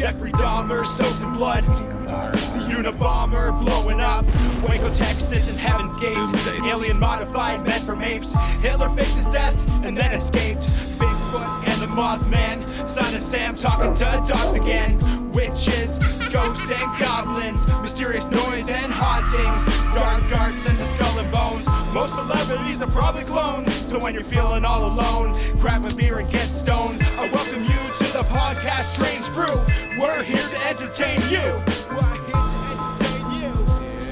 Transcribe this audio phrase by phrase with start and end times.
[0.00, 1.62] Jeffrey Dahmer soaked in blood.
[1.62, 4.24] The Unabomber blowing up.
[4.66, 6.48] Waco, Texas, and Heaven's Gates.
[6.64, 8.32] Alien modified men from apes.
[8.62, 10.62] Hitler faked his death and then escaped.
[10.96, 12.66] Bigfoot and the Mothman.
[12.88, 14.98] Son of Sam talking to dogs again.
[15.32, 15.98] Witches,
[16.32, 17.66] ghosts, and goblins.
[17.82, 19.66] Mysterious noise and hauntings.
[19.94, 21.79] Dark arts and the skull and bones.
[21.92, 23.68] Most celebrities are probably cloned.
[23.68, 27.02] So when you're feeling all alone, grab a beer and get stoned.
[27.18, 29.58] I welcome you to the podcast Strange Brew.
[30.00, 31.42] We're here to entertain you.
[31.90, 33.52] We're here to entertain you.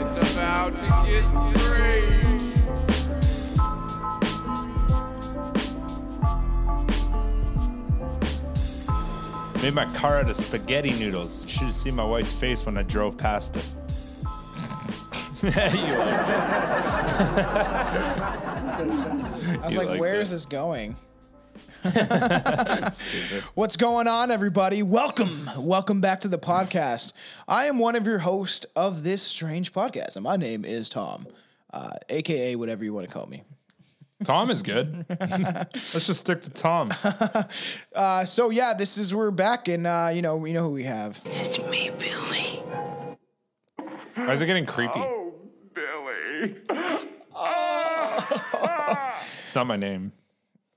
[0.04, 2.42] It's about to get strange.
[9.62, 11.42] Made my car out of spaghetti noodles.
[11.42, 13.65] You should have seen my wife's face when I drove past it.
[15.42, 15.59] You like
[18.69, 20.23] I was You like, liked where it.
[20.23, 20.96] is this going?
[22.93, 23.45] Stupid.
[23.54, 24.82] What's going on, everybody?
[24.82, 25.48] Welcome.
[25.57, 27.13] Welcome back to the podcast.
[27.46, 31.26] I am one of your hosts of this strange podcast, and my name is Tom,
[31.73, 33.45] uh, aka whatever you want to call me.
[34.24, 35.07] Tom is good.
[35.20, 36.93] Let's just stick to Tom.
[37.95, 40.85] Uh, so yeah, this is we're back, and uh, you know we know who we
[40.85, 41.20] have.
[41.24, 42.63] It's me, Billy.
[44.15, 45.01] Why is it getting creepy?
[45.01, 45.27] Oh,
[49.45, 50.13] It's not my name.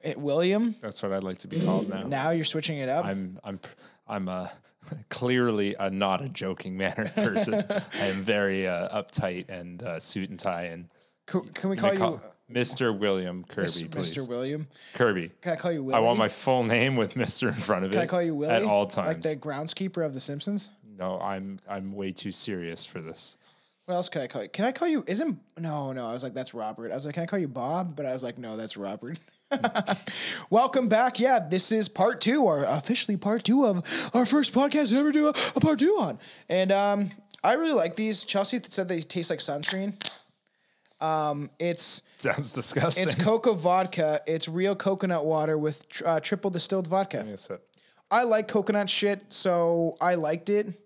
[0.04, 0.76] Eh, William.
[0.82, 2.02] That's what I'd like to be called now.
[2.02, 3.06] Now you're switching it up.
[3.06, 3.60] I'm I'm
[4.08, 4.52] I'm a
[5.10, 7.64] clearly a not a joking mannered person.
[7.94, 10.88] I am very uh, uptight and uh, suit and tie and
[11.28, 12.98] can, can we Can call you call- Mr.
[12.98, 13.92] William Kirby, Mr.
[13.92, 14.12] please.
[14.12, 14.28] Mr.
[14.28, 14.68] William?
[14.94, 15.32] Kirby.
[15.42, 15.96] Can I call you Willie?
[15.96, 17.48] I want my full name with Mr.
[17.48, 17.94] in front of it.
[17.94, 18.54] Can I call you Willie?
[18.54, 19.08] at all times?
[19.08, 20.70] Like the groundskeeper of The Simpsons.
[20.98, 23.38] no, I'm I'm way too serious for this.
[23.86, 24.50] What else can I call you?
[24.50, 25.04] Can I call you?
[25.08, 26.08] Isn't no, no.
[26.08, 26.92] I was like, that's Robert.
[26.92, 27.96] I was like, can I call you Bob?
[27.96, 29.18] But I was like, no, that's Robert.
[30.50, 31.20] Welcome back.
[31.20, 33.84] Yeah, this is part two, or officially part two of
[34.14, 36.20] our first podcast ever do a, a part two on.
[36.48, 37.10] And um,
[37.44, 38.24] I really like these.
[38.24, 39.94] Chelsea said they taste like sunscreen.
[41.02, 43.04] Um, it's Sounds disgusting.
[43.04, 44.22] it's cocoa vodka.
[44.28, 47.26] It's real coconut water with tr- uh, triple distilled vodka.
[47.28, 47.50] Yes,
[48.12, 50.80] I like coconut shit, so I liked it.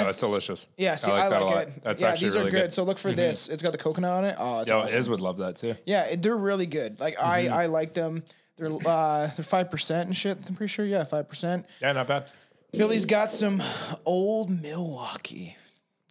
[0.00, 0.68] No, that's delicious.
[0.76, 1.68] Yeah, see, I that like, a lot.
[1.68, 1.82] it.
[1.82, 2.74] That's yeah, actually these really are good.
[2.74, 3.16] So look for Mm-hmm.
[3.16, 3.48] this.
[3.48, 4.36] It's got the coconut on it.
[4.38, 4.98] Oh, it's Yo, awesome.
[4.98, 5.74] Iz would love that too.
[5.84, 6.98] Yeah, it, they're really good.
[7.00, 8.22] Like I, I like them.
[8.56, 10.38] They're uh, they're five percent and shit.
[10.48, 10.84] I'm pretty sure.
[10.86, 11.66] Yeah, five percent.
[11.80, 12.30] Yeah, not bad.
[12.72, 13.62] Billy's got some
[14.04, 15.56] old Milwaukee,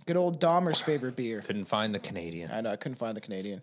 [0.06, 1.42] good old Dahmer's favorite beer.
[1.42, 2.50] Couldn't find the Canadian.
[2.52, 3.62] I know I couldn't find the Canadian.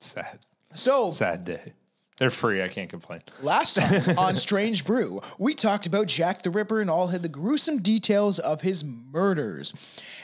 [0.00, 0.38] Sad,
[0.74, 1.72] So sad day.
[2.16, 2.62] They're free.
[2.62, 3.22] I can't complain.
[3.42, 7.82] last time on Strange Brew, we talked about Jack the Ripper and all the gruesome
[7.82, 9.74] details of his murders,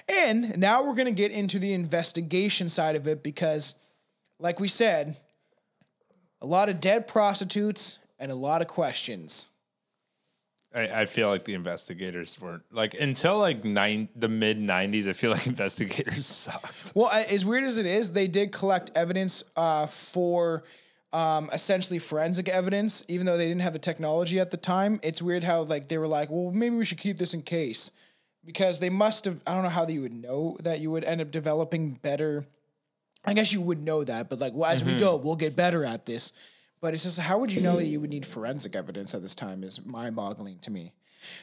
[0.09, 3.75] and now we're gonna get into the investigation side of it because,
[4.39, 5.17] like we said,
[6.41, 9.47] a lot of dead prostitutes and a lot of questions.
[10.75, 15.09] I, I feel like the investigators weren't like until like nine the mid '90s.
[15.09, 16.93] I feel like investigators sucked.
[16.95, 20.63] Well, as weird as it is, they did collect evidence uh, for
[21.13, 25.01] um, essentially forensic evidence, even though they didn't have the technology at the time.
[25.03, 27.91] It's weird how like they were like, well, maybe we should keep this in case
[28.45, 29.41] because they must have.
[29.47, 32.45] I don't know how you would know that you would end up developing better.
[33.25, 35.85] I guess you would know that, but like, well, as we go, we'll get better
[35.85, 36.33] at this.
[36.81, 39.35] But it's just how would you know that you would need forensic evidence at this
[39.35, 40.93] time is mind-boggling to me.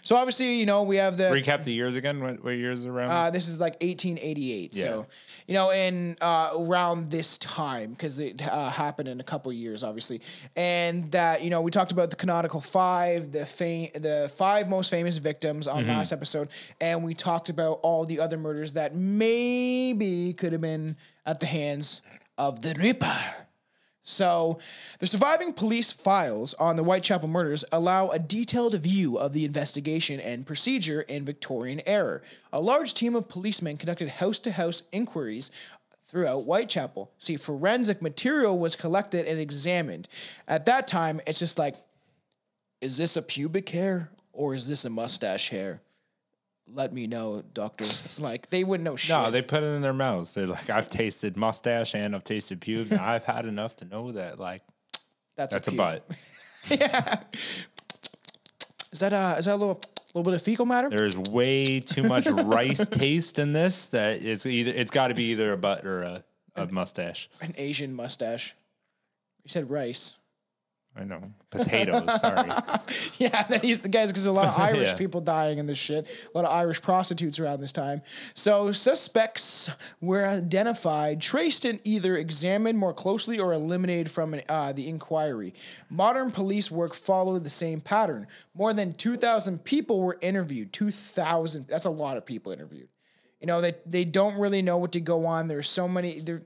[0.01, 2.21] So obviously, you know, we have the Recap the years again.
[2.21, 3.11] What, what years around?
[3.11, 4.75] uh, this is like 1888.
[4.75, 4.81] Yeah.
[4.83, 5.05] So,
[5.47, 9.83] you know, in uh, around this time, because it uh, happened in a couple years,
[9.83, 10.21] obviously,
[10.55, 14.89] and that you know we talked about the canonical five, the fam- the five most
[14.89, 16.49] famous victims on last episode,
[16.81, 20.95] and we talked about all the other murders that maybe could have been
[21.25, 22.01] at the hands
[22.37, 23.19] of the Ripper.
[24.09, 24.59] So,
[24.99, 30.21] the surviving police files on the Whitechapel murders allow a detailed view of the investigation
[30.21, 32.21] and procedure in Victorian era.
[32.53, 35.51] A large team of policemen conducted house to house inquiries
[36.05, 37.11] throughout Whitechapel.
[37.17, 40.07] See, forensic material was collected and examined.
[40.47, 41.75] At that time, it's just like,
[42.79, 45.81] is this a pubic hair or is this a mustache hair?
[46.73, 47.85] Let me know, doctor.
[48.19, 49.15] like, they wouldn't know shit.
[49.15, 50.33] no, they put it in their mouths.
[50.33, 54.11] They're like, I've tasted mustache and I've tasted pubes, and I've had enough to know
[54.11, 54.63] that like
[55.35, 55.77] that's, that's a pube.
[55.77, 56.11] butt.
[56.69, 57.21] Yeah.
[58.91, 59.79] Is that, uh, is that a little,
[60.13, 60.89] little bit of fecal matter?
[60.89, 65.13] There is way too much rice taste in this that it's either it's got to
[65.13, 66.23] be either a butt or a,
[66.55, 67.29] a mustache.
[67.39, 68.55] An Asian mustache.
[69.43, 70.15] You said rice.
[70.99, 71.21] I know
[71.51, 72.19] potatoes.
[72.19, 72.49] sorry.
[73.19, 74.95] Yeah, then he's the guys because a lot of Irish Yeah.
[74.97, 76.07] people dying in this shit.
[76.33, 78.01] A lot of Irish prostitutes around this time.
[78.33, 79.69] So suspects
[80.01, 85.53] were identified, traced, and either examined more closely or eliminated from uh, the inquiry.
[85.89, 88.27] Modern police work followed the same pattern.
[88.55, 90.73] More than two thousand people were interviewed.
[90.73, 91.67] Two thousand.
[91.67, 92.89] That's a lot of people interviewed.
[93.39, 95.47] You know they they don't really know what to go on.
[95.47, 96.19] There's so many.
[96.21, 96.41] There,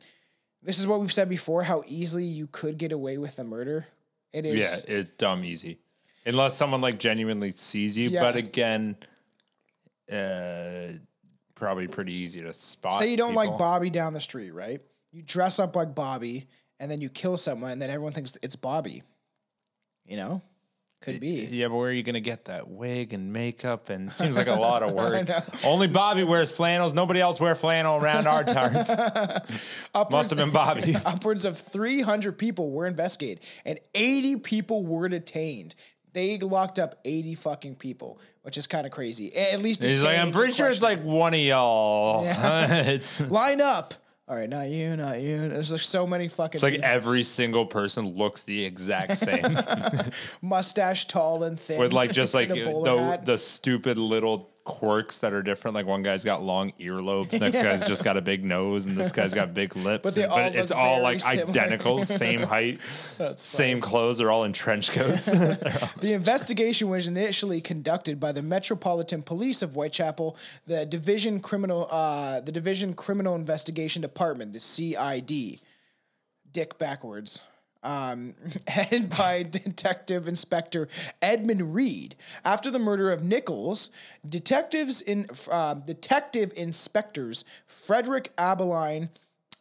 [0.64, 1.64] this is what we've said before.
[1.64, 3.88] How easily you could get away with a murder.
[4.34, 4.56] It is.
[4.88, 5.80] Yeah, it's dumb easy.
[6.26, 8.22] Unless someone like genuinely sees you, Yeah.
[8.22, 8.96] but again,
[10.12, 10.94] uh,
[11.56, 12.94] probably pretty easy to spot.
[12.94, 13.58] Say you don't like.
[13.58, 14.82] Bobby down the street, right?
[15.12, 16.48] You dress up like Bobby
[16.80, 19.04] and then you kill someone and then everyone thinks it's Bobby.
[20.06, 20.42] You know?
[21.02, 21.48] Could be.
[21.52, 23.90] Yeah, but where are you gonna get that wig and makeup?
[23.90, 25.28] And seems like a lot of work.
[25.66, 26.94] Only Bobby wears flannels.
[26.94, 28.90] Nobody else wear flannel around our tarts.
[30.12, 30.96] Must have been Bobby.
[31.06, 35.74] Upwards of 300 people were investigated and 80 people were detained.
[36.14, 39.36] They locked up 80 fucking people, which is kind of crazy.
[39.36, 41.08] At least He's like, I'm for pretty sure it's questioning.
[41.08, 42.24] like one of y'all.
[42.26, 43.94] it's line up.
[44.32, 45.50] All right, not you, not you.
[45.50, 46.88] There's like so many fucking it's like people.
[46.88, 49.58] every single person looks the exact same.
[50.42, 53.26] mustache tall and thin with like just like in a bowler the hat.
[53.26, 55.76] the stupid little quirks that are different.
[55.76, 59.12] Like one guy's got long earlobes, next guy's just got a big nose, and this
[59.12, 60.04] guy's got big lips.
[60.04, 61.50] But and- all it's look all like similar.
[61.50, 62.80] identical, same height,
[63.36, 64.18] same clothes.
[64.20, 65.30] They're all in trench coats.
[66.02, 72.40] The investigation was initially conducted by the Metropolitan Police of Whitechapel, the Division Criminal, uh,
[72.42, 75.60] the Division Criminal Investigation Department, the CID.
[76.52, 77.42] Dick backwards.
[77.84, 78.36] Um,
[78.68, 80.88] headed by Detective Inspector
[81.22, 82.16] Edmund Reid.
[82.46, 83.90] After the murder of Nichols,
[84.28, 89.10] detectives in uh, detective inspectors Frederick Abeline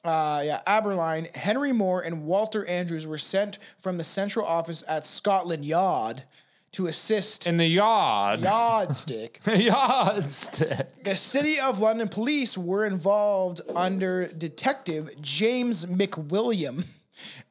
[0.04, 5.04] uh, yeah, Aberline, Henry Moore, and Walter Andrews were sent from the central office at
[5.04, 6.24] Scotland Yard
[6.72, 8.40] to assist in the yard.
[8.40, 9.40] Yardstick.
[9.46, 11.02] Yard stick.
[11.02, 16.84] The City of London police were involved under Detective James McWilliam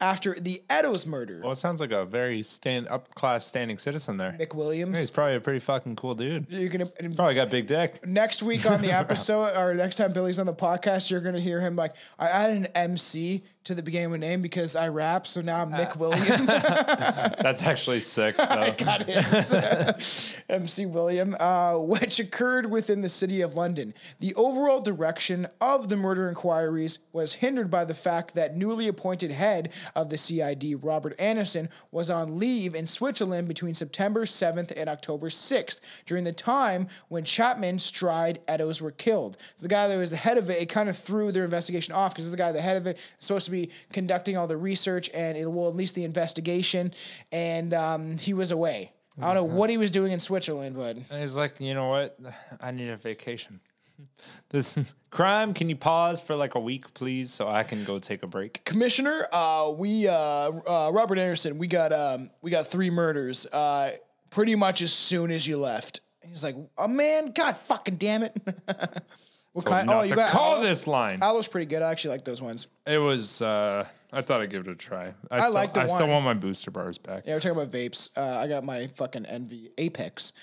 [0.02, 1.42] after the Eddowes murder.
[1.44, 4.36] Well, it sounds like a very stand up class standing citizen there.
[4.40, 4.98] McWilliams.
[4.98, 6.48] He's probably a pretty fucking cool dude.
[6.50, 8.06] You're gonna Probably got big dick.
[8.08, 11.60] next week on the episode or next time Billy's on the podcast, you're gonna hear
[11.62, 15.28] him like I had an MC to the beginning of my name because I rap,
[15.28, 16.46] so now I'm Mick William.
[16.46, 18.38] That's actually sick.
[18.38, 18.74] though.
[18.78, 20.36] got it.
[20.50, 23.94] MC William, uh, which occurred within the city of London.
[24.20, 29.32] The overall direction of the murder inquiries was hindered by the fact that newly appointed
[29.32, 34.90] head of the CID, Robert Anderson, was on leave in Switzerland between September 7th and
[34.90, 39.38] October 6th, during the time when Chapman, Stride, Eddowes were killed.
[39.56, 41.94] So the guy that was the head of it, it kind of threw their investigation
[41.94, 45.10] off because the guy, the head of it supposed to be conducting all the research
[45.14, 46.94] and it will at least the investigation,
[47.32, 48.92] and um, he was away.
[49.22, 51.90] I don't know what he was doing in Switzerland, but And he's like, you know
[51.90, 52.18] what?
[52.62, 53.60] I need a vacation.
[54.50, 54.80] This
[55.12, 58.28] crime, can you pause for like a week, please, so I can go take a
[58.28, 58.64] break?
[58.64, 63.46] Commissioner, uh, we uh, uh, Robert Anderson, we got um, we got three murders.
[63.46, 63.92] Uh,
[64.30, 66.02] pretty much as soon as you left.
[66.22, 68.36] He's like, oh man, God fucking damn it.
[69.54, 69.88] what kind?
[69.88, 70.64] Not Oh, you to got call Aloe?
[70.64, 71.20] this line.
[71.22, 71.82] Aloe's pretty good.
[71.82, 72.68] I actually like those ones.
[72.86, 73.42] It was.
[73.42, 75.14] uh I thought I'd give it a try.
[75.30, 77.24] I, still, like the I still want my booster bars back.
[77.28, 78.10] Yeah, we're talking about vapes.
[78.18, 80.34] Uh, I got my fucking Envy Apex.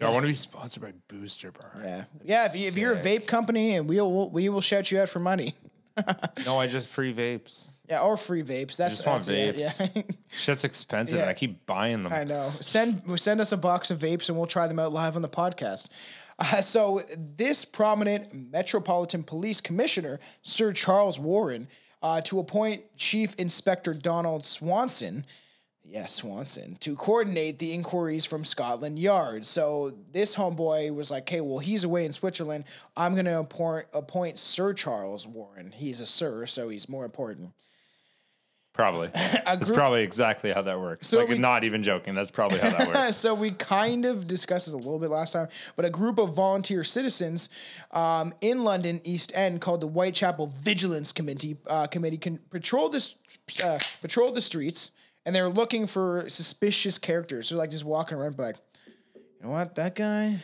[0.00, 1.82] I want to be sponsored by Booster Bar.
[1.84, 2.46] Yeah, yeah.
[2.46, 5.18] If, you, if you're a vape company, and we'll we will shout you out for
[5.20, 5.54] money.
[6.46, 7.70] No, I just free vapes.
[7.86, 8.76] Yeah, or free vapes.
[8.76, 9.90] That's just want that's it, vapes.
[9.94, 10.02] Yeah.
[10.30, 11.18] Shit's expensive.
[11.18, 11.28] Yeah.
[11.28, 12.12] I keep buying them.
[12.12, 12.50] I know.
[12.60, 15.28] Send send us a box of vapes and we'll try them out live on the
[15.28, 15.88] podcast.
[16.40, 17.00] Uh, so
[17.36, 21.68] this prominent Metropolitan Police Commissioner, Sir Charles Warren,
[22.02, 25.26] uh, to appoint Chief Inspector Donald Swanson.
[25.84, 29.44] Yes, Swanson to coordinate the inquiries from Scotland Yard.
[29.44, 32.64] So this homeboy was like, "Hey, well, he's away in Switzerland.
[32.96, 35.72] I'm going to appoint appoint Sir Charles Warren.
[35.72, 37.52] He's a sir, so he's more important."
[38.72, 39.08] Probably.
[39.14, 41.08] That's group- probably exactly how that works.
[41.08, 42.14] So like, we- not even joking.
[42.14, 43.16] That's probably how that works.
[43.18, 46.34] so we kind of discussed this a little bit last time, but a group of
[46.34, 47.50] volunteer citizens
[47.90, 53.16] um, in London East End called the Whitechapel Vigilance Committee uh, committee can patrol this
[53.62, 54.92] uh, patrol the streets,
[55.26, 57.48] and they're looking for suspicious characters.
[57.50, 58.56] They're like just walking around, like,
[59.14, 60.38] you know what, that guy,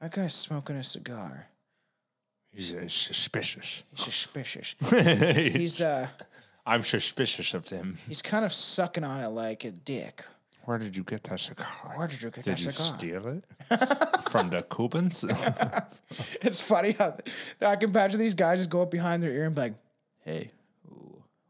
[0.00, 1.48] that guy's smoking a cigar.
[2.52, 3.82] He's uh, suspicious.
[3.94, 4.74] He's suspicious.
[5.54, 6.08] He's uh,
[6.68, 7.96] I'm suspicious of him.
[8.08, 10.24] he's kind of sucking on it like a dick.
[10.64, 11.66] Where did you get that cigar?
[11.96, 12.98] Where did you get that Did you cigar?
[12.98, 13.44] steal it
[14.30, 15.24] from the Cubans?
[16.42, 17.16] It's funny how
[17.62, 19.74] I can imagine these guys just go up behind their ear and be like,
[20.24, 20.50] "Hey,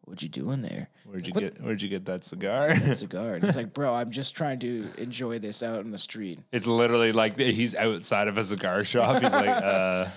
[0.05, 2.75] "What you doing there?" Where'd you get Where'd you get that cigar?
[2.95, 3.35] cigar.
[3.35, 6.67] And he's like, "Bro, I'm just trying to enjoy this out in the street." It's
[6.67, 9.23] literally like he's outside of a cigar shop.
[9.23, 10.09] He's like, uh,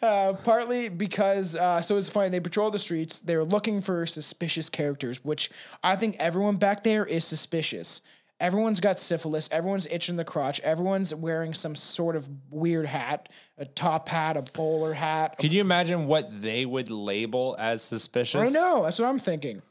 [0.02, 4.70] Uh, partly because uh, so it's funny they patrol the streets they're looking for suspicious
[4.70, 5.50] characters which
[5.82, 8.00] i think everyone back there is suspicious
[8.40, 13.28] everyone's got syphilis everyone's itching the crotch everyone's wearing some sort of weird hat
[13.58, 18.40] a top hat a bowler hat Can you imagine what they would label as suspicious?
[18.40, 19.62] i know that's what i'm thinking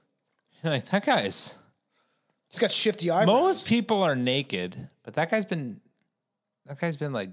[0.63, 1.57] Like that guy's.
[2.49, 5.79] he's got shifty eyebrows Most people are naked, but that guy's been.
[6.65, 7.31] That guy's been like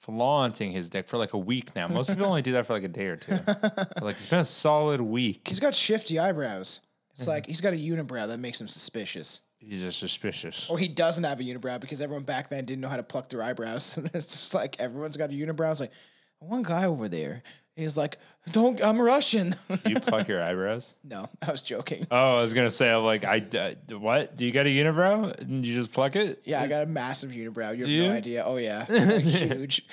[0.00, 1.88] flaunting his dick for like a week now.
[1.88, 3.38] Most people only do that for like a day or two.
[3.46, 5.48] But, like it's been a solid week.
[5.48, 6.80] he's got shifty eyebrows
[7.12, 7.30] it's mm-hmm.
[7.30, 10.68] like he's got a unibrow that makes him suspicious He's just suspicious.
[10.68, 13.28] or he doesn't have a unibrow because everyone back then didn't know how to pluck
[13.28, 13.98] their eyebrows.
[14.14, 15.70] It's just like everyone's got a unibrow.
[15.70, 15.92] It's like
[16.38, 17.42] one guy over there.
[17.76, 18.18] He's like,
[18.52, 20.96] "Don't, I'm Russian." You pluck your eyebrows?
[21.02, 22.06] no, I was joking.
[22.10, 24.36] Oh, I was gonna say I'm like I uh, what?
[24.36, 25.36] Do you got a unibrow?
[25.40, 26.40] And you just pluck it?
[26.44, 27.74] Yeah, I got a massive unibrow.
[27.76, 28.08] You have you?
[28.08, 28.44] no idea.
[28.46, 29.84] Oh yeah, Like, huge.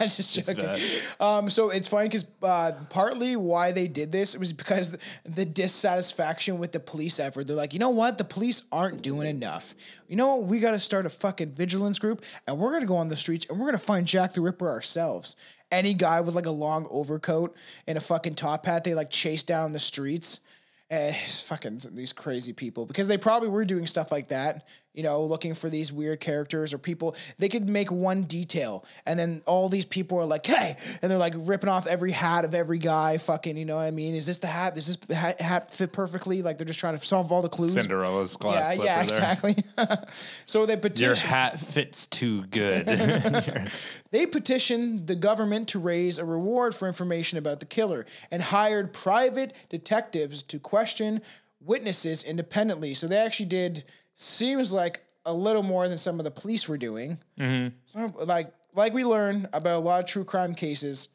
[0.00, 0.68] just joking.
[1.18, 5.44] Um, so it's funny because uh, partly why they did this was because the, the
[5.44, 7.46] dissatisfaction with the police effort.
[7.46, 9.74] They're like, you know what, the police aren't doing enough.
[10.06, 12.96] You know what, we got to start a fucking vigilance group, and we're gonna go
[12.96, 15.36] on the streets and we're gonna find Jack the Ripper ourselves.
[15.70, 17.56] Any guy with like a long overcoat
[17.86, 20.40] and a fucking top hat, they like chase down the streets.
[20.90, 25.22] And fucking these crazy people because they probably were doing stuff like that, you know,
[25.22, 27.14] looking for these weird characters or people.
[27.38, 31.18] They could make one detail, and then all these people are like, "Hey," and they're
[31.18, 33.18] like ripping off every hat of every guy.
[33.18, 34.14] Fucking, you know what I mean?
[34.14, 34.74] Is this the hat?
[34.74, 36.42] Does this hat, hat fit perfectly?
[36.42, 37.74] Like they're just trying to solve all the clues.
[37.74, 39.64] Cinderella's glass yeah, yeah, exactly.
[40.46, 41.06] so they petition.
[41.06, 42.88] Your hat fits too good.
[44.10, 48.92] They petitioned the government to raise a reward for information about the killer and hired
[48.92, 51.20] private detectives to question
[51.60, 52.94] witnesses independently.
[52.94, 53.84] So they actually did
[54.18, 57.18] seems like a little more than some of the police were doing.
[57.38, 57.74] Mm-hmm.
[57.86, 61.08] So, like like we learn about a lot of true crime cases,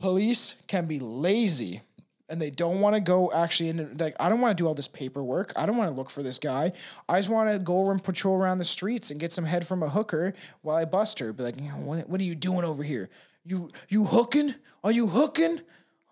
[0.00, 1.82] police can be lazy
[2.28, 4.74] and they don't want to go actually into like I don't want to do all
[4.74, 5.52] this paperwork.
[5.54, 6.72] I don't want to look for this guy.
[7.06, 9.66] I just want to go over and patrol around the streets and get some head
[9.66, 11.32] from a hooker while I bust her.
[11.34, 13.10] Be like, you know, what, what are you doing over here?
[13.44, 14.54] You you hooking?
[14.82, 15.60] Are you hooking?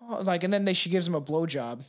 [0.01, 1.81] Oh, like, and then they she gives him a blowjob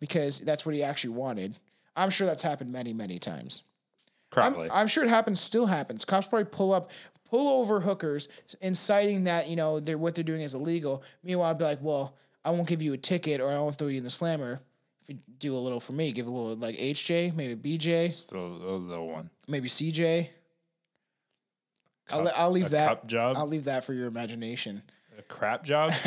[0.00, 1.58] because that's what he actually wanted.
[1.96, 3.62] I'm sure that's happened many many times.
[3.64, 4.70] I'm, Probably.
[4.70, 5.40] I'm sure it happens.
[5.40, 6.04] Still happens.
[6.06, 6.90] Cops probably pull up,
[7.28, 8.28] pull over hookers,
[8.62, 11.02] inciting that you know they're what they're doing is illegal.
[11.22, 13.88] Meanwhile, I'd be like, well, I won't give you a ticket or I won't throw
[13.88, 14.60] you in the slammer.
[15.02, 18.58] If you do a little for me, give a little like HJ, maybe BJ, Still
[18.58, 19.28] the little one.
[19.48, 20.28] maybe CJ.
[22.10, 22.88] I'll, I'll leave a that.
[22.88, 23.36] cup job?
[23.36, 24.82] I'll leave that for your imagination.
[25.18, 25.92] A crap job?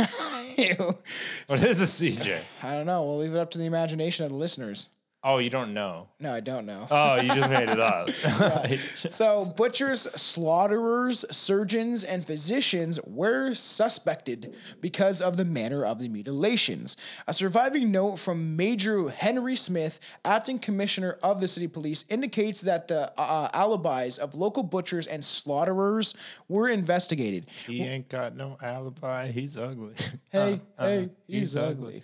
[1.47, 2.39] What is a CJ?
[2.63, 3.03] I don't know.
[3.03, 4.87] We'll leave it up to the imagination of the listeners.
[5.27, 6.07] Oh, you don't know.
[6.19, 6.85] No, I don't know.
[6.91, 8.09] Oh, you just made it up.
[9.09, 16.95] So, butchers, slaughterers, surgeons, and physicians were suspected because of the manner of the mutilations.
[17.27, 22.87] A surviving note from Major Henry Smith, acting commissioner of the city police, indicates that
[22.87, 26.13] the uh, alibis of local butchers and slaughterers
[26.47, 27.47] were investigated.
[27.65, 29.31] he ain't got no alibi.
[29.31, 29.93] He's ugly.
[30.31, 31.71] Hey, Uh, hey, uh, he's, he's ugly.
[31.71, 32.03] ugly.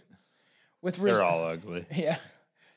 [0.82, 1.86] With res- They're all ugly.
[1.96, 2.18] Yeah.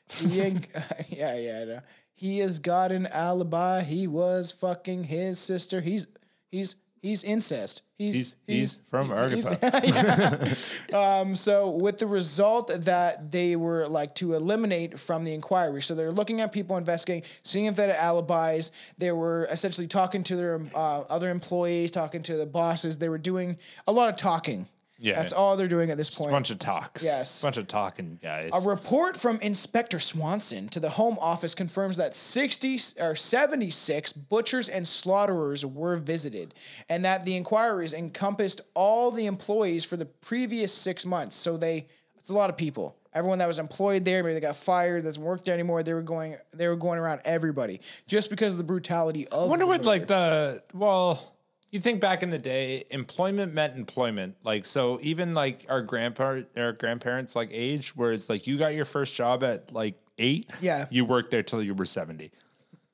[0.09, 0.67] He ain't,
[1.09, 1.79] yeah, yeah, I.
[2.13, 3.83] He has got an alibi.
[3.83, 5.81] He was fucking his sister.
[5.81, 6.07] He's
[6.49, 7.81] he's he's incest.
[7.97, 9.55] He's He's he's from Arkansas.
[10.93, 15.81] um so with the result that they were like to eliminate from the inquiry.
[15.81, 18.71] So they're looking at people investigating, seeing if they had alibis.
[18.97, 22.97] They were essentially talking to their uh, other employees, talking to the bosses.
[22.97, 23.57] They were doing
[23.87, 24.67] a lot of talking.
[25.05, 25.17] Yeah.
[25.17, 26.31] That's all they're doing at this point.
[26.31, 27.03] A bunch of talks.
[27.03, 27.41] Yes.
[27.41, 28.49] A Bunch of talking guys.
[28.53, 34.67] A report from Inspector Swanson to the Home Office confirms that 60 or 76 butchers
[34.67, 36.55] and slaughterers were visited,
[36.89, 41.35] and that the inquiries encompassed all the employees for the previous six months.
[41.35, 41.85] So they,
[42.17, 42.95] it's a lot of people.
[43.13, 45.83] Everyone that was employed there, maybe they got fired, doesn't work there anymore.
[45.83, 49.43] They were going, they were going around everybody just because of the brutality of.
[49.43, 51.34] I wonder what like the well
[51.75, 56.39] you think back in the day employment meant employment like so even like our grandpa
[56.55, 60.49] our grandparents like age where it's like you got your first job at like eight
[60.61, 60.85] Yeah.
[60.89, 62.31] you worked there till you were 70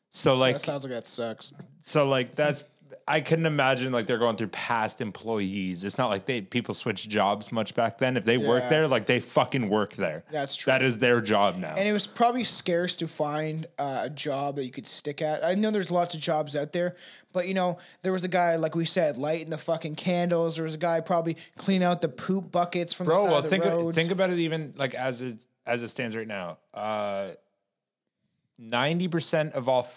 [0.09, 1.53] so like that sounds like that sucks.
[1.81, 2.63] so like that's
[3.07, 5.83] I couldn't imagine like they're going through past employees.
[5.83, 8.17] It's not like they people switch jobs much back then.
[8.17, 10.23] If they work there, like they fucking work there.
[10.31, 10.71] That's true.
[10.71, 11.75] That is their job now.
[11.77, 15.43] And it was probably scarce to find uh, a job that you could stick at.
[15.43, 16.95] I know there's lots of jobs out there,
[17.33, 20.55] but you know, there was a guy, like we said, lighting the fucking candles.
[20.55, 23.37] There was a guy probably cleaning out the poop buckets from the Bro, side well
[23.39, 23.97] of the think roads.
[23.97, 27.29] think about it even like as it as it stands right now, uh,
[28.57, 29.87] ninety percent of all.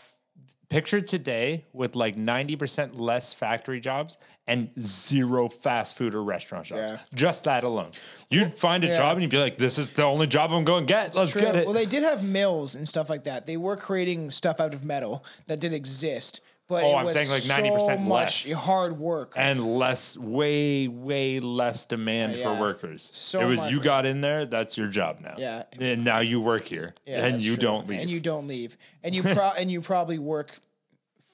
[0.74, 6.92] Picture today with like 90% less factory jobs and zero fast food or restaurant jobs.
[6.94, 6.98] Yeah.
[7.14, 7.92] Just that alone.
[8.28, 8.96] You'd find a yeah.
[8.96, 11.14] job and you'd be like, this is the only job I'm going to get.
[11.14, 11.42] Let's True.
[11.42, 11.64] get it.
[11.64, 13.46] Well, they did have mills and stuff like that.
[13.46, 17.14] They were creating stuff out of metal that did exist, but Oh, it I'm was
[17.14, 18.52] saying like 90% much less.
[18.52, 19.34] hard work.
[19.36, 22.54] and less, way, way less demand Yeah.
[22.54, 23.02] for workers.
[23.12, 25.34] So it was much you got in there, that's your job now.
[25.38, 25.64] Yeah.
[25.78, 27.62] And now you work here Yeah, and you true.
[27.62, 28.00] don't leave.
[28.00, 28.76] And you don't leave.
[29.02, 30.54] And you pro- and you probably work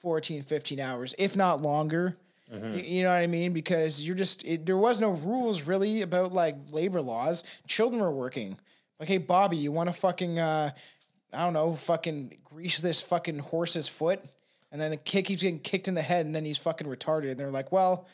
[0.01, 2.17] 14, 15 hours, if not longer.
[2.51, 2.79] Mm-hmm.
[2.83, 3.53] You know what I mean?
[3.53, 7.43] Because you're just it, there was no rules really about like labor laws.
[7.67, 8.57] Children were working.
[8.99, 10.71] Like, hey, Bobby, you want to fucking uh,
[11.31, 14.21] I don't know, fucking grease this fucking horse's foot,
[14.71, 17.31] and then the kid keeps getting kicked in the head, and then he's fucking retarded.
[17.31, 18.07] And they're like, well,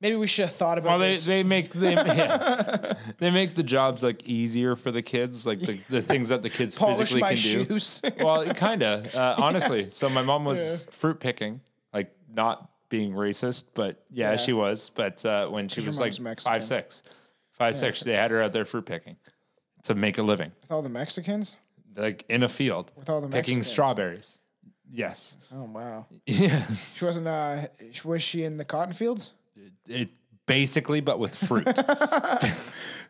[0.00, 1.24] maybe we should have thought about this." Well, they, this.
[1.26, 2.94] they make they, yeah.
[3.18, 6.50] they make the jobs like easier for the kids, like the, the things that the
[6.50, 7.36] kids physically can do.
[7.36, 8.02] shoes.
[8.20, 9.90] well, kind of uh, honestly.
[9.90, 11.60] So my mom was fruit picking,
[11.92, 14.36] like not being racist, but yeah, Yeah.
[14.36, 14.90] she was.
[14.90, 16.52] But uh, when she was like Mexican.
[16.52, 17.02] five six,
[17.52, 19.16] five six, they had her out there fruit picking
[19.84, 21.56] to make a living, With all the Mexicans.
[21.96, 23.46] like in a field With all the Mexicans.
[23.46, 24.40] picking strawberries.
[24.92, 25.36] Yes.
[25.52, 26.06] Oh wow.
[26.26, 26.98] Yes.
[26.98, 27.26] She wasn't.
[27.26, 27.68] Uh,
[28.04, 29.32] was she in the cotton fields?
[29.88, 30.10] It
[30.46, 31.66] basically, but with fruit.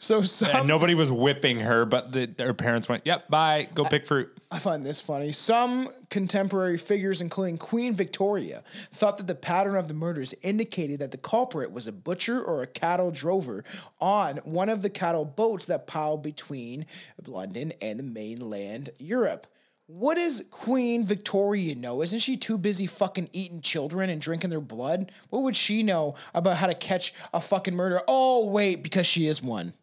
[0.02, 3.84] So some, and nobody was whipping her, but the, their parents went, "Yep, bye, go
[3.84, 5.30] pick fruit." I find this funny.
[5.30, 11.12] Some contemporary figures, including Queen Victoria, thought that the pattern of the murders indicated that
[11.12, 13.62] the culprit was a butcher or a cattle drover
[14.00, 16.84] on one of the cattle boats that piled between
[17.24, 19.46] London and the mainland Europe.
[19.94, 22.00] What does Queen Victoria know?
[22.00, 25.12] Isn't she too busy fucking eating children and drinking their blood?
[25.28, 28.00] What would she know about how to catch a fucking murderer?
[28.08, 29.74] Oh, wait, because she is one.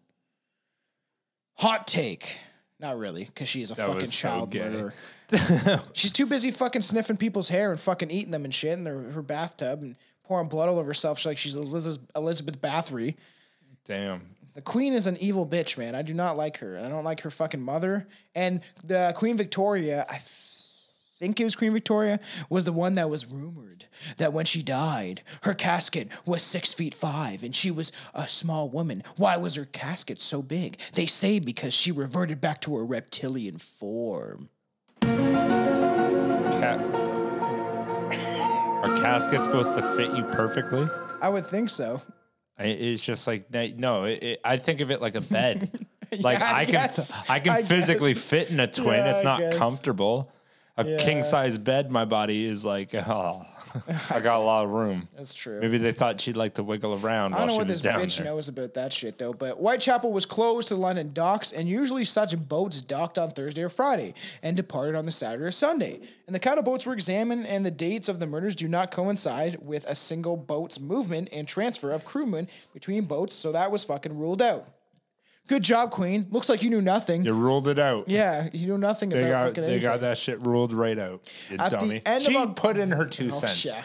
[1.57, 2.39] Hot take.
[2.79, 4.93] Not really, because she's a fucking was so child murderer.
[5.93, 9.11] She's too busy fucking sniffing people's hair and fucking eating them and shit in her,
[9.11, 11.19] her bathtub and pouring blood all over herself.
[11.19, 13.15] She's like she's Elizabeth, Elizabeth Bathory.
[13.85, 14.21] Damn.
[14.53, 15.95] The queen is an evil bitch, man.
[15.95, 16.75] I do not like her.
[16.75, 18.07] And I don't like her fucking mother.
[18.35, 20.19] And the Queen Victoria, I
[21.17, 23.85] think it was Queen Victoria, was the one that was rumored
[24.17, 28.69] that when she died, her casket was six feet five and she was a small
[28.69, 29.03] woman.
[29.17, 30.79] Why was her casket so big?
[30.93, 34.49] They say because she reverted back to her reptilian form.
[35.01, 36.79] Cat.
[38.81, 40.87] Are caskets supposed to fit you perfectly?
[41.21, 42.01] I would think so.
[42.59, 44.03] It's just like no.
[44.03, 45.87] It, it, I think of it like a bed.
[46.19, 46.89] like I I can.
[47.29, 48.95] I can I physically fit in a twin.
[49.05, 50.31] Yeah, it's not comfortable.
[50.77, 50.97] A Yeah.
[50.97, 53.45] king size bed, my body is like, oh,
[54.09, 55.07] I got a lot of room.
[55.15, 55.59] That's true.
[55.59, 58.17] Maybe they thought she'd like to wiggle around I don't know she what this bitch
[58.17, 58.25] there.
[58.25, 62.37] knows about that shit though, but Whitechapel was closed to London docks, and usually such
[62.47, 65.99] boats docked on Thursday or Friday and departed on the Saturday or Sunday.
[66.27, 69.57] And the cattle boats were examined, and the dates of the murders do not coincide
[69.61, 74.17] with a single boat's movement and transfer of crewmen between boats, so that was fucking
[74.17, 74.67] ruled out.
[75.49, 76.27] Good job, Queen.
[76.29, 77.25] Looks like you knew nothing.
[77.25, 78.07] You ruled it out.
[78.07, 79.83] Yeah, you knew nothing They about got fucking they anything.
[79.89, 81.27] got that shit ruled right out.
[81.49, 82.01] You At the dummy.
[82.05, 83.65] end of she Oc- put in her two Oh, cents.
[83.65, 83.83] yeah.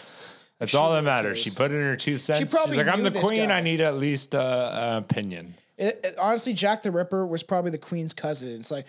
[0.60, 1.38] That's all that matters.
[1.38, 1.54] She cares.
[1.56, 2.38] put in her two cents.
[2.38, 3.48] She probably She's like, I'm knew the this queen.
[3.48, 5.54] guy." I need at least uh, an opinion.
[5.78, 8.60] It- it- honestly, Jack the Ripper was probably the Queen's cousin.
[8.60, 8.86] It's like,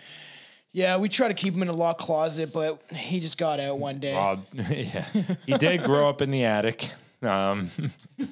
[0.72, 3.78] yeah, we try to keep him in a locked closet, but he just got out
[3.78, 4.12] one day.
[4.12, 5.06] Well, yeah,
[5.46, 6.90] he did grow up in the attic.
[7.22, 7.70] Um,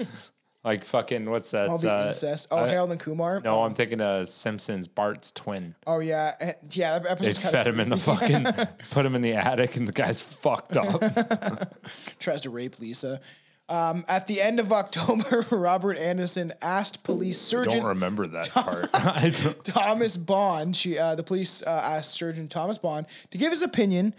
[0.64, 1.68] like fucking what's that?
[1.68, 2.48] All the uh, incest.
[2.50, 3.40] Oh, Harold and Kumar.
[3.44, 4.88] No, I'm thinking of Simpsons.
[4.88, 5.74] Bart's twin.
[5.87, 6.98] Oh yeah, Eh, yeah.
[6.98, 8.46] That They episode's kind fed of him in the fucking,
[8.90, 11.74] put him in the attic, and the guy's fucked up.
[12.18, 13.20] tries to rape Lisa.
[13.66, 18.90] Um, at the end of October, Robert Anderson asked police surgeon Don't remember that part.
[18.92, 20.77] I don't- Thomas Bond.
[20.77, 24.14] She, uh, the police uh, asked Surgeon Thomas Bond to give his opinion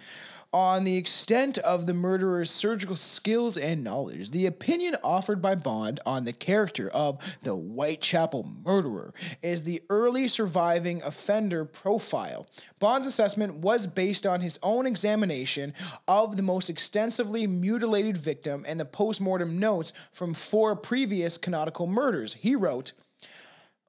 [0.55, 4.31] on the extent of the murderer's surgical skills and knowledge.
[4.31, 10.29] The opinion offered by Bond on the character of the Whitechapel murderer is the early
[10.29, 12.47] surviving offender profile.
[12.79, 15.73] Bond's assessment was based on his own examination
[16.07, 22.35] of the most extensively mutilated victim and the postmortem notes from four previous canonical murders.
[22.35, 22.93] He wrote,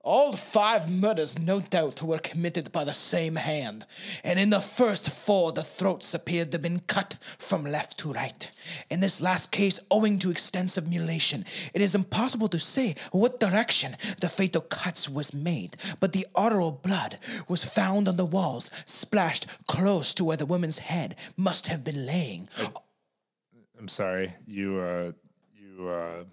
[0.06, 3.84] all five murders, no doubt, were committed by the same hand,
[4.22, 8.12] and in the first four, the throats appeared to have been cut from left to
[8.12, 8.48] right.
[8.88, 13.96] In this last case, owing to extensive mutilation, it is impossible to say what direction
[14.20, 19.48] the fatal cuts was made, but the arterial blood was found on the walls, splashed
[19.66, 22.48] close to where the woman's head must have been laying.
[23.76, 24.32] I'm sorry.
[24.46, 25.12] You, uh,
[25.52, 26.24] you, uh,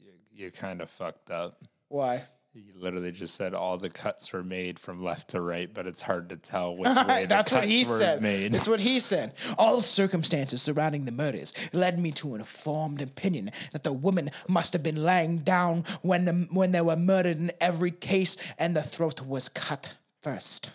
[0.00, 1.60] you, you kind of fucked up.
[1.88, 2.22] Why?
[2.56, 6.00] You literally just said all the cuts were made from left to right, but it's
[6.00, 8.22] hard to tell which way the That's what cuts he were said.
[8.22, 8.54] made.
[8.54, 9.34] That's what he said.
[9.58, 14.72] All circumstances surrounding the murders led me to an informed opinion that the woman must
[14.72, 18.82] have been lying down when the when they were murdered in every case, and the
[18.82, 20.70] throat was cut first.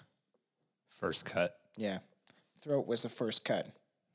[0.87, 1.57] First cut.
[1.77, 1.99] Yeah,
[2.61, 3.65] throat was the first cut.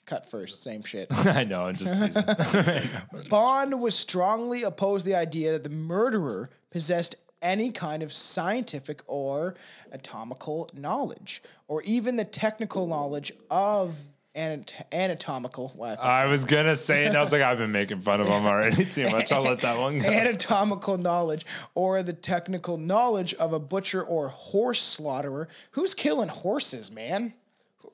[0.05, 1.09] Cut first, same shit.
[1.27, 1.63] I know.
[1.65, 2.89] I'm just teasing.
[3.29, 9.03] Bond was strongly opposed to the idea that the murderer possessed any kind of scientific
[9.07, 9.55] or
[9.93, 13.97] atomical knowledge, or even the technical knowledge of
[14.37, 15.73] anat- anatomical.
[15.75, 17.09] Wow, I I was gonna say it.
[17.09, 19.33] and I was like, I've been making fun of him already too much.
[19.33, 20.09] I'll let that one go.
[20.09, 21.45] anatomical knowledge
[21.75, 25.49] or the technical knowledge of a butcher or horse slaughterer.
[25.73, 27.35] Who's killing horses, man?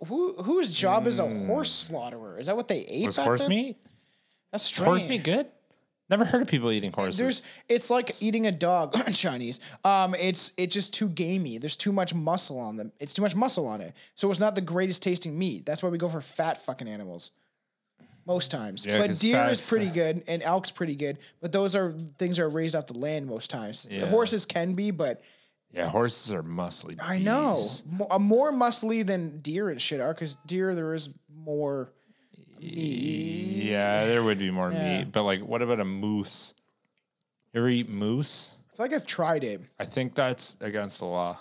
[0.09, 1.47] Who whose job is a hmm.
[1.47, 2.39] horse slaughterer?
[2.39, 3.07] Is that what they ate?
[3.07, 3.51] Was horse then?
[3.51, 3.77] meat?
[4.51, 4.87] That's strange.
[4.87, 5.47] horse meat good?
[6.13, 7.17] Never heard of people eating horses.
[7.17, 9.61] There's it's like eating a dog Chinese.
[9.83, 11.57] Um it's it's just too gamey.
[11.57, 12.93] There's too much muscle on them.
[13.01, 13.97] It's too much muscle on it.
[14.15, 15.65] So it's not the greatest tasting meat.
[15.65, 17.31] That's why we go for fat fucking animals.
[18.27, 18.85] Most times.
[18.85, 21.17] Yeah, but 'cause deer fat- is pretty good and elk's pretty good.
[21.41, 23.89] But those are things that are raised off the land most times.
[23.91, 24.05] Yeah.
[24.05, 25.23] Horses can be, but
[25.73, 26.99] yeah, horses are muscly.
[27.01, 27.55] I know.
[27.55, 27.85] beasts.
[27.91, 31.91] Mo- uh, more muscly than deer and shit are because deer there is more
[32.63, 34.99] Yeah, there would be more Yeah.
[34.99, 35.13] meat.
[35.13, 36.55] But like, what about a moose?
[37.53, 38.57] You ever eat moose?
[38.73, 39.61] I feel like I've tried it.
[39.79, 41.39] I think that's against the law.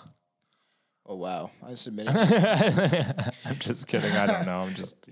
[1.06, 1.50] Oh wow.
[1.66, 4.12] I submitted to I'm just kidding.
[4.12, 4.58] I don't know.
[4.58, 5.08] I'm just.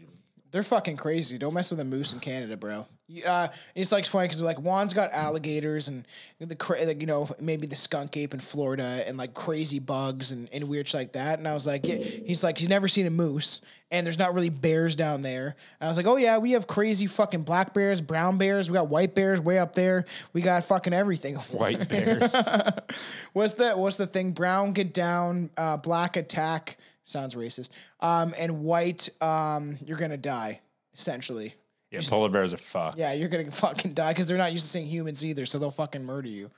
[0.51, 1.39] They're fucking crazy.
[1.39, 2.87] Don't mess with a moose in Canada, bro.
[3.27, 6.07] Uh, it's like funny because like Juan's got alligators and
[6.39, 10.33] the cra- like, you know maybe the skunk ape in Florida and like crazy bugs
[10.33, 11.39] and, and weird shit like that.
[11.39, 11.97] And I was like, yeah.
[11.97, 15.57] he's like he's never seen a moose and there's not really bears down there.
[15.81, 18.75] And I was like, oh yeah, we have crazy fucking black bears, brown bears, we
[18.75, 20.05] got white bears way up there.
[20.33, 21.35] We got fucking everything.
[21.51, 22.35] White bears.
[23.33, 24.33] What's the what's the thing?
[24.33, 26.79] Brown get down, uh, black attack.
[27.05, 27.71] Sounds racist.
[28.01, 30.61] Um, and white, um, you're gonna die
[30.95, 31.55] essentially.
[31.91, 32.99] Yeah, polar bears are fucked.
[32.99, 35.71] Yeah, you're gonna fucking die because they're not used to seeing humans either, so they'll
[35.71, 36.51] fucking murder you.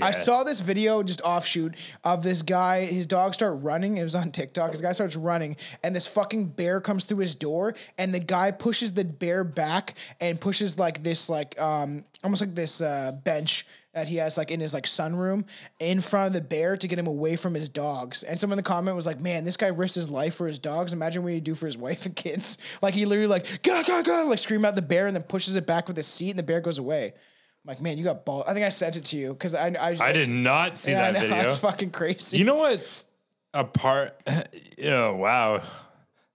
[0.00, 1.74] I saw this video just offshoot
[2.04, 2.84] of this guy.
[2.84, 3.96] His dog start running.
[3.96, 4.70] It was on TikTok.
[4.70, 8.50] His guy starts running, and this fucking bear comes through his door, and the guy
[8.52, 13.66] pushes the bear back and pushes like this, like um, almost like this uh, bench
[13.92, 15.44] that he has like in his like sunroom
[15.78, 18.22] in front of the bear to get him away from his dogs.
[18.22, 20.58] And someone in the comment was like, "Man, this guy risks his life for his
[20.58, 20.92] dogs.
[20.92, 22.58] Imagine what he'd do for his wife and kids.
[22.82, 25.56] Like he literally like go go go like scream at the bear and then pushes
[25.56, 27.14] it back with his seat, and the bear goes away."
[27.64, 28.42] I'm like, man, you got ball.
[28.46, 31.12] I think I sent it to you because I, I I did not see yeah,
[31.12, 31.44] that know, video.
[31.44, 32.38] It's fucking crazy.
[32.38, 33.04] You know what's
[33.52, 34.20] a part?
[34.82, 35.62] Oh wow,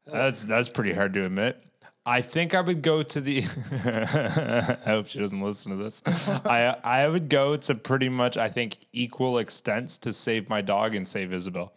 [0.06, 1.64] that's that's pretty hard to admit.
[2.08, 3.44] I think I would go to the.
[4.86, 6.04] I hope she doesn't listen to this.
[6.46, 10.94] I I would go to pretty much I think equal extents to save my dog
[10.94, 11.74] and save Isabel.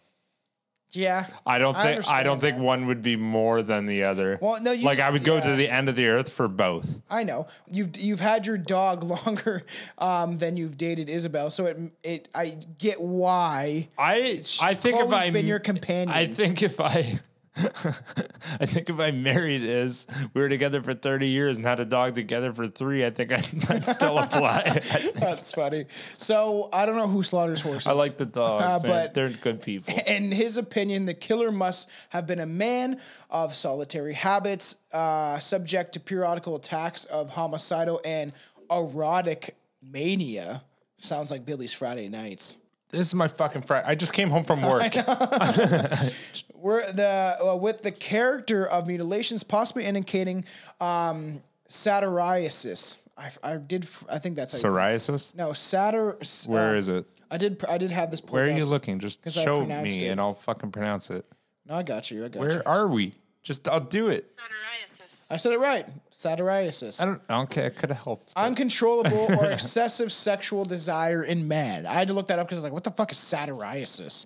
[0.91, 1.27] yeah.
[1.47, 4.37] I don't think I, don't think one would be more than the other.
[4.39, 5.49] Well, no, you like just- I would go yeah.
[5.49, 6.87] to the end of the earth for both.
[7.09, 9.63] I know you've you've had your dog longer
[9.97, 13.87] um, than you've dated Isabel, so it it I get why.
[13.97, 16.09] I I think if I been your companion.
[16.15, 17.19] I think if I
[17.57, 21.85] I think if I married Is, we were together for 30 years and had a
[21.85, 24.81] dog together for three, I think I'd, I'd still apply.
[25.15, 25.85] That's funny.
[26.13, 27.87] So I don't know who slaughters horses.
[27.87, 28.85] I like the dogs.
[28.85, 29.93] Uh, but- they're good people.
[30.07, 35.93] In his opinion, the killer must have been a man of solitary habits, uh, subject
[35.93, 38.31] to periodical attacks of homicidal and
[38.71, 40.63] erotic mania.
[40.97, 42.57] Sounds like Billy's Friday nights.
[42.91, 43.85] This is my fucking friend.
[43.87, 44.81] I just came home from work.
[46.55, 50.43] We're the uh, with the character of mutilations possibly indicating
[50.81, 52.97] um, satyriasis.
[53.17, 53.87] I, I did.
[54.09, 55.35] I think that's how you- Psoriasis?
[55.35, 56.47] no satir.
[56.47, 57.05] Where uh, is it?
[57.31, 57.63] I did.
[57.67, 58.21] I did have this.
[58.23, 58.99] Where are you looking?
[58.99, 60.11] Just 'Cause I show pronounced me it.
[60.11, 61.25] and I'll fucking pronounce it.
[61.65, 62.25] No, I got you.
[62.25, 62.47] I got you.
[62.47, 63.13] Where are we?
[63.43, 64.29] Just I'll do it.
[64.29, 65.25] Psoriasis.
[65.31, 65.87] I said it right.
[66.11, 67.01] Satyriasis.
[67.01, 67.65] I don't I don't care.
[67.67, 68.33] I could have helped.
[68.35, 71.85] Uncontrollable or excessive sexual desire in man.
[71.85, 74.25] I had to look that up because I was like, what the fuck is satyriasis?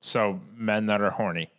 [0.00, 1.50] So men that are horny.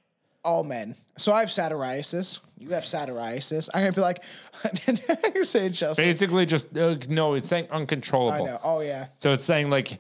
[0.44, 0.96] All men.
[1.18, 2.40] So I have satyriasis.
[2.60, 3.70] You have satyriasis.
[3.74, 4.24] I'm gonna be like,
[4.88, 6.02] I'm Chelsea.
[6.02, 8.46] Basically just uh, no, it's saying I uncontrollable.
[8.46, 8.60] know.
[8.64, 9.08] Oh yeah.
[9.16, 10.00] So it's saying like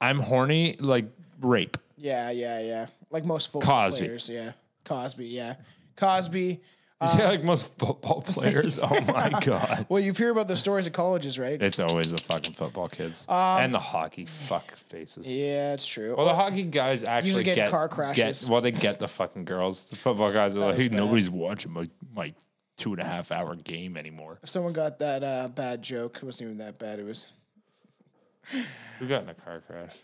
[0.00, 1.06] I'm horny like
[1.40, 1.76] rape.
[1.96, 2.86] Yeah, yeah, yeah.
[3.10, 4.06] Like most football Cosby.
[4.06, 4.28] players.
[4.28, 4.52] Yeah.
[4.84, 5.26] Cosby.
[5.26, 5.54] Yeah.
[6.02, 6.60] Cosby.
[7.00, 8.78] You say like most football players.
[8.80, 9.86] Oh my god.
[9.88, 11.60] Well, you hear about the stories at colleges, right?
[11.60, 15.26] It's always the fucking football kids and the hockey fuck faces.
[15.26, 16.14] Um, yeah, it's true.
[16.16, 18.42] Well, the hockey guys actually get get, car crashes.
[18.42, 19.84] Get, well, they get the fucking girls.
[19.84, 20.96] The football guys are like, was hey, bad.
[20.96, 22.34] nobody's watching my my
[22.76, 24.38] two and a half hour game anymore.
[24.42, 26.98] if someone got that uh, bad joke, it wasn't even that bad.
[26.98, 27.28] It was
[28.98, 29.96] Who got in a car crash?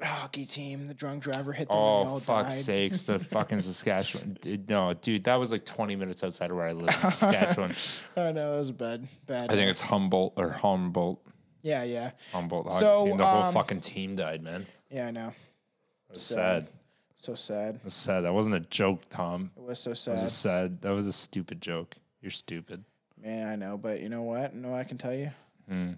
[0.00, 2.52] That hockey team, the drunk driver hit them Oh died.
[2.52, 3.02] sakes!
[3.02, 4.36] The fucking Saskatchewan.
[4.40, 7.74] Dude, No, dude, that was like 20 minutes outside of where I live, in Saskatchewan.
[8.16, 9.06] I know that was bad.
[9.26, 9.50] Bad.
[9.50, 11.20] I think it's Humboldt or Humboldt.
[11.62, 12.66] yeah, yeah, Humboldt.
[12.66, 13.16] hockey So, team.
[13.16, 14.66] the whole um, fucking team died, man.
[14.90, 15.06] yeah.
[15.06, 15.28] I know.
[15.28, 16.68] It was sad.
[17.16, 17.76] So sad.
[17.76, 18.20] It was sad.
[18.20, 19.50] That wasn't a joke, Tom.
[19.56, 20.16] It was so It was sad.
[20.18, 20.82] a sad.
[20.82, 21.96] That was a stupid joke.
[22.20, 22.84] You're stupid.
[23.20, 24.54] Man, I know, but you know what?
[24.54, 25.30] You know what I can tell you?
[25.68, 25.92] Hmm.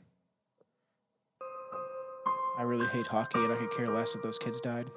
[2.58, 4.90] I really hate hockey and I could care less if those kids died.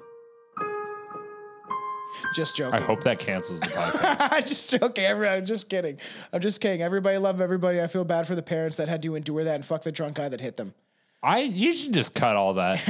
[2.34, 2.74] Just joking.
[2.74, 4.16] I hope that cancels the podcast.
[4.32, 5.04] I just joking.
[5.04, 5.98] Everyone, I'm just kidding.
[6.32, 6.82] I'm just kidding.
[6.82, 7.80] Everybody love everybody.
[7.80, 10.16] I feel bad for the parents that had to endure that and fuck the drunk
[10.16, 10.74] guy that hit them.
[11.22, 12.80] I you should just cut all that.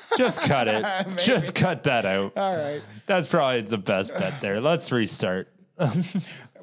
[0.18, 0.84] just cut it.
[1.18, 2.32] just cut that out.
[2.36, 2.82] All right.
[3.06, 4.60] That's probably the best bet there.
[4.60, 5.48] Let's restart.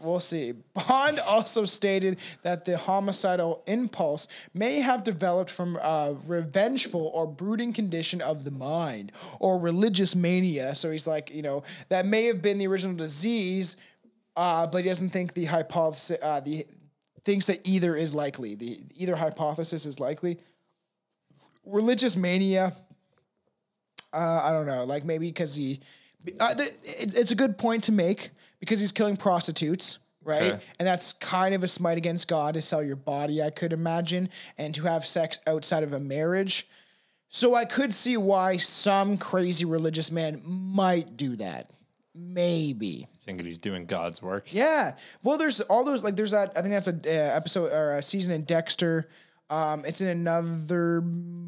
[0.03, 0.51] We'll see.
[0.51, 7.71] Bond also stated that the homicidal impulse may have developed from a revengeful or brooding
[7.73, 10.75] condition of the mind or religious mania.
[10.75, 13.77] So he's like, you know, that may have been the original disease,
[14.35, 16.65] uh, but he doesn't think the hypothesis, uh, the
[17.23, 18.55] thinks that either is likely.
[18.55, 20.37] The either hypothesis is likely.
[21.65, 22.73] Religious mania.
[24.11, 25.79] Uh, I don't know, like maybe because he,
[26.39, 28.29] uh, the, it, it's a good point to make
[28.63, 30.53] because he's killing prostitutes, right?
[30.53, 30.65] Okay.
[30.79, 34.29] And that's kind of a smite against God to sell your body, I could imagine,
[34.57, 36.65] and to have sex outside of a marriage.
[37.27, 41.71] So I could see why some crazy religious man might do that.
[42.15, 43.07] Maybe.
[43.25, 44.53] Thinking he's doing God's work.
[44.53, 44.93] Yeah.
[45.23, 46.53] Well, there's all those like there's that.
[46.55, 49.09] I think that's a uh, episode or a season in Dexter.
[49.49, 51.01] Um, it's in another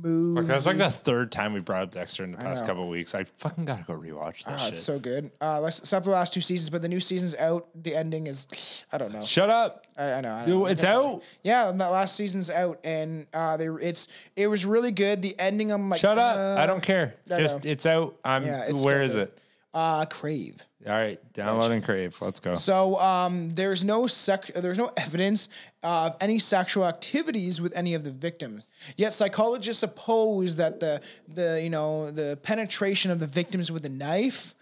[0.05, 0.39] movie.
[0.41, 2.67] Like, that's like the third time we brought up Dexter in the past know.
[2.67, 3.13] couple of weeks.
[3.15, 4.73] I fucking gotta go rewatch that Oh, shit.
[4.73, 5.31] it's so good.
[5.41, 7.67] Uh, let's the last two seasons, but the new season's out.
[7.81, 9.21] The ending is, I don't know.
[9.21, 9.85] Shut up.
[9.97, 10.33] I, I know.
[10.33, 10.65] I Dude, know.
[10.67, 11.23] it's out.
[11.43, 15.21] Yeah, that last season's out, and uh, they it's it was really good.
[15.21, 16.35] The ending, I'm like, Shut up.
[16.37, 17.13] uh, I don't care.
[17.31, 17.71] I Just know.
[17.71, 18.15] it's out.
[18.23, 19.29] I'm Yeah, it's where is good.
[19.29, 19.39] it?
[19.75, 20.65] Uh, Crave.
[20.87, 22.15] All right, download and crave.
[22.21, 22.55] Let's go.
[22.55, 25.49] So um, there's no sec- there's no evidence
[25.81, 28.67] of any sexual activities with any of the victims.
[28.95, 33.89] Yet psychologists suppose that the the you know the penetration of the victims with a
[33.89, 34.53] knife,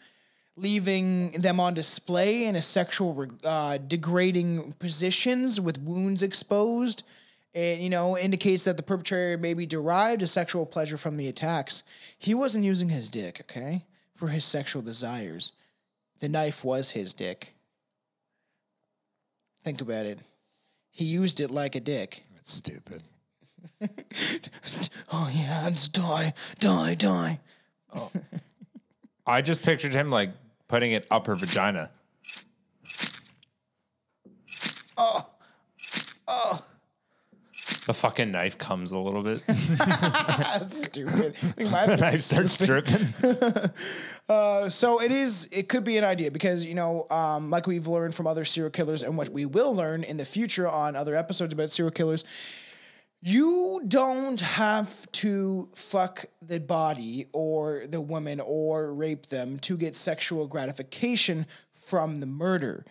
[0.56, 7.04] leaving them on display in a sexual uh, degrading positions with wounds exposed.
[7.54, 11.84] It, you know, indicates that the perpetrator maybe derived a sexual pleasure from the attacks.
[12.18, 13.84] He wasn't using his dick, okay,
[14.16, 15.52] for his sexual desires.
[16.20, 17.54] The knife was his dick.
[19.64, 20.20] Think about it.
[20.92, 22.24] He used it like a dick.
[22.34, 23.04] That's stupid.
[25.12, 27.40] Oh yeah, it's die, die, die.
[27.96, 28.12] Oh.
[29.28, 30.32] I just pictured him like
[30.68, 31.92] putting it up her vagina.
[34.98, 35.28] Oh,
[36.28, 36.66] oh,
[37.86, 39.44] The fucking knife comes a little bit.
[39.46, 41.36] That's stupid.
[41.42, 43.08] I think my knife starts dripping.
[44.70, 45.50] so it is.
[45.52, 48.72] It could be an idea because you know, um, like we've learned from other serial
[48.72, 52.24] killers, and what we will learn in the future on other episodes about serial killers.
[53.26, 59.96] You don't have to fuck the body or the woman or rape them to get
[59.96, 62.86] sexual gratification from the murder.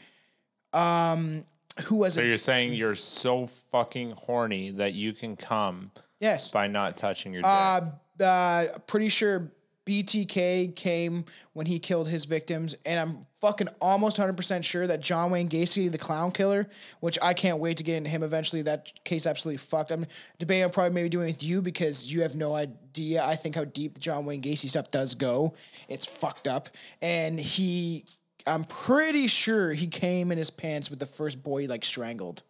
[0.72, 1.44] Um,
[1.85, 2.20] who was it?
[2.20, 2.28] So it?
[2.28, 6.50] you're saying you're so fucking horny that you can come Yes.
[6.50, 7.50] by not touching your dick.
[7.50, 9.50] Uh, uh, pretty sure
[9.85, 15.32] BTK came when he killed his victims, and I'm fucking almost 100% sure that John
[15.32, 16.68] Wayne Gacy, the clown killer,
[17.00, 18.62] which I can't wait to get into him eventually.
[18.62, 19.90] That case absolutely fucked.
[19.90, 20.06] I'm
[20.38, 23.24] debating on probably maybe doing it with you because you have no idea.
[23.24, 25.54] I think how deep the John Wayne Gacy stuff does go.
[25.88, 26.68] It's fucked up,
[27.00, 28.04] and he.
[28.46, 32.42] I'm pretty sure he came in his pants with the first boy he, like strangled.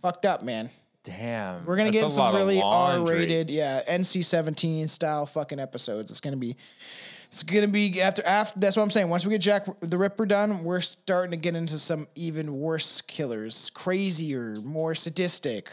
[0.00, 0.70] Fucked up, man.
[1.04, 1.64] Damn.
[1.64, 2.60] We're gonna get some really.
[2.60, 6.10] R-rated, yeah, NC-17 style fucking episodes.
[6.10, 6.56] It's gonna be,
[7.30, 8.58] it's gonna be after after.
[8.58, 9.08] That's what I'm saying.
[9.08, 13.00] Once we get Jack the Ripper done, we're starting to get into some even worse
[13.02, 15.70] killers, crazier, more sadistic,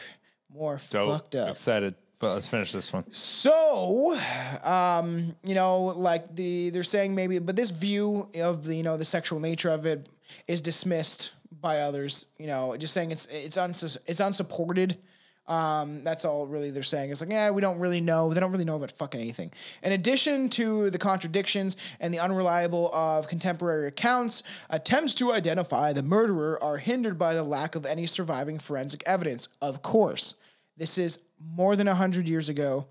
[0.54, 1.10] more Dope.
[1.10, 1.50] fucked up.
[1.50, 1.96] Excited.
[2.24, 3.04] But let's finish this one.
[3.12, 4.18] So,
[4.64, 8.96] um, you know, like the they're saying maybe, but this view of the you know
[8.96, 10.08] the sexual nature of it
[10.48, 12.28] is dismissed by others.
[12.40, 15.00] You know, just saying it's it's uns- it's unsupported.
[15.48, 17.12] Um, that's all really they're saying.
[17.12, 18.34] It's like, yeah, we don't really know.
[18.34, 19.52] They don't really know about fucking anything.
[19.82, 26.04] In addition to the contradictions and the unreliable of contemporary accounts, attempts to identify the
[26.04, 29.50] murderer are hindered by the lack of any surviving forensic evidence.
[29.62, 30.36] Of course,
[30.78, 32.88] this is more than hundred years ago.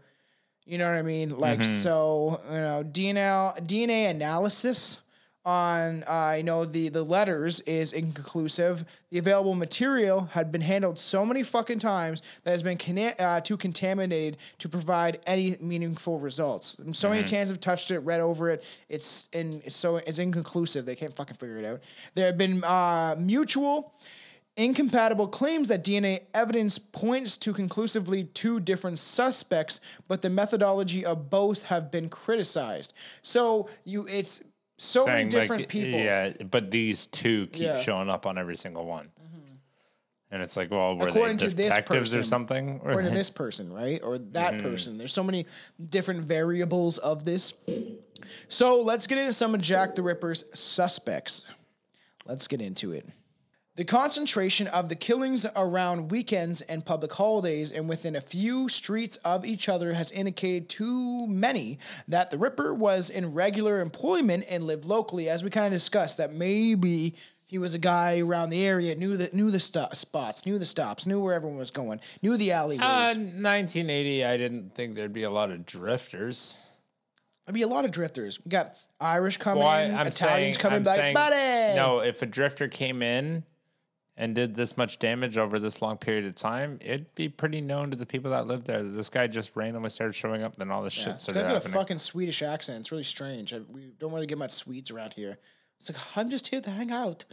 [0.65, 1.31] You know what I mean?
[1.31, 4.99] Like so, you know, DNA DNA analysis
[5.45, 8.85] on uh, you know the the letters is inconclusive.
[9.11, 12.79] The available material had been handled so many fucking times that has been
[13.19, 16.79] uh, too contaminated to provide any meaningful results.
[16.79, 18.65] And so many hands have touched it, read over it.
[18.89, 20.87] It's in it's so it's inconclusive.
[20.87, 21.81] They can't fucking figure it out.
[22.15, 23.95] There have been uh, mutual
[24.57, 31.31] incompatible claims that DNA evidence points to conclusively two different suspects, but the methodology of
[31.31, 32.93] both have been criticized.
[33.23, 34.43] So you, it's
[34.79, 35.99] so many different like, people.
[36.01, 37.73] Yeah, but these two keep Yeah.
[37.75, 37.83] Mm-hmm.
[37.83, 39.09] showing up on every single one.
[40.31, 42.81] And it's like, well, were According they to this detectives or something?
[42.83, 44.01] Or- Or to this person, right?
[44.03, 44.63] Or that Mm-hmm.
[44.67, 44.97] person.
[44.97, 45.45] There's so many
[45.85, 47.53] different variables of this.
[48.49, 51.45] So let's get into some of Jack the Ripper's suspects.
[52.25, 53.07] Let's get into it.
[53.75, 59.17] The concentration of the killings around weekends and public holidays and within a few streets
[59.25, 64.65] of each other has indicated to many that the Ripper was in regular employment and
[64.65, 67.15] lived locally, as we kind of discussed, that maybe
[67.47, 70.67] he was a guy around the area, knew the knew the sto- spots, knew the
[70.67, 72.83] stops, knew where everyone was going, knew the alleyways.
[72.83, 76.69] Uh, 1980, I didn't think there'd be a lot of drifters.
[77.47, 78.39] There'd be a lot of drifters.
[78.45, 81.75] We got Irish coming Why in, I'm Italians saying, coming I'm back, saying, buddy.
[81.77, 83.45] no, if a drifter came in
[84.17, 87.91] and did this much damage over this long period of time, it'd be pretty known
[87.91, 88.83] to the people that lived there.
[88.83, 91.47] that This guy just randomly started showing up, then all this Yeah, shit this guy's
[91.47, 92.81] got a fucking Swedish accent.
[92.81, 93.55] It's really strange.
[93.55, 95.39] I, we don't really get much Swedes around here.
[95.81, 97.25] It's like I'm just here to hang out.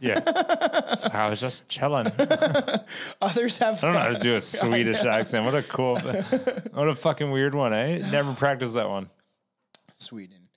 [0.00, 0.20] yeah,
[1.14, 2.06] I was just chilling.
[3.22, 3.78] Others have.
[3.78, 5.46] I don't know how to do a Swedish accent.
[5.46, 7.98] What a cool, what a fucking weird one, eh?
[8.10, 9.08] Never practiced that one.
[9.94, 10.47] Sweden.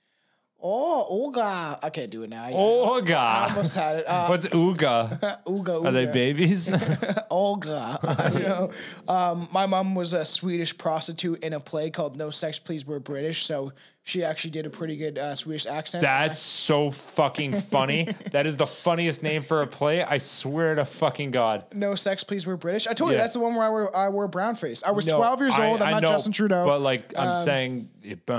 [0.64, 1.78] Oh, Olga.
[1.82, 2.44] I can't do it now.
[2.44, 4.04] I, I almost had it.
[4.12, 5.18] Uh, What's ooga?
[5.46, 5.86] Uga, Uga.
[5.86, 6.70] Are they babies?
[7.30, 7.98] Olga.
[8.02, 8.70] I know.
[9.08, 12.98] Um, my mom was a Swedish prostitute in a play called No Sex Please We're
[12.98, 13.72] British, so
[14.04, 16.02] she actually did a pretty good uh, Swedish accent.
[16.02, 18.14] That's so fucking funny.
[18.32, 20.02] that is the funniest name for a play.
[20.02, 21.64] I swear to fucking God.
[21.72, 22.86] no Sex Please We're British.
[22.86, 24.82] I told you that's the one where I wore, I wore brown face.
[24.82, 25.82] I was No, 12 years I- old.
[25.82, 26.64] I'm I not know, Justin Trudeau.
[26.66, 28.34] But like I'm Um, saying, it, I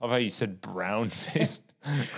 [0.00, 1.62] love how you said brown face.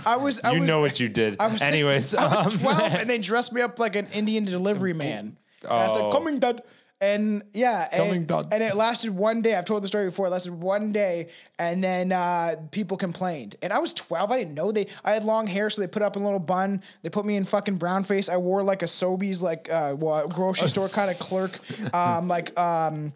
[0.04, 0.40] I was.
[0.42, 1.36] I you was, know what you did.
[1.38, 4.44] I was Anyways, I was um, 12 and they dressed me up like an Indian
[4.44, 5.36] delivery man.
[5.62, 6.10] And I was like, Oh.
[6.10, 6.62] coming dad.
[7.02, 9.54] And yeah, and, and it lasted one day.
[9.54, 10.26] I've told the story before.
[10.26, 13.56] It lasted one day, and then uh, people complained.
[13.62, 14.30] And I was 12.
[14.30, 14.86] I didn't know they.
[15.02, 16.82] I had long hair, so they put up a little bun.
[17.00, 18.28] They put me in fucking brown face.
[18.28, 21.58] I wore like a Sobeys, like uh, well, grocery store kind of clerk,
[21.94, 23.14] um, like um,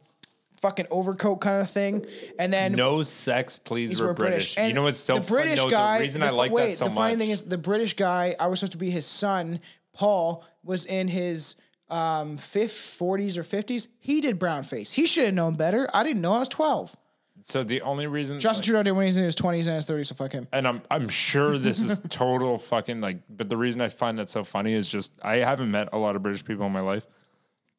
[0.63, 2.07] fucking overcoat kind of thing.
[2.39, 4.01] And then no sex, please.
[4.01, 4.57] We're, were British.
[4.57, 5.69] You know what's so the British fun?
[5.69, 5.99] No, guy.
[5.99, 6.97] the reason the I like wait, that so the much.
[6.97, 8.35] funny thing is, the British guy.
[8.41, 9.61] I was supposed to be his son.
[9.93, 11.57] Paul was in his
[11.91, 13.89] um, fifth, forties or fifties.
[14.01, 14.93] He did brown face.
[14.93, 15.89] He should have known better.
[15.95, 16.35] I didn't know.
[16.35, 16.97] I was twelve.
[17.43, 19.85] so the only reason, Justin Trudeau did when he was in his twenties and his
[19.85, 20.09] thirties.
[20.09, 20.49] So fuck him.
[20.53, 23.19] and I'm I'm sure this is total fucking like.
[23.29, 26.17] But the reason I find that so funny is just I haven't met a lot
[26.17, 27.07] of British people in my life,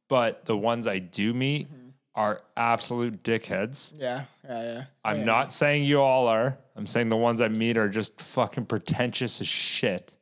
[0.07, 1.67] but the ones I do meet
[2.13, 3.93] are absolute dickheads.
[3.97, 4.83] Yeah, yeah, yeah.
[5.03, 5.25] I'm Yeah.
[5.25, 6.57] not saying you all are.
[6.77, 10.15] I'm saying the ones I meet are just fucking pretentious as shit.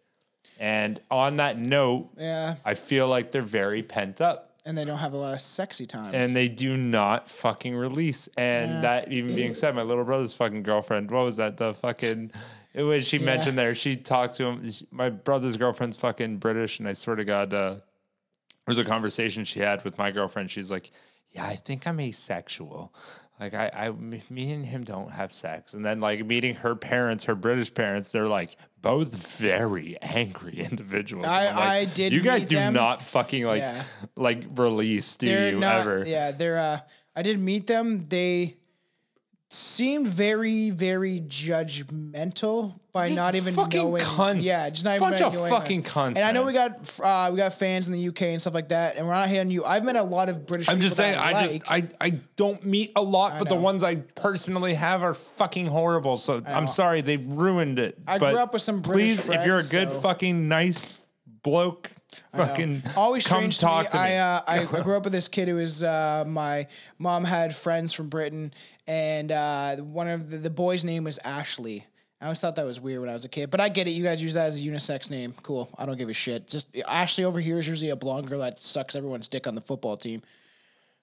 [0.60, 5.00] And on that note, Yeah, I feel like they're very pent up and they don't
[5.00, 6.14] have a lot of sexy times.
[6.14, 8.30] and they do not fucking release.
[8.38, 11.58] And that even being said, my little brother's fucking girlfriend, what was that?
[11.58, 12.32] The fucking,
[12.74, 14.72] it was, she mentioned there, she talked to him.
[14.72, 16.80] she- My brother's girlfriend's fucking British.
[16.80, 17.82] And I swear to God, uh, there
[18.68, 20.50] was a conversation she had with my girlfriend.
[20.50, 20.92] She's like,
[21.32, 22.94] yeah, I think I'm asexual.
[23.40, 25.74] Like I, I, me and him don't have sex.
[25.74, 31.26] And then like meeting her parents, her British parents, they're like both very angry individuals.
[31.26, 32.74] I- like, I did You guys do them.
[32.74, 33.84] not fucking like, Yeah.
[34.16, 35.82] like release, do they're you not.
[35.82, 36.04] ever?
[36.06, 36.58] Yeah, they're.
[36.60, 36.80] Uh,
[37.16, 38.06] I did meet them.
[38.06, 38.58] They
[39.54, 44.04] seemed very, very judgmental by Just not even fucking knowing.
[44.04, 44.44] cunts.
[44.44, 45.92] Yeah, just not Bunch even of fucking us.
[45.92, 48.54] cunts, And I know we got uh, we got fans in the UK and stuff
[48.54, 49.66] like that, and we're not hating you.
[49.66, 50.70] I've met a lot of British.
[50.70, 51.50] I'm just saying, that I like.
[51.66, 55.68] just I I don't meet a lot, but the ones I personally have are fucking
[55.68, 56.18] horrible.
[56.18, 57.98] So I'm sorry they've ruined it.
[58.08, 61.00] I grew up with some British Please, if you're a good so- fucking nice
[61.42, 61.92] bloke,
[62.36, 64.04] fucking always come strange talk to me.
[64.08, 64.14] to.
[64.14, 66.68] I, uh, I I grew up with this kid who was uh, my
[67.00, 68.54] mom had friends from Britain,
[68.88, 71.86] and uh, one of the, the boy's name was Ashley.
[72.22, 73.92] I always thought that was weird when I was a kid, but I get it.
[73.92, 75.34] You guys use that as a unisex name.
[75.44, 75.70] Cool.
[75.78, 76.48] I don't give a shit.
[76.48, 79.62] Just Ashley over here is usually a blonde girl that sucks everyone's dick on the
[79.62, 80.22] football team.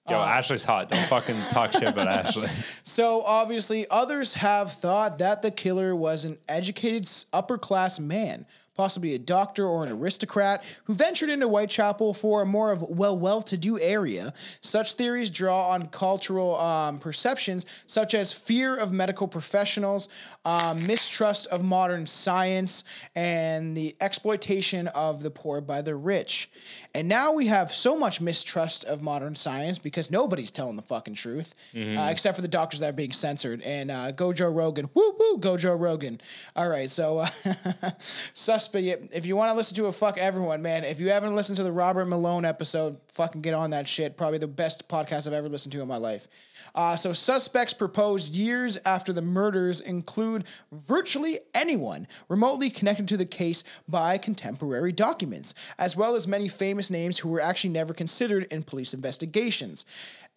[0.09, 0.89] Yo, uh, Ashley's hot.
[0.89, 2.49] Don't fucking talk shit about Ashley.
[2.81, 9.13] So obviously, others have thought that the killer was an educated upper class man, possibly
[9.13, 13.79] a doctor or an aristocrat, who ventured into Whitechapel for a more of well well-to-do
[13.79, 14.33] area.
[14.61, 20.09] Such theories draw on cultural um, perceptions such as fear of medical professionals,
[20.45, 22.83] um, mistrust of modern science,
[23.15, 26.49] and the exploitation of the poor by the rich.
[26.93, 31.13] And now we have so much mistrust of modern science because nobody's telling the fucking
[31.15, 33.61] truth, uh, except for the doctors that are being censored.
[33.61, 36.19] And uh, go Joe Rogan, woo woo, go Joe Rogan.
[36.55, 37.29] All right, so uh,
[38.61, 39.13] suspect.
[39.13, 40.83] If you want to listen to a fuck everyone, man.
[40.83, 44.17] If you haven't listened to the Robert Malone episode, fucking get on that shit.
[44.17, 46.27] Probably the best podcast I've ever listened to in my life.
[46.73, 53.25] Uh, so suspects proposed years after the murders include virtually anyone remotely connected to the
[53.25, 58.47] case by contemporary documents, as well as many famous names who were actually never considered
[58.51, 59.85] in police investigations.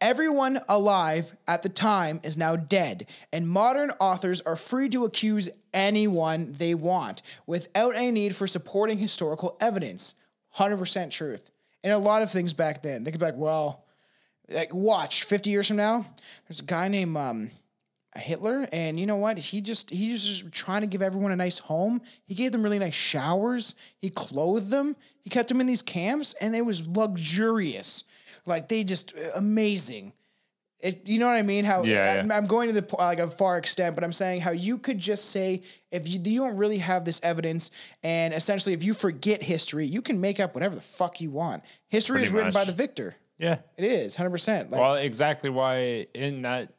[0.04, 5.48] Everyone alive at the time is now dead, and modern authors are free to accuse
[5.72, 10.14] anyone they want without any need for supporting historical evidence.
[10.56, 11.50] 100% truth.
[11.82, 13.86] And a lot of things back then, they could be like, well,
[14.50, 16.04] like watch 50 years from now,
[16.46, 17.50] there's a guy named um,
[18.14, 19.38] Hitler, and you know what?
[19.38, 22.02] He just he was just trying to give everyone a nice home.
[22.26, 23.74] He gave them really nice showers.
[23.96, 24.96] He clothed them.
[25.22, 28.04] He kept them in these camps, and it was luxurious.
[28.46, 30.12] Like they just uh, amazing.
[30.80, 31.64] It, you know what I mean?
[31.64, 32.36] How Yeah, I'm, yeah.
[32.36, 35.30] I'm going to the like a far extent, but I'm saying how you could just
[35.30, 37.70] say if you, you don't really have this evidence,
[38.02, 41.62] and essentially if you forget history, you can make up whatever the fuck you want.
[41.88, 43.16] History is Pretty written by the victor.
[43.38, 43.58] Yeah.
[43.76, 44.30] It is 100.
[44.30, 46.72] percent Well, exactly why in that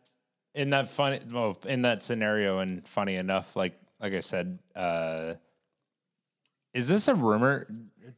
[0.54, 5.34] in that funny well in that scenario and funny enough, like like I said, uh
[6.74, 7.68] is this a rumor?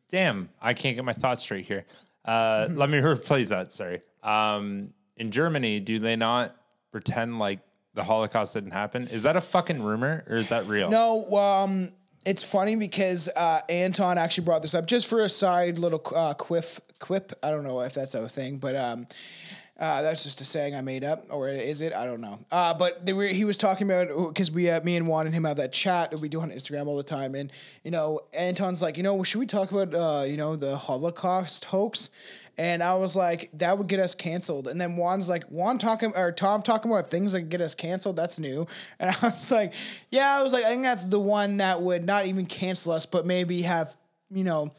[0.09, 1.85] Damn, I can't get my thoughts straight here.
[2.27, 4.01] Uh let me replace that, sorry.
[4.21, 6.55] Um in Germany, do they not
[6.91, 7.59] pretend like
[7.95, 9.07] the Holocaust didn't happen?
[9.07, 10.89] Is that a fucking rumor or is that real?
[10.89, 11.89] No, um,
[12.25, 16.33] it's funny because uh, Anton actually brought this up just for a side little uh,
[16.35, 16.79] quiff.
[16.99, 17.33] Quip.
[17.43, 19.07] I don't know if that's a thing, but um,
[19.79, 21.93] uh, that's just a saying I made up, or is it?
[21.93, 22.39] I don't know.
[22.51, 25.43] Uh, but were, he was talking about because we, uh, me and Juan and him
[25.43, 27.51] have that chat that we do on Instagram all the time, and
[27.83, 31.65] you know, Anton's like, you know, should we talk about, uh, you know, the Holocaust
[31.65, 32.09] hoax?
[32.59, 34.67] And I was like, that would get us canceled.
[34.67, 38.15] And then Juan's like, Juan talking or Tom talking about things that get us canceled.
[38.15, 38.65] That's new.
[38.99, 39.73] And I was like,
[40.09, 43.05] yeah, I was like, I think that's the one that would not even cancel us,
[43.05, 43.95] but maybe have,
[44.31, 44.71] you know,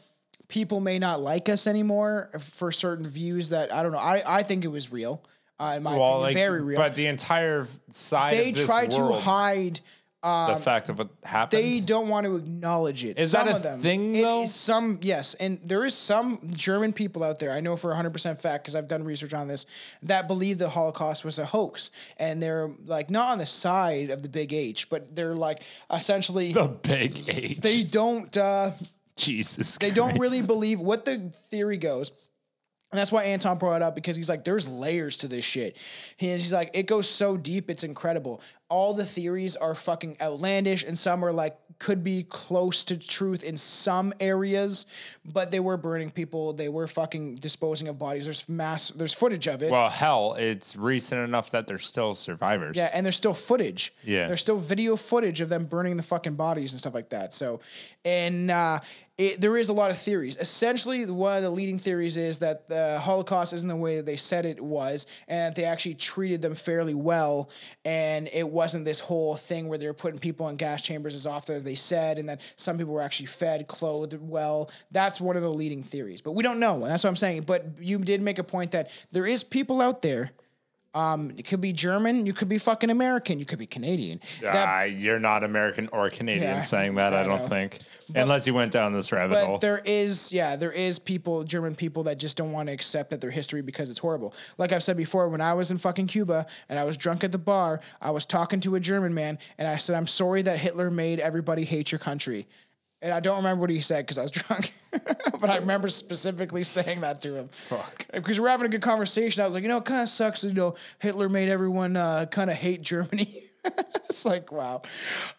[0.49, 3.99] people may not like us anymore for certain views that I don't know.
[3.99, 5.23] I, I think it was real.
[5.57, 6.77] Uh, in my well, opinion, like, very real.
[6.77, 9.81] but the entire side they of this tried to world, hide
[10.21, 11.61] the fact of what happened.
[11.61, 13.17] they don't want to acknowledge it.
[13.19, 13.81] Is some that a of them.
[13.81, 14.45] thing, though?
[14.45, 17.51] some yes, and there is some German people out there.
[17.51, 19.65] I know for 100 percent fact because I've done research on this
[20.03, 24.23] that believe the Holocaust was a hoax, and they're like not on the side of
[24.23, 27.59] the big H, but they're like essentially the big H.
[27.59, 28.35] they don't.
[28.37, 28.71] uh
[29.25, 29.77] Jesus.
[29.77, 32.11] they don't really believe what the theory goes.
[32.91, 35.77] And that's why Anton brought it up because he's like, there's layers to this shit.
[36.17, 38.41] He- He's like, it goes so deep, it's incredible.
[38.69, 43.41] All the theories are fucking outlandish, and some are like, could be close to truth
[43.41, 44.85] in some areas,
[45.23, 46.51] but they were burning people.
[46.51, 48.25] They were fucking disposing of bodies.
[48.25, 49.71] There's mass, there's footage of it.
[49.71, 52.75] Well, hell, it's recent enough that there's still survivors.
[52.75, 53.93] Yeah, and there's still footage.
[54.03, 54.27] Yeah.
[54.27, 57.33] There's still video footage of them burning the fucking bodies and stuff like that.
[57.33, 57.61] So,
[58.03, 58.81] and uh,
[59.17, 60.37] it, there is a lot of theories.
[60.37, 64.15] Essentially, one of the leading theories is that the Holocaust isn't the way that they
[64.15, 67.49] said it was, and that they actually treated them fairly well,
[67.85, 71.25] and it wasn't this whole thing where they were putting people in gas chambers as
[71.25, 74.69] often as they said, and that some people were actually fed, clothed well.
[74.91, 76.73] That's one of the leading theories, but we don't know.
[76.73, 77.43] And that's what I'm saying.
[77.43, 80.31] But you did make a point that there is people out there.
[80.95, 84.19] Um, it could be German, you could be fucking American, you could be Canadian.
[84.41, 87.47] That- Ah, you're not American or Canadian Yeah, saying that, I I don't know.
[87.47, 87.79] think.
[88.15, 89.55] Unless you went down this rabbit hole.
[89.57, 93.11] but there is, yeah, there is people, German people that just don't want to accept
[93.11, 94.33] that their history because it's horrible.
[94.57, 97.31] Like I've said before, when I was in fucking Cuba and I was drunk at
[97.31, 100.57] the bar, I was talking to a German man and I said, I'm sorry that
[100.57, 102.47] Hitler made everybody hate your country.
[103.01, 104.73] And I don't remember what he said because I was drunk,
[105.39, 107.47] but I remember specifically saying that to him.
[107.49, 108.05] Fuck.
[108.11, 109.41] Because we're having a good conversation.
[109.41, 110.43] I was like, you know, it kind of sucks.
[110.43, 113.43] You know, Hitler made everyone uh, kind of hate Germany.
[114.09, 114.81] it's like wow.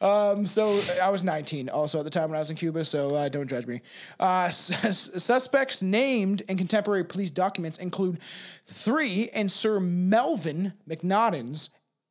[0.00, 3.14] Um, so I was 19 also at the time when I was in Cuba, so
[3.14, 3.80] uh, don't judge me.
[4.18, 8.18] Uh, sus- suspects named in contemporary police documents include
[8.66, 11.70] three in Sir Melvin Macnaghten's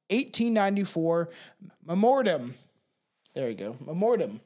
[0.10, 1.30] 1894
[1.86, 2.56] memorandum.
[3.34, 4.41] There you go, memorandum.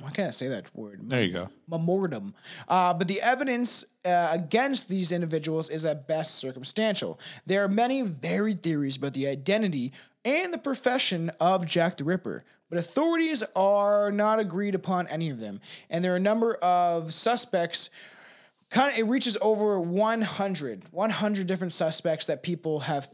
[0.00, 1.00] Why can't I say that word?
[1.08, 1.48] there you go.
[1.68, 2.34] memorandum.
[2.68, 7.20] Uh, but the evidence uh, against these individuals is at best circumstantial.
[7.46, 9.92] There are many varied theories about the identity
[10.24, 12.44] and the profession of Jack the Ripper.
[12.70, 17.12] But authorities are not agreed upon any of them, and there are a number of
[17.12, 17.90] suspects.
[18.70, 23.08] Kind of, it reaches over 100, 100 different suspects that people have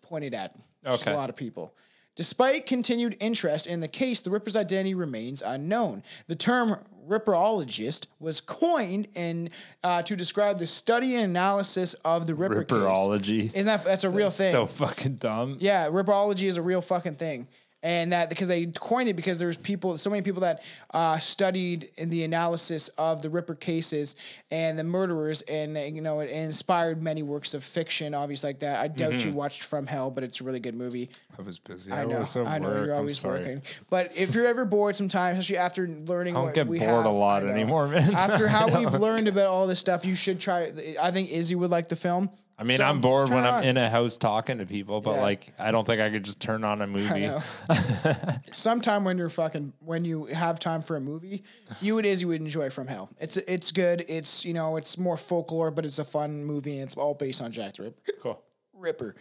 [0.00, 0.54] pointed at.
[0.84, 1.12] Just Okay.
[1.12, 1.74] a lot of people.
[2.16, 6.02] Despite continued interest in the case, the Ripper's identity remains unknown.
[6.28, 9.50] The term Ripperologist was coined in
[9.82, 13.42] uh, to describe the study and analysis of the Ripper Ripperology.
[13.42, 13.52] case.
[13.52, 14.52] Isn't that that's a real thing?
[14.52, 15.58] So fucking dumb.
[15.60, 17.48] Yeah, ripperology is a real fucking thing.
[17.84, 20.62] And that because they coined it because there's people, so many people that
[20.94, 24.16] uh, studied in the analysis of the Ripper cases
[24.50, 28.60] and the murderers, and they, you know it inspired many works of fiction, obviously like
[28.60, 28.80] that.
[28.80, 31.10] I doubt you watched From Hell, but it's a really good movie.
[31.38, 31.92] I was busy.
[31.92, 32.86] I know, was at I know work.
[32.86, 33.60] you're always working.
[33.90, 37.10] But if you're ever bored, sometimes, especially after learning, I don't get bored have, a
[37.10, 38.14] lot anymore, man.
[38.14, 40.72] After how we've learned about all this stuff, you should try.
[40.98, 42.30] I think Izzy would like the film.
[42.56, 43.64] I mean, So, I'm bored when I'm on.
[43.64, 45.22] in a house talking to people, but Yeah.
[45.22, 47.28] like, I don't think I could just turn on a movie.
[48.54, 51.42] Sometime when you're fucking when you have time for a movie,
[51.80, 53.10] you it is you would enjoy From Hell.
[53.18, 54.04] It's it's good.
[54.08, 57.42] It's you know it's more folklore, but it's a fun movie and it's all based
[57.42, 58.02] on Jack the Ripper.
[58.22, 58.42] Cool.
[58.72, 59.16] Ripper.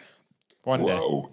[0.64, 1.24] One day.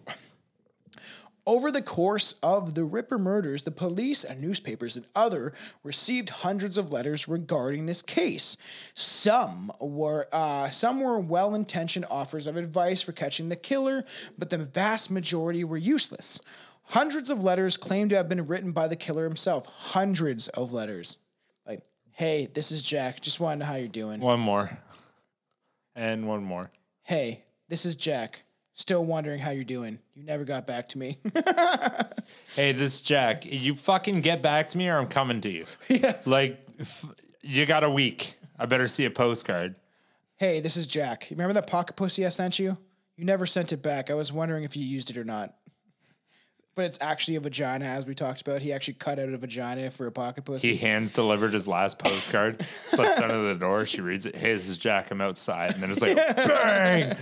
[1.50, 6.78] Over the course of the Ripper murders, the police and newspapers and other received hundreds
[6.78, 8.56] of letters regarding this case.
[8.94, 14.04] Some were uh, some were well-intentioned offers of advice for catching the killer,
[14.38, 16.38] but the vast majority were useless.
[16.84, 19.66] Hundreds of letters claimed to have been written by the killer himself.
[19.66, 21.16] Hundreds of letters,
[21.66, 21.82] like,
[22.12, 23.22] "Hey, this is Jack.
[23.22, 24.20] Just want to know how you're doing.
[24.20, 24.78] One more.
[25.96, 26.70] And one more.
[27.02, 28.44] Hey, this is Jack.
[28.80, 29.98] Still wondering how you're doing.
[30.14, 31.18] You never got back to me."
[32.56, 33.44] Hey, this is Jack.
[33.46, 35.66] You fucking get back to me or I'm coming to you.
[35.88, 36.16] Yeah.
[36.24, 37.04] Like, f-
[37.42, 38.38] you got a week.
[38.58, 39.76] I better see a postcard.
[40.36, 41.30] Hey, this is Jack.
[41.30, 42.76] You remember that pocket pussy I sent you?
[43.16, 44.10] You never sent it back.
[44.10, 45.54] I was wondering if you used it or not.
[46.74, 48.62] But it's actually a vagina, as we talked about.
[48.62, 50.70] He actually cut out a vagina for a pocket pussy.
[50.72, 53.84] He hands delivered his last postcard, slips under the door.
[53.86, 54.34] She reads it.
[54.34, 55.10] Hey, this is Jack.
[55.10, 55.72] I'm outside.
[55.72, 57.16] And then it's like, bang!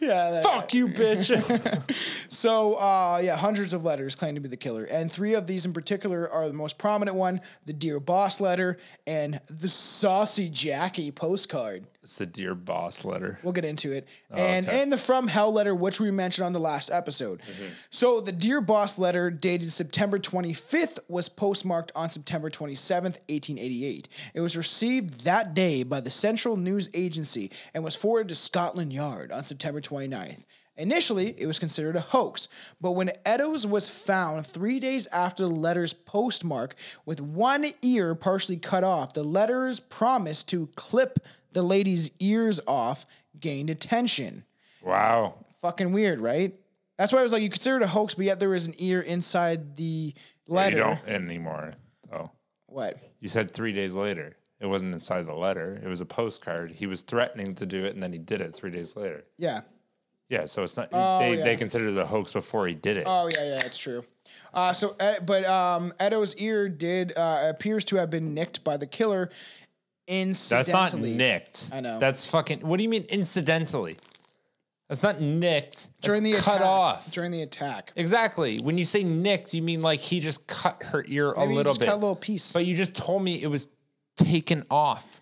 [0.00, 0.30] Yeah.
[0.30, 1.82] that- Fuck you, bitch.
[2.32, 4.84] So, uh, yeah, hundreds of letters claim to be the killer.
[4.84, 8.78] And three of these in particular are the most prominent one the Dear Boss letter
[9.06, 11.84] and the Saucy Jacky postcard.
[12.02, 13.38] It's the Dear Boss letter.
[13.42, 14.08] We'll get into it.
[14.30, 17.40] Oh, and and the From Hell letter, which we mentioned on the last episode.
[17.42, 17.72] Mm-hmm.
[17.90, 24.08] So the Dear Boss letter, dated September 25th, was postmarked on September 27th, 1888.
[24.32, 28.92] It was received that day by the Central News Agency and was forwarded to Scotland
[28.92, 30.44] Yard on September 29th.
[30.80, 32.48] Initially, it was considered a hoax,
[32.80, 36.74] but when Eddowes was found three days after the letter's postmark
[37.04, 41.18] with one ear partially cut off, the letter's promise to clip
[41.52, 43.06] the lady's ears off
[43.38, 44.44] gained attention.
[44.82, 45.46] Wow.
[45.60, 46.54] Fucking weird, right?
[46.98, 48.74] That's why I was like, you consider it a hoax, but yet there was an
[48.78, 50.14] ear inside the
[50.46, 50.76] letter.
[50.76, 51.72] You don't anymore.
[52.12, 52.30] Oh.
[52.66, 52.98] What?
[53.20, 54.36] You said three days later.
[54.60, 55.80] It wasn't inside the letter.
[55.82, 56.72] It was a postcard.
[56.72, 59.24] He was threatening to do it, and then he did it three days later.
[59.38, 59.62] Yeah.
[60.28, 60.90] Yeah, so it's not.
[60.92, 61.44] Oh, they, yeah.
[61.44, 63.04] they considered it a hoax before he did it.
[63.06, 64.04] Oh yeah, yeah, it's true.
[64.54, 68.76] Uh, so, uh, but um, Eddowes' ear did uh, appears to have been nicked by
[68.76, 69.30] the killer.
[70.10, 71.70] That's not nicked.
[71.72, 71.98] I know.
[71.98, 72.60] That's fucking.
[72.60, 73.96] What do you mean incidentally?
[74.88, 75.88] That's not nicked.
[76.02, 77.10] during the That's cut attack, off.
[77.12, 78.58] During the attack, Exactly.
[78.60, 81.70] When you say nicked, you mean like he just cut her ear Maybe a little
[81.70, 81.86] just bit.
[81.86, 82.52] cut a little piece.
[82.52, 83.68] But you just told me it was
[84.16, 85.20] taken off.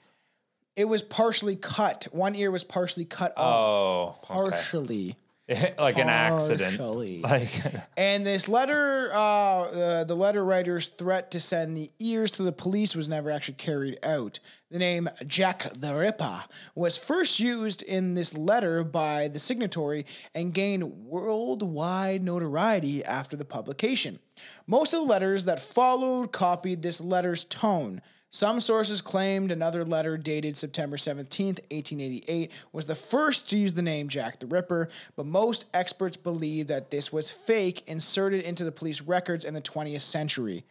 [0.74, 2.06] it was partially cut.
[2.12, 4.16] One ear was partially cut off.
[4.30, 4.50] Oh, okay.
[4.50, 5.16] partially.
[5.78, 6.78] like an accident.
[6.78, 7.20] Partially.
[7.28, 7.50] Like
[7.96, 12.52] And this letter, uh, uh, the letter writer's threat to send the ears to the
[12.52, 14.40] police was never actually carried out.
[14.70, 16.44] The name Jack the Ripper
[16.74, 23.46] was first used in this letter by the signatory and gained worldwide notoriety after the
[23.46, 24.18] publication.
[24.66, 28.02] Most of the letters that followed copied this letter's tone.
[28.30, 33.82] Some sources claimed another letter dated September 17th, 1888, was the first to use the
[33.82, 38.72] name Jack the Ripper, but most experts believe that this was fake inserted into the
[38.72, 40.64] police records in the 20th century.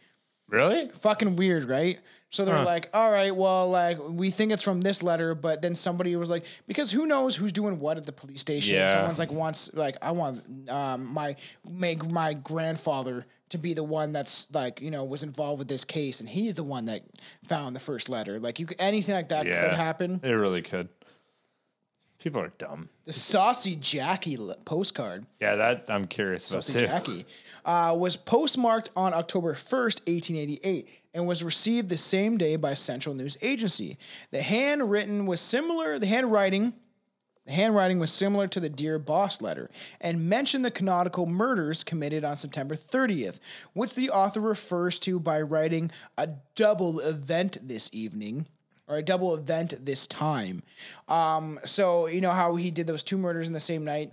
[0.48, 0.88] really?
[0.90, 1.98] Fucking weird, right?
[2.30, 5.74] So they're like, all right, well, like, we think it's from this letter, but then
[5.74, 8.76] somebody was like, because who knows who's doing what at the police station?
[8.76, 8.88] Yeah.
[8.88, 11.36] Someone's like, wants, like, I want um, my,
[11.68, 15.84] my, my grandfather to be the one that's like, you know, was involved with this
[15.84, 17.02] case, and he's the one that
[17.46, 18.38] found the first letter.
[18.38, 19.62] Like, you anything like that Yeah.
[19.70, 20.20] could happen.
[20.22, 20.88] It really could.
[22.18, 22.88] People are dumb.
[23.04, 25.24] The Saucy Jacky postcard.
[25.40, 26.86] Yeah, that I'm curious about Saucy too.
[26.86, 27.26] Jacky,
[27.64, 33.14] uh, was postmarked on October 1st, 1888, and was received the same day by Central
[33.14, 33.98] News Agency.
[34.32, 36.74] The handwritten was similar, the handwriting,
[37.48, 39.70] The handwriting was similar to the Dear Boss letter
[40.02, 43.40] and mentioned the canonical murders committed on September 30th,
[43.72, 48.46] which the author refers to by writing a double event this evening
[48.86, 50.62] or a double event this time.
[51.08, 54.12] Um, so, you know how he did those two murders in the same night?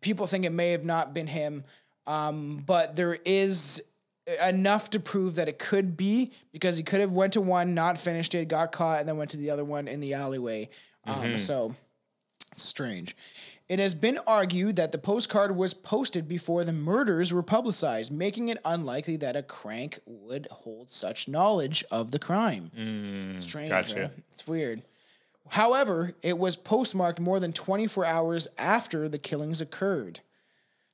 [0.00, 1.62] People think it may have not been him,
[2.08, 3.80] um, but there is
[4.42, 7.96] enough to prove that it could be because he could have went to one, not
[7.96, 10.68] finished it, got caught, and then went to the other one in the alleyway.
[11.04, 11.76] Um, so
[12.56, 13.16] strange.
[13.68, 18.48] It has been argued that the postcard was posted before the murders were publicized, making
[18.48, 22.72] it unlikely that a crank would hold such knowledge of the crime.
[22.74, 23.70] Hmm, strange.
[23.70, 24.00] gotcha.
[24.00, 24.10] right?
[24.32, 24.82] It's weird.
[25.50, 30.20] However, it was postmarked more than 24 hours after the killings occurred.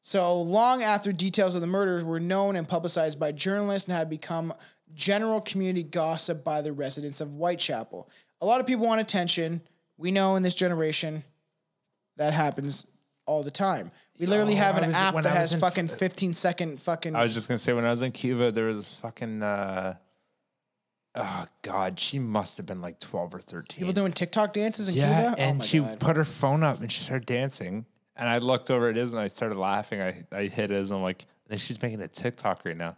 [0.03, 4.09] So long after details of the murders were known and publicized by journalists and had
[4.09, 4.55] become
[4.95, 8.09] general community gossip by the residents of Whitechapel.
[8.41, 9.63] A lot of people want attention.
[9.99, 11.25] We know in this generation
[12.17, 12.87] that happens
[13.27, 13.91] all the time.
[14.19, 17.15] We literally Oh, have an was- app that has in- fucking 15 second fucking.
[17.17, 19.43] I was just gonna say when I was in Cuba, there was fucking.
[19.43, 19.95] uh
[21.19, 23.79] Oh God, she must have been like twelve or thirteen.
[23.79, 25.41] people doing TikTok dances in yeah, Cuba.
[25.41, 25.99] and oh she God.
[25.99, 27.87] put her phone up and she started dancing.
[28.17, 30.01] And I looked over at Iz and I started laughing.
[30.03, 30.91] I I hit Iz.
[30.91, 32.97] I'm like, think she's making a TikTok right now.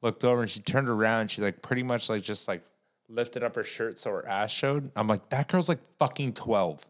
[0.00, 1.30] Looked over and she turned around.
[1.30, 2.62] She like pretty much like just like
[3.10, 4.90] lifted up her shirt so her ass showed.
[4.96, 6.86] I'm like, that girl's like fucking twelve.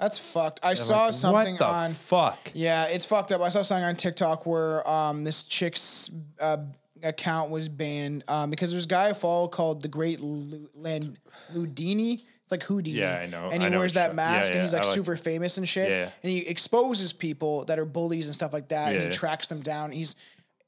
[0.00, 0.60] That's fucked.
[0.62, 1.92] I saw Like, something what the on.
[1.92, 2.50] fuck.
[2.54, 3.40] Yeah, it's fucked up.
[3.42, 6.56] I saw something on TikTok where um this chick's uh,
[7.02, 11.18] account was banned um because there's a guy I follow called the Great Lu- Land
[11.54, 12.14] Ludini.
[12.42, 12.98] It's like Houdini.
[12.98, 13.50] Yeah, I know.
[13.52, 15.68] And I he know wears that mask, yeah, and he's like like- super famous and
[15.68, 15.88] shit.
[15.88, 16.10] Yeah.
[16.22, 19.12] And he exposes people that are bullies and stuff like that, Yeah, and he yeah.
[19.12, 19.92] tracks them down.
[19.92, 20.16] He's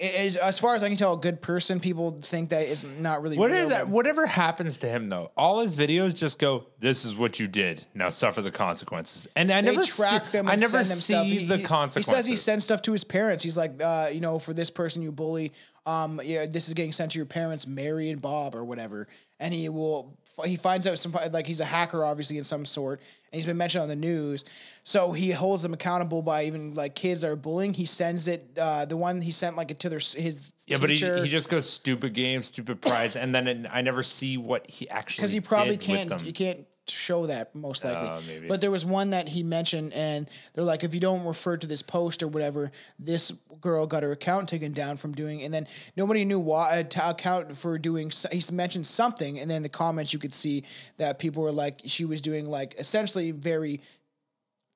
[0.02, 1.78] is, as far as I can tell, a good person.
[1.80, 3.36] People think that it's not really.
[3.38, 3.88] What real, is that?
[3.88, 7.84] Whatever happens to him though, all his videos just go, "This is what you did.
[7.94, 10.48] Now suffer the consequences." And I they never track see, them.
[10.48, 11.48] I never send them see stuff.
[11.48, 12.06] the He- he- consequences.
[12.10, 13.44] He says he sends stuff to his parents.
[13.44, 15.52] He's like, uh, you know, for this person you bully,
[15.84, 19.08] um, yeah, this is getting sent to your parents, Mary and Bob or whatever.
[19.40, 23.00] And he will, he finds out some like he's a hacker, obviously in some sort,
[23.00, 24.44] and he's been mentioned on the news.
[24.84, 27.74] So he holds them accountable by even like kids that are bullying.
[27.74, 28.56] He sends it.
[28.56, 31.48] Uh, the one he sent like it to their his Yeah, but he, he just
[31.48, 35.32] goes stupid game, stupid prize, and then it, I never see what he actually because
[35.32, 38.48] he probably can't you can't show that most likely maybe.
[38.48, 41.66] but there was one that he mentioned and they're like if you don't refer to
[41.66, 45.66] this post or whatever this girl got her account taken down from doing and then
[45.96, 50.12] nobody knew why uh, to account for doing he mentioned something and then the comments
[50.12, 50.64] you could see
[50.96, 53.80] that people were like she was doing like essentially very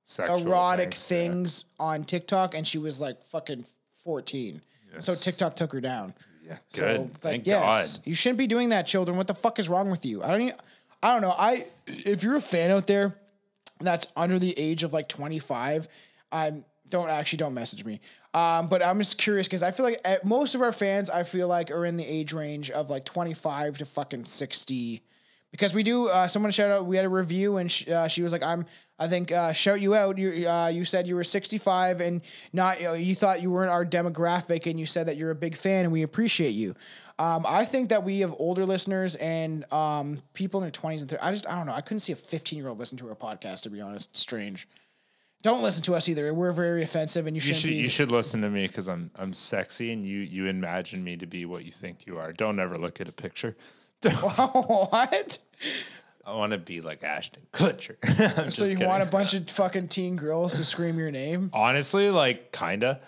[0.05, 1.87] Sexual erotic things, yeah.
[1.87, 3.67] on TikTok and she was like fucking
[4.05, 4.63] 14
[5.01, 6.15] so TikTok took her down
[6.47, 7.01] Yeah, so, good.
[7.01, 8.07] like, Thank yes, God.
[8.07, 9.17] you shouldn't be doing that, children.
[9.19, 10.23] What the fuck is wrong with you?
[10.23, 10.43] I don't.
[10.43, 10.55] Even,
[11.03, 11.35] I don't know.
[11.37, 13.17] I if you're a fan out there
[13.81, 15.89] that's under the age of like 25,
[16.33, 18.01] I'm don't actually don't message me.
[18.35, 21.23] Um, but I'm just curious because I feel like uh, most of our fans I
[21.23, 25.03] feel like are in the age range of like 25 to fucking 60.
[25.53, 26.87] Because we do, uh, someone shout out.
[26.87, 28.67] We had a review, and sh- uh, she was like, "I'm,
[28.99, 30.19] I think, uh, shout you out.
[30.19, 32.21] You, uh, you said you were 65, and
[32.53, 35.35] not, you, know, you thought you weren't our demographic, and you said that you're a
[35.37, 36.75] big fan, and we appreciate you.
[37.19, 41.09] Um, I think that we have older listeners and um, people in their 20s and
[41.09, 41.19] 30s.
[41.23, 41.73] I just, I don't know.
[41.73, 43.63] I couldn't see a 15 year old listen to our podcast.
[43.63, 44.69] To be honest, strange.
[45.43, 46.35] Don't listen to us either.
[46.35, 47.77] We're very offensive, and you, You should be.
[47.77, 51.27] you should listen to me because I'm I'm sexy and you you imagine me to
[51.27, 52.33] be what you think you are.
[52.33, 53.57] Don't ever look at a picture.
[54.05, 55.39] what?
[56.25, 57.97] I want to be like Ashton Kutcher.
[58.53, 58.89] So you kidding.
[58.89, 61.51] want a bunch of fucking teen girls to scream your name?
[61.53, 63.01] Honestly, like kinda.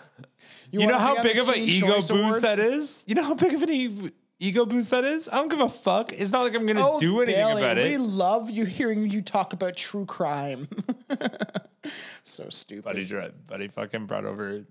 [0.71, 2.41] You, wanna know how big of an ego boost Awards?
[2.41, 3.03] that is?
[3.07, 5.27] You know how big of an e- ego boost that is?
[5.27, 6.13] I don't give a fuck.
[6.13, 7.89] It's not like I'm gonna Oh, do anything Bailey, about it.
[7.89, 10.67] we love you hearing you talk about true crime.
[12.23, 14.63] so stupid, Buddy, dri- buddy, fucking brought over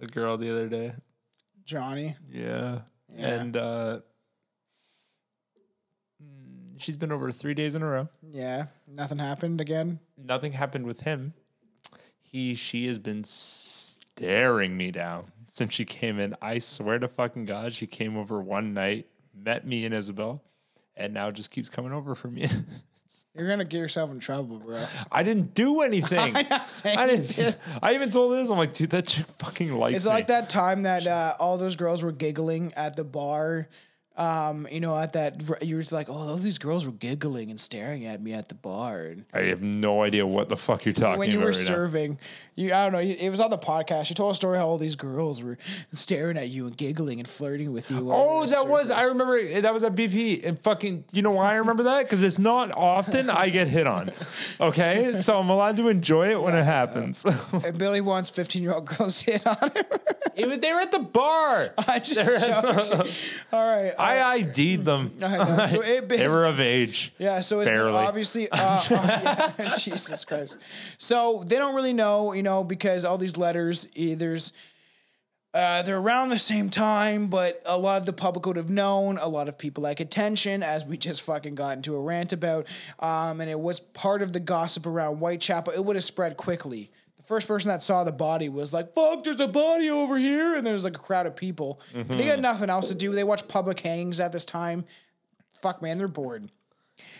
[0.00, 0.92] a girl the other day.
[1.64, 2.16] Johnny.
[2.30, 2.80] Yeah,
[3.16, 4.00] and uh,
[6.82, 8.08] she's been over three days in a row.
[8.28, 9.98] Yeah, nothing happened again.
[10.16, 11.34] Nothing happened with him.
[12.20, 16.34] He, she has been staring me down since she came in.
[16.40, 20.42] I swear to fucking God, she came over one night, met me and Isabel,
[20.96, 22.48] and now just keeps coming over for me.
[23.34, 24.84] You're gonna get yourself in trouble, bro.
[25.10, 26.18] I didn't do anything.
[26.36, 27.28] I'm not saying I didn't.
[27.36, 27.56] did.
[27.80, 30.10] I even told Liz, I'm like, dude, that chick fucking likes It's me.
[30.10, 33.68] like that time that uh, all those girls were giggling at the bar
[34.20, 37.58] Um, you know, at that you were like, oh, all these girls were giggling and
[37.58, 39.04] staring at me at the bar.
[39.04, 41.18] And I have no idea what the fuck you're talking about.
[41.20, 41.64] when you were right now.
[41.64, 42.18] serving,
[42.54, 42.98] you I don't know.
[42.98, 44.10] It was on the podcast.
[44.10, 45.56] You told a story how all these girls were
[45.92, 48.12] staring at you and giggling and flirting with you.
[48.12, 51.56] Oh, that was, I remember that was at BP and fucking you know why I
[51.56, 54.12] remember that because it's not often I get hit on.
[54.60, 57.24] Okay, so I'm allowed to enjoy it when it happens.
[57.52, 60.50] And Billy wants fifteen year old girls to hit on him.
[60.52, 61.72] it they were at the bar.
[61.78, 62.44] I just
[63.52, 63.92] all right.
[63.98, 65.12] I ID'd them.
[65.22, 65.66] I know.
[65.66, 67.12] So it, They were of age.
[67.18, 67.92] Yeah, so it's Barely.
[67.92, 68.82] obviously, uh, uh,
[69.58, 70.56] yeah, Jesus Christ.
[70.98, 74.52] So they don't really know, you know, because all these letters, there's
[75.52, 79.18] uh, they're around the same time, but a lot of the public would have known.
[79.18, 82.68] A lot of people like attention, as we just fucking got into a rant about.
[83.00, 85.72] Um, and it was part of the gossip around Whitechapel.
[85.72, 86.90] It would have spread quickly.
[87.30, 90.66] First person that saw the body was like, "Fuck, there's a body over here," and
[90.66, 91.80] there's like a crowd of people.
[91.94, 92.40] They got mm-hmm.
[92.42, 93.12] nothing else to do.
[93.12, 94.84] They watch public hangings at this time.
[95.48, 96.50] Fuck, man, they're bored.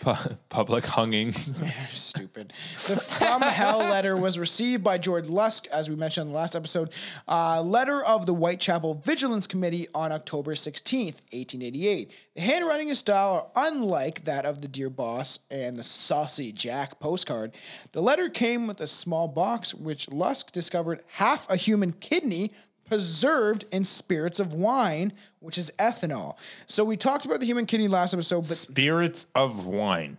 [0.01, 1.53] Pu- public hungings.
[1.91, 2.53] Stupid.
[2.87, 6.57] The From Hell letter was received by George Lusk, as we mentioned in the last
[6.57, 6.91] episode.
[7.29, 12.11] Uh, letter of the Whitechapel Vigilance Committee on October 16th, 1888.
[12.35, 16.99] The handwriting and style are unlike that of the Dear Boss and the Saucy Jack
[16.99, 17.53] postcard.
[17.93, 22.51] The letter came with a small box, which Lusk discovered half a human kidney
[22.91, 26.35] preserved in spirits of wine, which is ethanol.
[26.67, 30.19] So we talked about the human kidney last episode, but Spirits of wine.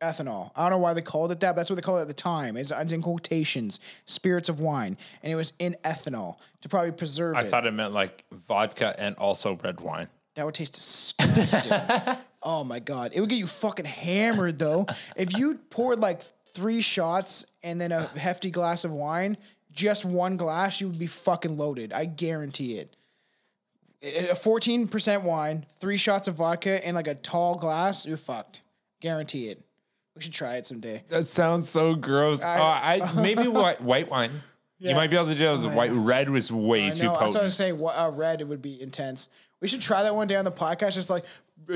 [0.00, 0.52] ethanol.
[0.54, 2.08] I don't know why they called it that, but that's what they called it at
[2.08, 2.56] the time.
[2.56, 7.34] It's, it's in quotations, spirits of wine, and it was in ethanol to probably preserve
[7.36, 7.48] I it.
[7.48, 10.06] thought it meant like vodka and also red wine.
[10.36, 11.72] that would taste disgusting.
[12.44, 14.86] oh my god, it would get you fucking hammered though.
[15.16, 16.22] if you poured like
[16.54, 19.36] three shots and then a hefty glass of wine,
[19.72, 21.92] just one glass, you would be fucking loaded.
[21.92, 22.96] I guarantee it.
[24.02, 28.62] A fourteen percent wine, three shots of vodka, and like a tall glass, you're fucked.
[29.00, 29.62] Guarantee it.
[30.16, 31.04] We should try it someday.
[31.08, 32.42] That sounds so gross.
[32.42, 32.62] I- oh,
[33.06, 34.30] I maybe white white wine.
[34.78, 34.90] Yeah.
[34.90, 35.92] You might be able to do it with white.
[35.92, 37.10] Red was way I too know.
[37.10, 37.34] I was potent.
[37.34, 39.28] trying to say what uh, red it would be intense.
[39.60, 40.94] We should try that one day on the podcast.
[40.94, 41.24] Just like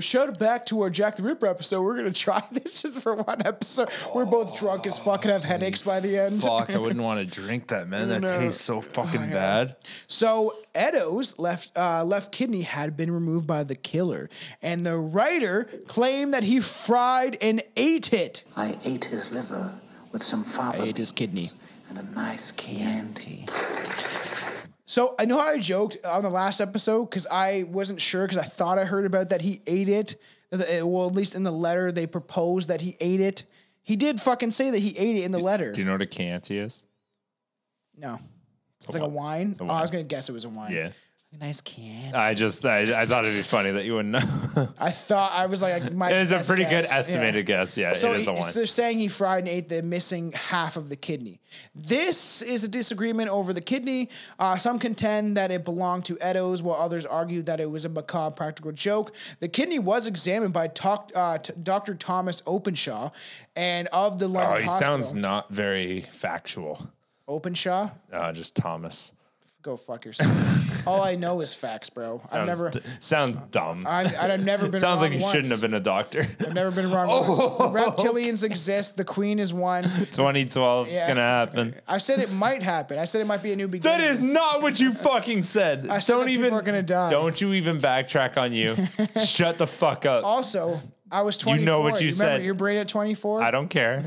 [0.01, 1.83] shout back to our Jack the Ripper episode.
[1.83, 3.89] We're gonna try this just for one episode.
[4.15, 6.43] We're both drunk as fuck and have headaches by the end.
[6.43, 8.09] Fuck, I wouldn't want to drink that, man.
[8.09, 8.39] That No.
[8.41, 9.77] Tastes so fucking bad.
[10.07, 14.29] So Eddowes' left uh, left kidney had been removed by the killer,
[14.63, 18.45] and the writer claimed that he fried and ate it.
[18.57, 19.73] I ate his liver
[20.13, 21.51] with some fava I ate his kidney.
[21.89, 23.47] and a nice Chianti.
[24.87, 28.39] So I know how I joked on the last episode because I wasn't sure because
[28.39, 30.15] I thought I heard about that he ate it.
[30.53, 33.43] Well, at least in the letter they proposed that he ate it.
[33.83, 35.73] He did fucking say that he ate it in the letter.
[35.73, 36.85] Do you know what a Chianti is?
[37.99, 38.19] No,
[38.77, 39.57] it's, like a wine.
[39.59, 39.71] wine.
[39.71, 40.73] Oh, I was gonna guess it was a wine.
[40.73, 40.91] Yeah.
[41.39, 42.15] A nice can.
[42.15, 44.69] I just I, I thought it'd be funny that you wouldn't know.
[44.79, 46.85] I thought I was like, my it is a best pretty guess.
[46.87, 46.99] good Yeah.
[46.99, 47.77] estimated guess.
[47.77, 50.33] Yeah, So it is a he- so they're saying he fried and ate the missing
[50.33, 51.41] half of the kidney.
[51.75, 54.09] This is a disagreement over the kidney.
[54.39, 57.89] Uh, some contend that it belonged to Eddowes, while others argue that it was a
[57.91, 59.13] macabre practical joke.
[59.41, 61.95] The kidney was examined by talk, uh, t- Dr.
[61.95, 63.11] Thomas Openshaw,
[63.55, 64.99] and of the London oh, he Hospital.
[65.01, 66.89] sounds not very factual.
[67.29, 67.91] Openshaw.
[68.13, 69.13] Uh, just Thomas.
[69.67, 70.87] Go fuck yourself.
[70.87, 72.21] All I know is facts, bro.
[72.23, 72.71] I've Sounds, never.
[72.71, 73.85] d- sounds dumb.
[73.85, 74.81] I, I've never been.
[74.81, 74.81] Wrong.
[74.81, 75.33] Sounds wrong like he once.
[75.33, 76.29] shouldn't have been a doctor.
[76.39, 77.09] I've never been wrong.
[77.11, 77.73] Oh.
[77.75, 78.97] Reptilians exist.
[78.97, 79.83] The queen is one.
[79.83, 81.09] 2012 is Yeah.
[81.09, 81.75] gonna happen.
[81.89, 82.97] I said it might happen.
[83.01, 83.99] I said it might be a new beginning.
[83.99, 85.89] That is not what you fucking said.
[85.91, 86.55] I said don't that people even.
[86.57, 87.11] are gonna die.
[87.11, 88.77] Don't you even backtrack on you.
[89.27, 90.23] Shut the fuck up.
[90.25, 91.67] Also, I was 24.
[91.67, 92.45] know what you remember said.
[92.45, 93.43] your brain at 24?
[93.43, 94.05] I don't care.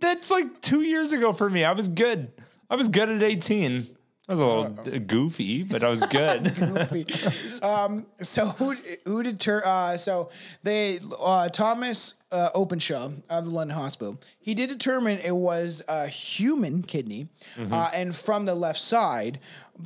[0.00, 1.64] That's like two years ago for me.
[1.64, 2.30] I was good.
[2.68, 3.96] I was good at 18.
[4.28, 6.46] I was a little d- goofy, but I was good.
[7.62, 10.30] um, so who who did ter- uh, so
[10.62, 14.18] they uh, Thomas uh, Openshaw of the London Hospital.
[14.38, 17.72] He did determine it was a human kidney, Mm-hmm.
[17.74, 19.40] uh, and from the left side.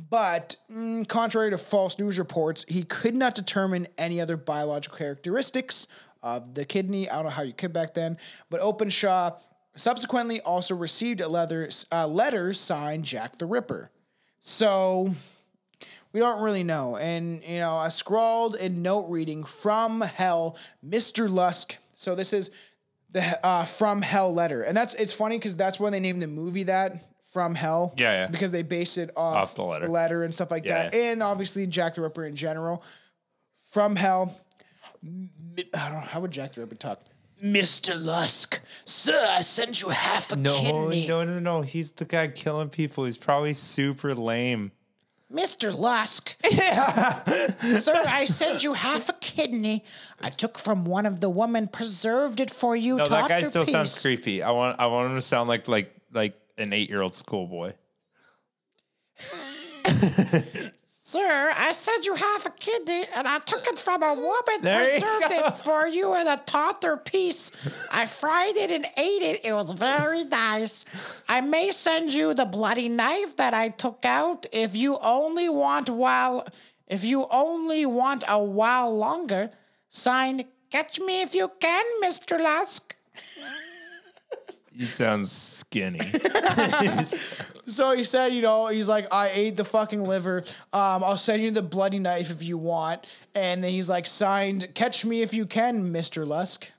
[0.09, 5.87] But mm, contrary to false news reports, he could not determine any other biological characteristics
[6.21, 7.09] of the kidney.
[7.09, 8.17] I don't know how you could back then,
[8.51, 9.37] but Openshaw
[9.75, 13.89] subsequently also received a leather, uh, letter signed Jack the Ripper.
[14.47, 15.13] So
[16.13, 16.95] we don't really know.
[16.95, 20.55] And, you know, I scrawled in note reading from hell,
[20.87, 21.29] Mr.
[21.29, 21.75] Lusk.
[21.95, 22.49] So this is
[23.11, 24.63] the uh, from hell letter.
[24.63, 26.93] And that's, it's funny because that's when they named the movie that
[27.33, 27.93] from hell.
[27.97, 28.27] Yeah, yeah.
[28.27, 30.23] Because they based it off, Off the letter.
[30.23, 30.83] and stuff like Yeah.
[30.83, 30.95] that.
[30.95, 32.81] And obviously Jack the Ripper in general.
[33.71, 34.33] From hell.
[35.03, 35.09] I
[35.73, 35.99] don't know.
[35.99, 37.01] How would Jack the Ripper talk?
[37.43, 37.93] Mr.
[37.99, 41.07] Lusk, sir, I sent you half a kidney.
[41.07, 41.39] no, no.
[41.39, 43.05] No, he's the guy killing people.
[43.05, 44.71] He's probably super lame.
[45.31, 45.77] Mr.
[45.77, 46.37] Lusk.
[46.45, 49.83] Sir, I sent you half a kidney.
[50.21, 52.95] I took from one of the women, preserved it for you.
[52.95, 54.41] No, that guy still sounds creepy.
[54.41, 57.73] I want I want him to sound like like like an eight year old schoolboy.
[61.07, 64.99] Sir, I sent you half a kidney and I took it from a woman, There
[64.99, 67.49] preserved it for you and I taught her peace.
[67.89, 69.45] I fried it and ate it.
[69.45, 70.83] It was very nice.
[71.29, 75.89] I may send you the bloody knife that I took out if you only want
[75.89, 76.45] while
[76.89, 79.51] if you only want a while longer.
[79.87, 82.37] Signed, catch me if you can, Mr.
[82.37, 82.96] Lusk.
[84.77, 85.99] He sounds skinny.
[87.69, 90.45] So he said, you know, he's like, I ate the fucking liver.
[90.71, 93.19] Um, I'll send you the bloody knife if you want.
[93.35, 96.25] And then he's like, signed, catch me if you can, Mr.
[96.25, 96.71] Lusk.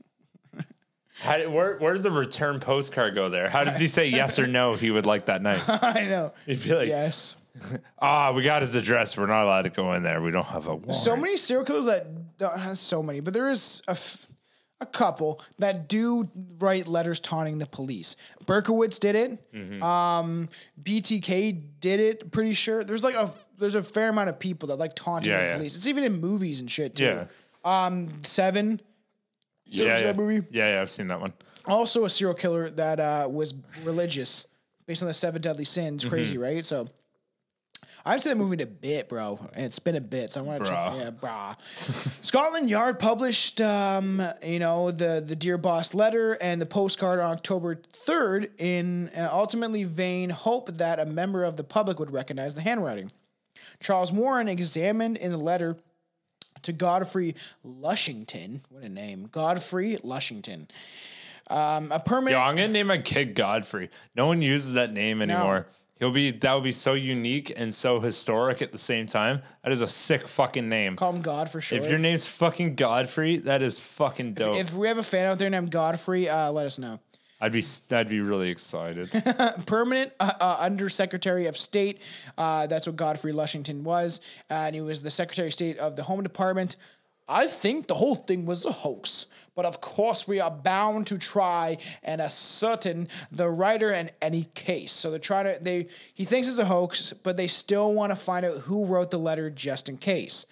[1.21, 3.51] How, where, where does the return postcard go there?
[3.51, 4.73] How does he say yes or no?
[4.73, 5.63] If he would like that knife.
[5.69, 6.33] I know.
[6.47, 7.37] He'd be like, Yes.
[7.99, 9.15] ah, we got his address.
[9.15, 10.23] We're not allowed to go in there.
[10.23, 10.95] We don't have a warrant.
[10.95, 14.27] So many serial killers that don't have so many, but there is a, f-
[14.81, 18.15] a couple that do write letters taunting the police.
[18.47, 19.53] Berkowitz did it.
[19.53, 19.83] Mm-hmm.
[19.83, 20.49] Um,
[20.81, 22.31] BTK did it.
[22.31, 22.85] Pretty sure.
[22.85, 25.57] There's like a there's a fair amount of people that like taunting Yeah, the yeah.
[25.57, 25.77] police.
[25.77, 27.05] It's even in movies and shit too.
[27.05, 27.27] Yeah.
[27.65, 28.81] Um, Seven.
[29.67, 30.13] yeah, yeah.
[30.13, 30.47] movie?
[30.51, 31.33] yeah, yeah, I've seen that one.
[31.67, 33.55] also a serial killer that uh, was
[33.85, 34.47] religious
[34.87, 36.03] based on the seven deadly sins.
[36.03, 36.11] Mm-hmm.
[36.11, 36.65] Crazy, right?
[36.65, 36.89] So
[38.05, 40.33] I've seen that movie in a bit, bro, and it's been a bit.
[40.33, 40.93] So I want to check.
[40.97, 41.57] Yeah, brah.
[42.25, 47.33] Scotland Yard published, um, you know, the the Dear Boss letter and the postcard on
[47.33, 52.55] October third in uh, ultimately vain hope that a member of the public would recognize
[52.55, 53.11] the handwriting.
[53.81, 55.77] Charles Warren examined in the letter
[56.63, 57.35] to Godfrey
[57.65, 58.61] Lushington.
[58.69, 60.69] What a name, Godfrey Lushington.
[61.49, 62.33] Um, a permanent.
[62.33, 63.91] Yo, I'm gonna name my kid Godfrey.
[64.15, 65.67] No one uses that name anymore.
[65.99, 69.43] He'll be that would be so unique and so historic at the same time.
[69.65, 70.97] That is a sick fucking name.
[70.97, 71.79] Call him God for sure.
[71.79, 74.57] If your name's fucking Godfrey, that is fucking dope.
[74.57, 77.01] If we have a fan out there named Godfrey, uh, let us know.
[77.41, 79.11] I'd be I'd be really excited.
[79.67, 82.01] Permanent uh, uh, Undersecretary of State.
[82.37, 84.21] Uh, that's what Godfrey Lushington was.
[84.51, 86.77] and he was the Secretary of State of the Home Department.
[87.29, 89.27] I think the whole thing was a hoax.
[89.59, 94.93] But of course, we are bound to try and ascertain the writer in any case.
[94.93, 98.17] So they're trying to, they, he thinks it's a hoax, but they still want to
[98.17, 100.47] find out who wrote the letter just in case.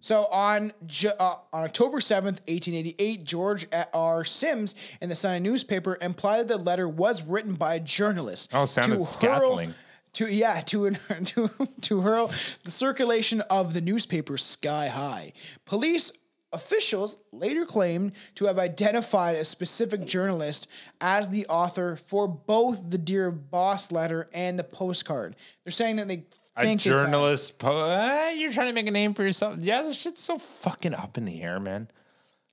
[0.00, 0.72] So on
[1.18, 4.24] uh, on October seventh, eighteen eighty eight, George R.
[4.24, 8.48] Sims in the Sunday newspaper implied the letter was written by a journalist.
[8.54, 9.74] Oh, sounded to scatling.
[10.14, 10.90] To yeah, to
[11.24, 11.50] to
[11.82, 12.32] to hurl
[12.64, 15.34] the circulation of the newspaper sky high.
[15.66, 16.12] Police
[16.52, 20.68] officials later claimed to have identified a specific journalist
[21.00, 25.36] as the author for both the Dear Boss letter and the postcard.
[25.64, 26.24] They're saying that they
[26.56, 29.58] a think they found- journalist, po- uh, you're trying to make a name for yourself.
[29.60, 31.88] Yeah, this shit's so fucking up in the air, man.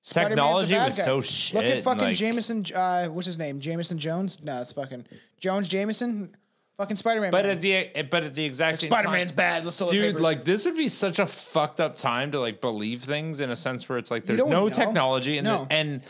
[0.03, 1.03] Spider-Man's the Technology bad was guy.
[1.03, 1.55] so shit.
[1.55, 2.65] Look at fucking like, Jameson.
[2.73, 3.59] Uh, what's his name?
[3.59, 4.41] Jameson Jones?
[4.41, 5.05] No, it's fucking
[5.37, 6.33] Jones Jameson.
[6.77, 7.31] Fucking Spider Man.
[7.31, 9.63] But at the eh, but at the exact same Spider Man's time, bad.
[9.65, 10.21] Let's sell the dude, papers.
[10.21, 13.55] like this would be such a fucked up time to like believe things in a
[13.55, 14.69] sense where it's like there's don't no know.
[14.69, 15.67] technology and No.
[15.71, 16.03] and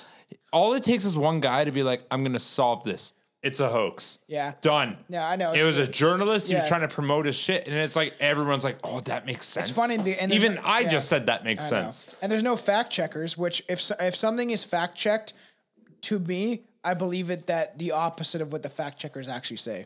[0.51, 3.13] all it takes is one guy to be like, I'm gonna solve this.
[3.43, 4.19] It's a hoax.
[4.27, 4.53] Yeah.
[4.61, 4.97] Done.
[5.07, 6.47] Yeah, I know, It it's was a journalist.
[6.49, 6.67] He was Yeah.
[6.69, 9.77] trying to promote his shit, and it's like everyone's like, "Oh, that makes sense." It's
[9.77, 10.89] funny, the- and there's even no- I yeah.
[10.89, 11.69] just said that makes I know.
[11.83, 12.07] sense.
[12.21, 13.37] And there's no fact checkers.
[13.37, 15.31] Which if so- if something is fact checked,
[16.01, 19.85] to me, I believe it that the opposite of what the fact checkers actually say.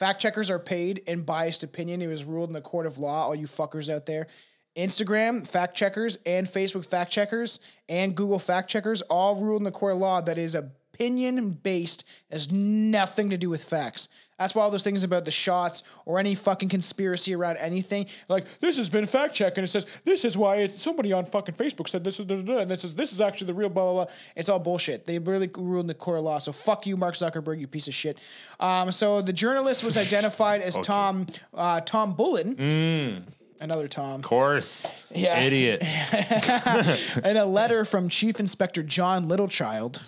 [0.00, 2.00] Fact checkers are paid in biased opinion.
[2.00, 3.26] It was ruled in the court of law.
[3.26, 4.28] All you fuckers out there.
[4.74, 9.70] Instagram fact checkers and Facebook fact checkers and Google fact checkers all ruled in the
[9.70, 10.56] court of law that is
[11.00, 14.08] opinion based, has nothing to do with facts.
[14.38, 18.46] That's why all those things about the shots or any fucking conspiracy around anything, like
[18.60, 21.54] this has been fact checked and it says this is why it, somebody on fucking
[21.54, 23.68] Facebook said this is da, da, da, and this is this is actually the real
[23.68, 24.14] blah blah blah.
[24.36, 25.04] It's all bullshit.
[25.04, 26.38] They really ruined the core law.
[26.38, 28.18] So fuck you, Mark Zuckerberg, you piece of shit.
[28.58, 33.26] Um, so the journalist was identified as Tom uh, Tom Bullen.
[33.62, 34.14] Another Tom.
[34.20, 35.38] Of course, Yeah.
[35.40, 35.82] idiot.
[37.22, 40.00] and a letter from Chief Inspector John Littlechild.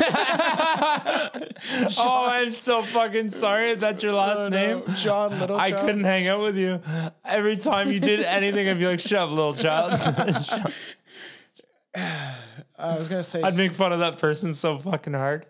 [2.00, 3.70] oh, I'm so fucking sorry.
[3.70, 4.82] if That's your last name.
[4.96, 5.58] John Littlechild.
[5.60, 6.80] I couldn't hang out with you.
[7.24, 9.92] Every time you did anything, I'd be like, "Shut up, little child."
[11.94, 13.42] I was gonna say.
[13.42, 15.46] I'd make fun of that person so fucking hard.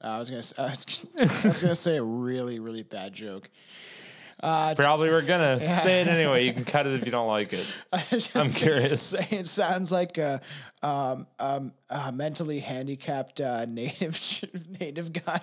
[0.00, 0.38] I was gonna.
[0.40, 0.86] s- I was,
[1.18, 3.50] I was gonna say a really, really bad joke.
[4.44, 6.44] Probably we're gonna say it anyway.
[6.44, 7.66] You can cut it if you don't like it.
[8.34, 9.14] I'm curious.
[9.30, 10.40] It sounds like a,
[10.82, 14.44] um, um, a mentally handicapped uh, native
[14.80, 15.40] native guy.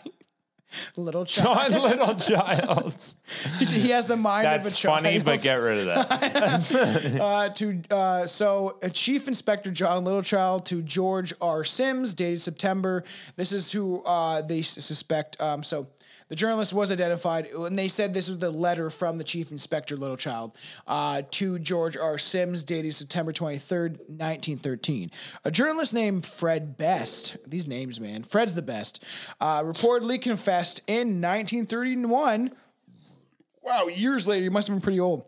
[0.95, 1.71] Little child.
[1.71, 3.15] John Little Child.
[3.59, 5.03] he has the mind of a child.
[5.03, 7.19] That's funny, but get rid of that.
[7.19, 11.65] uh, to uh, so uh, Chief Inspector John Littlechild to George R.
[11.65, 13.03] Sims, dated September.
[13.35, 15.41] This is who uh, they suspect.
[15.41, 15.87] Um, so
[16.31, 19.93] the journalist was identified, and they said this was the letter from the Chief Inspector
[19.93, 20.55] Littlechild
[20.87, 22.17] uh, to George R.
[22.17, 25.11] Sims, dated September twenty third, nineteen thirteen.
[25.43, 27.35] A journalist named Fred Best.
[27.45, 29.03] These names, man, Fred's the best.
[29.41, 32.53] Uh, reportedly confessed in nineteen thirty one.
[33.61, 35.25] Wow, years later, he must have been pretty old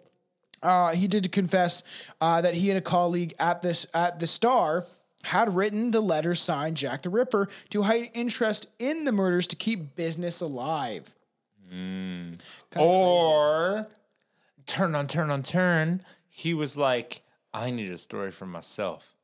[0.64, 1.84] uh, he did confess
[2.22, 4.86] uh, that he and a colleague at this at the Star
[5.24, 9.55] had written the letter signed Jack the Ripper to hide interest in the murders to
[9.55, 11.13] keep business alive.
[11.69, 12.34] Hmm.
[12.76, 13.88] or
[14.65, 16.03] turn on turn on turn.
[16.30, 17.21] He was like,
[17.53, 19.15] I need a story for myself.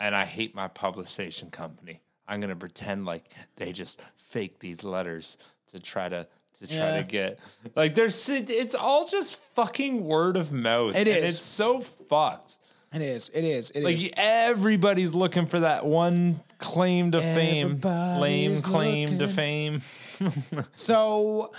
[0.00, 2.00] And I hate my publication company.
[2.26, 5.38] I'm gonna pretend like they just fake these letters
[5.72, 6.26] to try to
[6.60, 6.96] to try Yeah.
[6.98, 7.38] to get
[7.74, 10.94] like there's it's all just fucking word of mouth.
[10.96, 12.58] It and it's so fucked.
[12.92, 13.30] It is.
[13.34, 13.70] It is.
[13.70, 13.84] It is.
[13.84, 17.80] Like everybody's looking for that one claim to fame.
[17.82, 19.82] Lame claim to fame.
[20.72, 21.52] So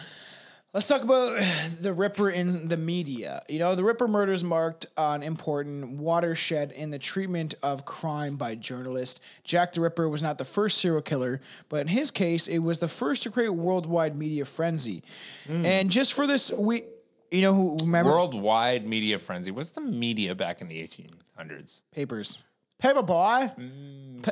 [0.73, 1.41] let's talk about
[1.81, 3.41] the Ripper in the media.
[3.47, 8.55] You know, the Ripper murders marked an important watershed in the treatment of crime by
[8.55, 9.19] journalists.
[9.43, 12.79] Jack the Ripper was not the first serial killer, but in his case, it was
[12.79, 15.03] the first to create worldwide media frenzy.
[15.47, 15.65] Mm.
[15.65, 16.83] And just for this, we,
[17.31, 19.51] you know, who remember Worldwide media frenzy.
[19.51, 21.83] What's the media back in the 1800s?
[21.93, 22.37] papers,
[22.79, 23.51] paper boy.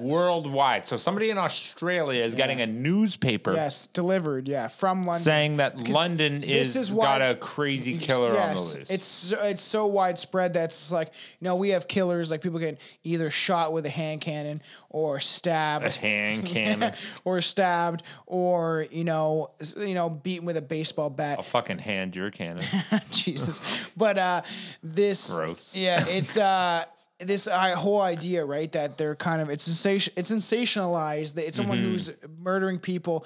[0.02, 0.86] Worldwide.
[0.86, 4.48] So somebody in Australia is getting a newspaper Yes, delivered.
[4.48, 5.22] Yeah, from London.
[5.24, 8.92] saying that London is, is why- got a crazy killer on the list.
[8.92, 12.60] It's so- it's so widespread that it's like you know we have killers like people
[12.60, 16.94] get either shot with a hand cannon or stabbed a stabbed hand cannon.
[17.24, 21.38] or stabbed or you know s- you know beaten with a baseball bat.
[21.38, 22.66] I'll fucking hand your cannon.
[23.12, 23.62] Jesus,
[23.96, 24.42] but uh,
[24.84, 25.78] this Gross.
[25.78, 26.84] Yeah, it's uh.
[27.20, 28.72] This uh, whole idea, right?
[28.74, 31.34] That they're kind of it's sensation, it's sensationalized.
[31.34, 31.88] That it's someone Mm-hmm.
[31.92, 33.26] who's murdering people,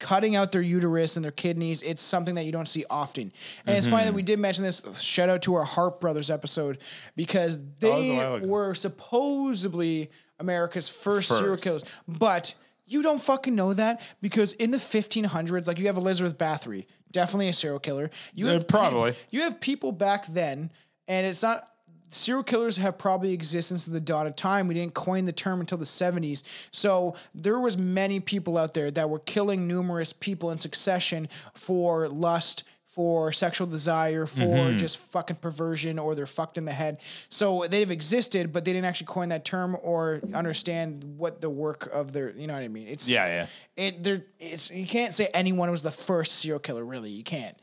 [0.00, 1.80] cutting out their uterus and their kidneys.
[1.82, 3.32] It's something that you don't see often.
[3.66, 3.96] And it's Mm-hmm.
[3.96, 4.82] funny that we did mention this.
[5.00, 6.78] Shout out to our Harpe Brothers episode
[7.16, 11.64] because they were supposedly America's first, serial First.
[11.64, 12.54] killers, but.
[12.84, 17.48] You don't fucking know that because in the 1500s, like you have Elizabeth Bathory, definitely
[17.48, 18.10] a serial killer.
[18.34, 19.14] You Uh, have probably.
[19.30, 20.70] you have people back then,
[21.08, 21.66] and it's not
[22.14, 24.68] serial killers have probably existed since the dawn of time.
[24.68, 26.42] We didn't coin the term until the 70s.
[26.70, 32.08] So there was many people out there that were killing numerous people in succession for
[32.08, 34.76] lust, for sexual desire, for Mm-hmm.
[34.76, 37.00] just fucking perversion, or they're fucked in the head.
[37.30, 41.88] So they've existed, but they didn't actually coin that term or understand what the work
[41.90, 42.88] of their, you know what I mean?
[42.88, 43.46] It's Yeah, yeah.
[43.76, 47.08] It there it's you can't say anyone was the first serial killer, really.
[47.10, 47.56] You can't.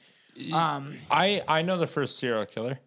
[0.51, 2.79] I I know the first serial killer.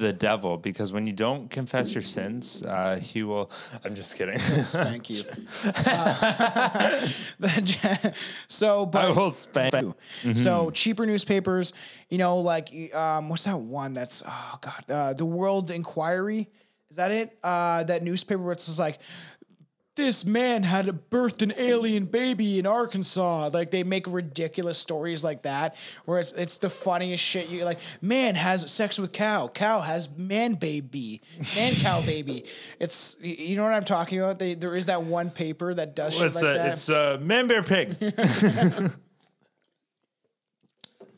[0.00, 3.50] The devil, because when you don't confess your sins, uh, he will.
[3.84, 4.38] I'm just kidding.
[4.38, 5.24] Thank you.
[5.76, 7.06] Uh,
[8.48, 9.74] so, but I will spank.
[9.74, 9.94] you.
[10.36, 11.74] So cheaper newspapers,
[12.08, 13.92] you know, like um, what's that one?
[13.92, 16.48] That's oh god, uh, the World Inquiry.
[16.90, 17.38] Is that it?
[17.42, 19.00] Uh, that newspaper where it's just like.
[20.00, 23.50] This man had birthed an alien baby in Arkansas.
[23.52, 25.76] Like they make ridiculous stories like that,
[26.06, 27.50] where it's it's the funniest shit.
[27.50, 29.48] You like, man has sex with cow.
[29.48, 31.20] Cow has man baby,
[31.54, 32.46] man cow baby.
[32.78, 34.38] It's you know what I'm talking about.
[34.38, 36.72] They, there is that one paper that does shit It's like a that.
[36.72, 37.96] it's a man bear pig.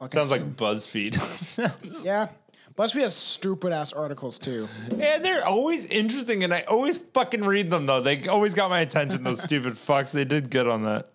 [0.09, 2.05] Sounds like BuzzFeed.
[2.05, 2.29] yeah,
[2.77, 4.69] BuzzFeed has stupid ass articles too.
[4.97, 8.01] yeah, they're always interesting, and I always fucking read them though.
[8.01, 9.25] They always got my attention.
[9.25, 10.13] Those stupid fucks.
[10.13, 11.09] They did good on that.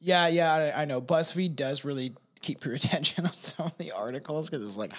[0.00, 1.00] Yeah, yeah, I, I know.
[1.00, 4.92] BuzzFeed does really keep your attention on some of the articles because it's like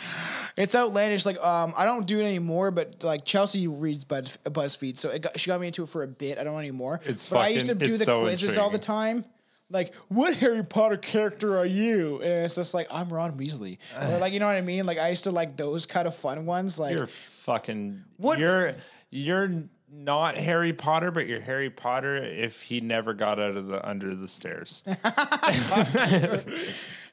[0.58, 1.26] it's outlandish.
[1.26, 5.22] Like, um, I don't do it anymore, but like Chelsea reads Buzz, BuzzFeed, so it
[5.22, 6.38] got, she got me into it for a bit.
[6.38, 7.02] I don't anymore.
[7.06, 9.26] It's but I used to do the so quizzes all the time.
[9.72, 12.22] Like, what Harry Potter character are you?
[12.22, 14.86] And it's just like I'm Ron Weasley, or like you know what I mean.
[14.86, 16.78] Like I used to like those kind of fun ones.
[16.80, 18.04] Like You're fucking.
[18.18, 18.76] What- You're
[19.10, 23.88] you're not Harry Potter, but you're Harry Potter if he never got out of the
[23.88, 24.84] under the stairs.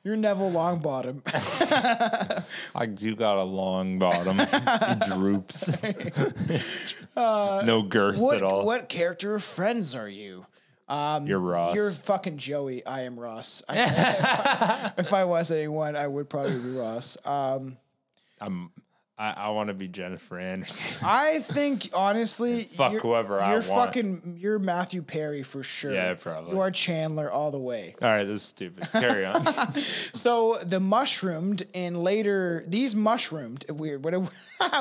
[0.04, 1.22] you're Neville Longbottom.
[2.74, 4.40] I do got a long bottom.
[4.40, 5.72] It droops.
[7.16, 8.64] Uh, no girth what at all.
[8.66, 10.46] what character of Friends are you?
[11.26, 11.74] You're Ross.
[11.74, 12.84] You're fucking Joey.
[12.84, 13.62] I am Ross.
[13.68, 17.16] I, if, I, if I was anyone, I would probably be Ross.
[17.24, 17.76] Um,
[18.40, 18.70] I'm
[19.22, 20.98] I, I want to be Jennifer Anderson.
[21.08, 23.94] I think honestly, Fuck you're, whoever I you're want.
[23.94, 25.92] fucking you're Matthew Perry for sure.
[25.92, 26.54] Yeah, probably.
[26.54, 27.94] You are Chandler all the way.
[28.02, 28.88] All right, this is stupid.
[28.90, 29.42] Carry on.
[30.14, 34.04] So the mushroomed and later these mushroomed weird.
[34.04, 34.20] What a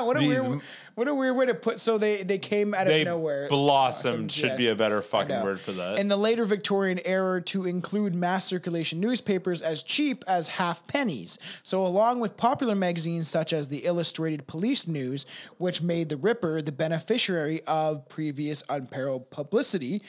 [0.02, 0.60] what a These weird
[0.94, 1.80] what a weird way to put.
[1.80, 3.48] So they they came out they of nowhere.
[3.48, 5.98] blossomed Blossomed, should be a better fucking word for that.
[5.98, 11.38] In the later Victorian era, to include mass circulation newspapers as cheap as half pennies.
[11.62, 15.26] So, along with popular magazines such as the Illustrated Police News,
[15.58, 20.02] which made the Ripper the beneficiary of previous unparalleled publicity,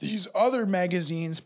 [0.00, 1.40] these other magazines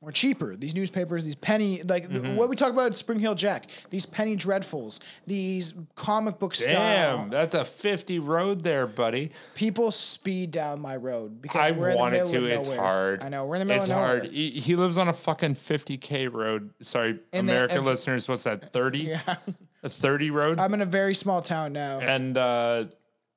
[0.00, 0.56] were cheaper.
[0.56, 2.34] These newspapers, these penny, like Mm-hmm.
[2.36, 7.18] what we talk about, Spring Heel Jack, these penny dreadfuls, these comic book style.
[7.18, 9.30] Damn, that's a 50 road there, buddy.
[9.54, 12.36] People speed down my road because I we're in the wanted middle to.
[12.38, 12.80] of It's nowhere.
[12.82, 13.22] hard.
[13.22, 14.06] I know we're in the middle It's of nowhere.
[14.20, 14.24] hard.
[14.30, 16.70] He, he lives on a fucking 50k road.
[16.80, 18.26] Sorry, the- American and- listeners.
[18.28, 18.72] What's that?
[18.72, 18.98] 30?
[19.00, 19.20] Yeah.
[19.82, 20.58] A 30 road.
[20.58, 22.00] I'm in a very small town now.
[22.00, 22.84] and uh,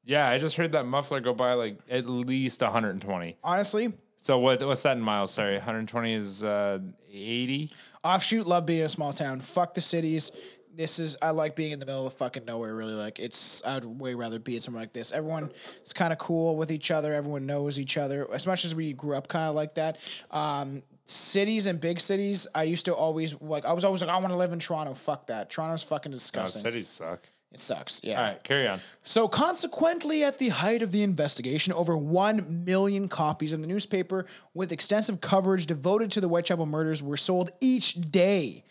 [0.03, 3.37] yeah, I just heard that muffler go by like at least 120.
[3.41, 3.93] Honestly,
[4.23, 4.63] So what?
[4.63, 5.31] What's that in miles?
[5.31, 6.79] Sorry, 120 is uh,
[7.11, 7.69] 80.
[8.05, 9.41] offshoot love being in a small town.
[9.41, 10.31] Fuck the cities.
[10.73, 12.73] This is I like being in the middle of fucking nowhere.
[12.73, 13.61] Really like it's.
[13.65, 15.11] I'd way rather be in somewhere like this.
[15.11, 15.51] Everyone
[15.85, 17.11] is kind of cool with each other.
[17.11, 18.25] Everyone knows each other.
[18.33, 19.99] As much as we grew up kind of like that.
[20.31, 22.47] Um, cities and big cities.
[22.55, 23.65] I used to always like.
[23.65, 24.93] I was always like, I want to live in Toronto.
[24.93, 25.49] Fuck that.
[25.49, 26.61] Toronto's fucking disgusting.
[26.61, 27.27] cities suck.
[27.53, 28.01] It sucks.
[28.03, 28.17] Yeah.
[28.17, 28.81] All right, carry on.
[29.03, 34.25] So, consequently, at the height of the investigation, over 1 million copies of the newspaper
[34.55, 38.63] with extensive coverage devoted to the Whitechapel murders were sold each day.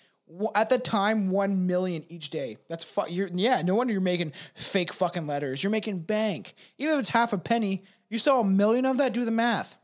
[0.54, 2.56] At the time, 1 million each day.
[2.68, 5.62] That's fu- you're, yeah, no wonder you're making fake fucking letters.
[5.62, 6.54] You're making bank.
[6.78, 9.76] Even if it's half a penny, you sell a million of that, do the math.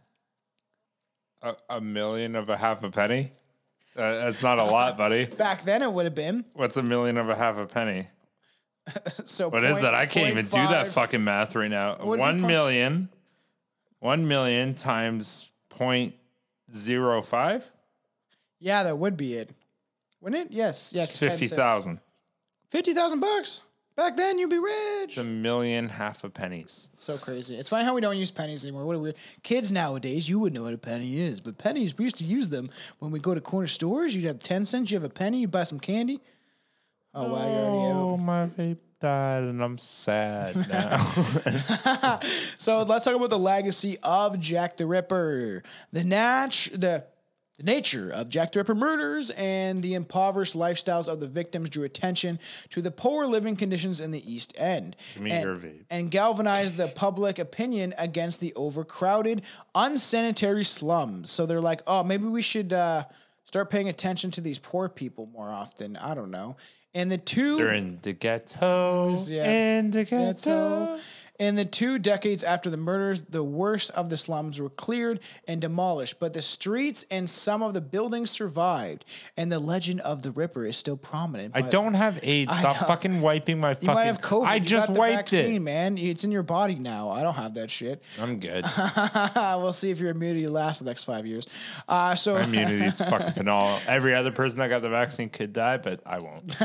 [1.43, 3.31] A, a million of a half a penny?
[3.97, 5.27] Uh, that's not a lot, buddy.
[5.27, 6.45] Back then, it would have been.
[6.55, 8.09] What's a million of a half a penny?
[9.27, 9.95] So, What is point- that?
[9.95, 11.97] I can't even do that fucking math right now.
[12.01, 13.09] What One million,
[14.01, 16.15] one million times point
[16.73, 17.71] zero five,
[18.61, 19.51] Yeah, that would be it.
[20.21, 20.53] Wouldn't it?
[20.53, 20.93] Yes.
[20.95, 22.01] Yeah, 'cause 10 fifty thousand.
[22.71, 23.63] 50,000 bucks.
[23.97, 25.09] Back then, you'd be rich.
[25.09, 26.89] It's a million half a pennies.
[26.95, 27.57] So crazy.
[27.57, 28.85] It's funny how we don't use pennies anymore.
[28.85, 30.29] What a weird kids nowadays.
[30.29, 32.71] You wouldn't know what a penny is, but pennies we used to use them
[33.01, 34.15] when we go to corner stores.
[34.15, 34.91] You'd have ten cents.
[34.91, 35.41] You have a penny.
[35.41, 36.21] You buy some candy.
[37.19, 37.97] Oh wow, you already have.
[37.97, 42.21] Oh, my vape died, and I'm sad now.
[42.59, 45.63] So let's talk about the legacy of Jack the Ripper.
[45.93, 47.05] The natch the
[47.57, 51.83] the nature of Jack the Ripper murders and the impoverished lifestyles of the victims drew
[51.83, 52.39] attention
[52.71, 54.95] to the poor living conditions in the East End.
[55.19, 55.85] me and, your vape.
[55.91, 59.43] and galvanized the public opinion against the overcrowded,
[59.75, 61.33] unsanitary slums.
[61.33, 63.07] So they're like, oh, maybe we should uh,
[63.45, 65.97] start paying attention to these poor people more often.
[65.97, 66.57] I don't know.
[66.95, 69.15] And the two They're in the ghetto.
[69.27, 69.79] Yeah.
[69.79, 70.87] In the ghetto.
[70.87, 71.01] ghetto.
[71.39, 75.61] In the two decades after the murders, the worst of the slums were cleared and
[75.61, 79.05] demolished, but the streets and some of the buildings survived,
[79.37, 81.53] and the legend of the Ripper is still prominent.
[81.55, 82.51] I But don't have AIDS.
[82.53, 82.87] I Stop know.
[82.89, 83.89] fucking wiping my fucking.
[83.89, 84.47] You might have COVID.
[84.47, 85.61] I You just got the wiped vaccine, it.
[85.61, 85.97] man.
[85.97, 87.11] It's in your body now.
[87.11, 88.03] I don't have that shit.
[88.21, 88.65] I'm good.
[89.37, 91.47] we'll see if your immunity lasts the next five years.
[91.89, 93.79] Uh, so My immunity is fucking phenomenal.
[93.87, 96.57] Every other person that got the vaccine could die, but I won't.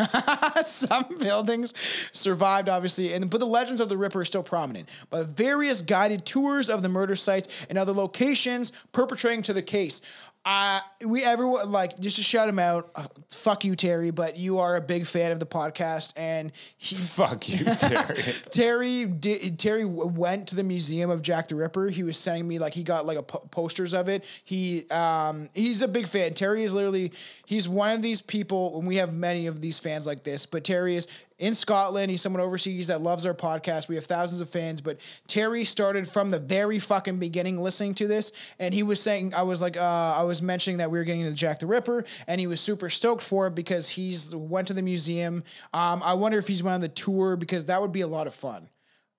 [0.66, 1.76] some buildings
[2.12, 4.63] survived, obviously, and but the legends of the Ripper are still prominent.
[5.10, 10.02] But various guided tours of the murder sites and other locations perpetrating to the case.
[10.46, 12.92] Uh, we everyone like just to shout him out.
[12.96, 16.96] Uh, fuck you, Terry, but you are a big fan of the podcast, and he
[17.14, 18.22] Fuck you, Terry.
[18.52, 21.88] Terry did, Terry went to the museum of Jack the Ripper.
[21.88, 24.26] He was sending me like he got like a po- posters of it.
[24.44, 26.34] He um he's a big fan.
[26.34, 27.14] Terry is literally
[27.46, 30.46] he's one of these people, and we have many of these fans like this.
[30.46, 31.08] But Terry is
[31.44, 32.10] in Scotland.
[32.10, 33.90] He's someone overseas that loves our podcast.
[33.90, 38.08] We have thousands of fans, but Terry started from the very fucking beginning listening to
[38.08, 41.04] this, and he was saying I was like uh, I was mentioning that we were
[41.04, 44.70] getting into Jack the Ripper, and he was super stoked for it because he's went
[44.70, 45.44] to the museum.
[45.74, 48.26] Um, I wonder if he's went on the tour because that would be a lot
[48.26, 48.70] of fun.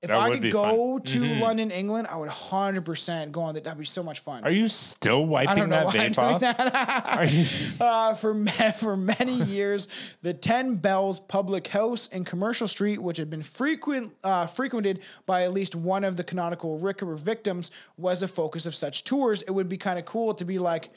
[0.05, 1.03] If That I could go fun.
[1.03, 3.65] to London, England, I would 100% go on that.
[3.65, 4.45] That'd be so much fun.
[4.45, 6.41] Are you still wiping that vape off?
[6.41, 7.19] that.
[7.19, 7.47] Are you?
[7.81, 9.89] Uh, for ma- for many years,
[10.21, 15.43] the Ten Bells Public House in Commercial Street, which had been frequent uh, frequented by
[15.45, 19.41] at least one of the canonical Ripper victims, was a focus of such tours.
[19.43, 20.91] It would be kind of cool to be like,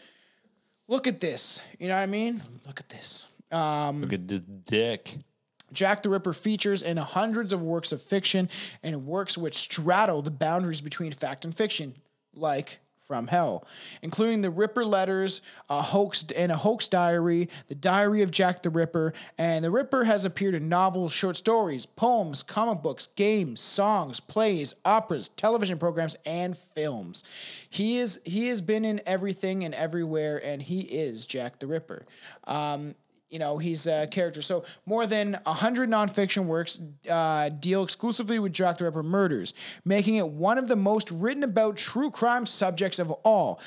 [0.89, 1.61] look at this.
[1.79, 2.43] You know what I mean?
[2.65, 3.25] Look at this.
[3.51, 5.15] Look at this dick.
[5.71, 8.49] Jack the Ripper features in hundreds of works of fiction
[8.83, 11.93] and works which straddle the boundaries between fact and fiction,
[12.33, 13.65] like from hell,
[14.01, 18.69] including the Ripper letters, a hoax and a hoax diary, the Diary of Jack the
[18.69, 24.19] Ripper, and the Ripper has appeared in novels, short stories, poems, comic books, games, songs,
[24.19, 27.23] plays, operas, television programs, and films.
[27.69, 32.05] He is he has been in everything and everywhere, and he is Jack the Ripper.
[32.43, 32.95] Um,
[33.29, 34.41] you know he's a character.
[34.41, 36.79] So more than hundred nonfiction works
[37.09, 39.53] uh, deal exclusively with Jack the Ripper murders,
[39.85, 43.59] making it one of the most written about true crime subjects of all.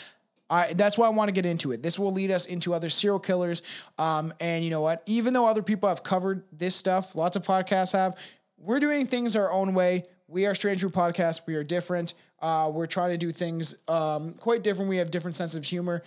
[0.48, 1.80] I, that's why I want to get into it.
[1.80, 3.62] This will lead us into other serial killers.
[3.98, 5.02] Um, and you know what?
[5.06, 8.16] Even though other people have covered this stuff, lots of podcasts have,
[8.58, 10.06] we're doing things our own way.
[10.30, 11.40] We are Strange Brew Podcast.
[11.46, 12.14] We are different.
[12.40, 14.88] Uh, we're trying to do things um, quite different.
[14.88, 16.02] We have different sense of humor.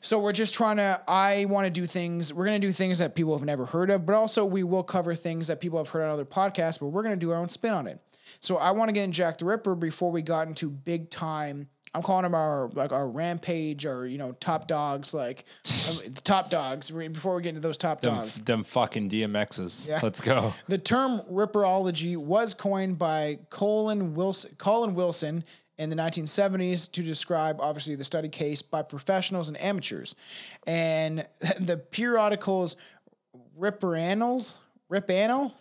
[0.00, 3.00] So we're just trying to, I want to do things, we're going to do things
[3.00, 5.90] that people have never heard of, but also we will cover things that people have
[5.90, 8.00] heard on other podcasts, but we're going to do our own spin on it.
[8.40, 11.68] So I want to get in Jack the Ripper before we got into big time.
[11.96, 15.46] I'm calling them our like our rampage or you know top dogs like
[16.24, 18.34] top dogs before we get into those top dogs.
[18.34, 19.88] them fucking DMXs.
[19.88, 20.00] Yeah.
[20.02, 20.52] Let's go.
[20.68, 25.42] The term ripperology was coined by Colin Wilson, Colin Wilson
[25.78, 30.14] in the 1970s to describe obviously the study case by professionals and amateurs.
[30.66, 31.26] And
[31.60, 32.76] the periodicals
[33.56, 34.58] Ripper Annals,
[34.90, 35.54] Rip Annal,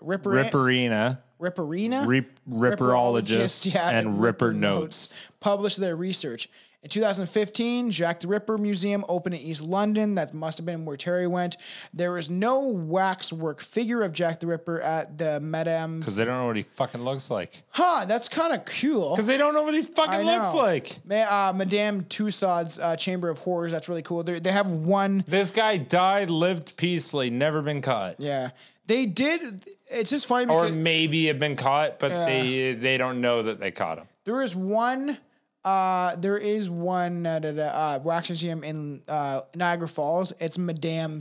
[0.00, 5.16] Ripper Ripperana, Ripperana, Rip- Ripperologist, and Ripper Notes.
[5.42, 6.48] Published their research.
[6.84, 10.16] In 2015, Jack the Ripper Museum opened in East London.
[10.16, 11.56] That must have been where Terry went.
[11.94, 16.00] There is no waxwork figure of Jack the Ripper at the Madame's.
[16.00, 17.62] Because they don't know what he fucking looks like.
[17.70, 19.10] Huh, that's kind of cool.
[19.10, 20.98] Because they don't know what he I fucking looks like.
[21.04, 21.14] Ma-
[21.50, 23.70] uh, Madame Tussauds uh, Chamber of Horrors.
[23.70, 24.24] That's really cool.
[24.24, 25.22] They're, they have one.
[25.28, 28.16] This guy died, lived peacefully, never been caught.
[28.18, 28.50] Yeah,
[28.88, 29.40] they did.
[29.88, 33.60] It's just funny Or because maybe have been caught, but they they don't know that
[33.60, 34.08] they caught him.
[34.24, 35.18] there is one.
[35.64, 40.32] Uh, there is one uh, da- da- uh, wax museum in uh, Niagara Falls.
[40.40, 41.20] It's Madame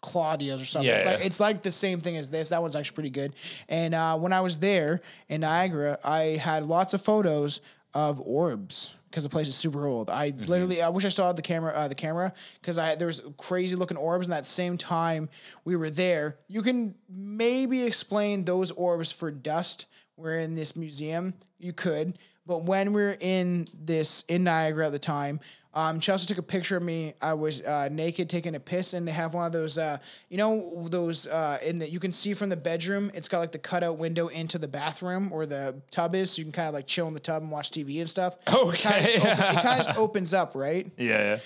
[0.00, 0.88] Claudia's or something.
[0.88, 1.24] Yeah, it's, like, yeah.
[1.26, 2.48] it's like the same thing as this.
[2.48, 3.34] That one's actually pretty good.
[3.68, 7.60] And uh, when I was there in Niagara, I had lots of photos
[7.94, 10.10] of orbs because the place is super old.
[10.10, 10.44] I Mm-hmm.
[10.44, 13.22] literally, I wish I still had the camera, uh, the camera, because I there was
[13.38, 14.26] crazy looking orbs.
[14.26, 15.28] And that same time
[15.64, 19.86] we were there, you can maybe explain those orbs for dust.
[20.16, 21.34] We're in this museum.
[21.58, 22.18] You could,
[22.48, 25.38] but when we were in this in Niagara at the time,
[25.74, 27.14] um, Chelsea took a picture of me.
[27.22, 29.98] I was uh, naked taking a piss, and they have one of those, uh,
[30.30, 33.12] you know, those uh, in that you can see from the bedroom.
[33.14, 36.44] It's got like the cutout window into the bathroom where the tub is, so you
[36.46, 38.38] can kind of like chill in the tub and watch TV and stuff.
[38.46, 39.14] It kinda just Okay.
[39.14, 39.22] it
[39.62, 40.90] kind of just opens up, right?
[40.96, 41.38] Yeah, yeah.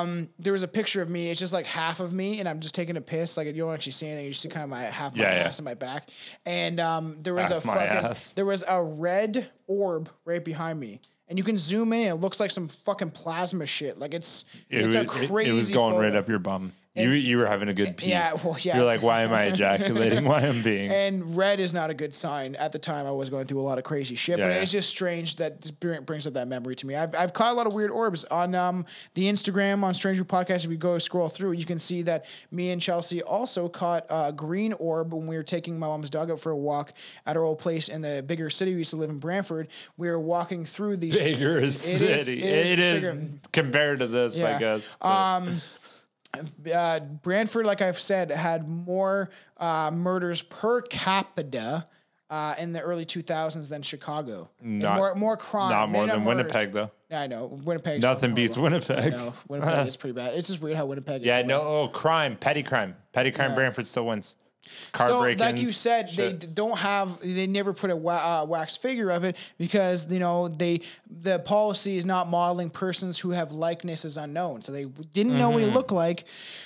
[0.00, 1.30] Um, There was a picture of me.
[1.30, 3.36] It's just like half of me, and I'm just taking a piss.
[3.38, 4.24] Like you don't actually see anything.
[4.26, 5.44] You just see kind of my half my Yeah, yeah.
[5.44, 6.10] ass and my back.
[6.44, 8.32] And um, there was Half a fucking ass.
[8.32, 11.00] there was a red orb right behind me.
[11.28, 12.08] And you can zoom in.
[12.08, 13.98] It looks like some fucking plasma shit.
[13.98, 15.50] Like it's It, it's was, a crazy.
[15.50, 16.72] it was going right up your bum.
[16.94, 18.10] You you were having a good pee.
[18.10, 18.76] Yeah, well, yeah.
[18.76, 20.26] You're like, why am I ejaculating?
[20.26, 20.90] why am I being?
[21.02, 22.54] And red is not a good sign.
[22.56, 24.60] At the time, I was going through a lot of crazy shit, Yeah, but yeah.
[24.60, 26.94] it's just strange that this brings up that memory to me.
[26.94, 30.26] I've, I've caught a lot of weird orbs on um, the Instagram on Strange Brew
[30.26, 30.64] Podcast.
[30.66, 34.30] If you go scroll through, you can see that me and Chelsea also caught a
[34.30, 36.92] green orb when we were taking my mom's dog out for a walk
[37.24, 38.72] at our old place in the bigger city.
[38.72, 39.68] We used to live in Brantford.
[39.96, 42.42] We were walking through these bigger It is- city.
[42.42, 44.56] it is it is compared to this, Yeah.
[44.56, 44.96] I guess.
[45.00, 45.62] Um,
[46.74, 51.84] uh, Brantford, like I've said, had more uh, murders per capita
[52.30, 54.48] uh, in the early 2000s than Chicago.
[54.60, 55.70] Not- more, more crime.
[55.70, 56.44] not more than murders.
[56.44, 56.90] Winnipeg, though.
[57.10, 57.44] Yeah, I know.
[57.46, 58.00] Winnipeg.
[58.00, 59.12] Nothing beats Winnipeg.
[59.12, 60.34] No, Winnipeg is pretty bad.
[60.34, 61.26] It's just weird how Winnipeg is.
[61.26, 61.60] yeah, so no.
[61.60, 63.54] Oh, crime, petty crime, petty crime.
[63.54, 64.36] Brantford still wins.
[64.96, 66.38] So, like you said, they shit.
[66.40, 67.20] d- don't have.
[67.20, 70.80] They never put a wa- uh, wax figure of it because you know they
[71.10, 74.62] the policy is not modeling persons who have likenesses unknown.
[74.62, 75.54] So they didn't know Mm-hmm.
[75.54, 76.24] what he looked like.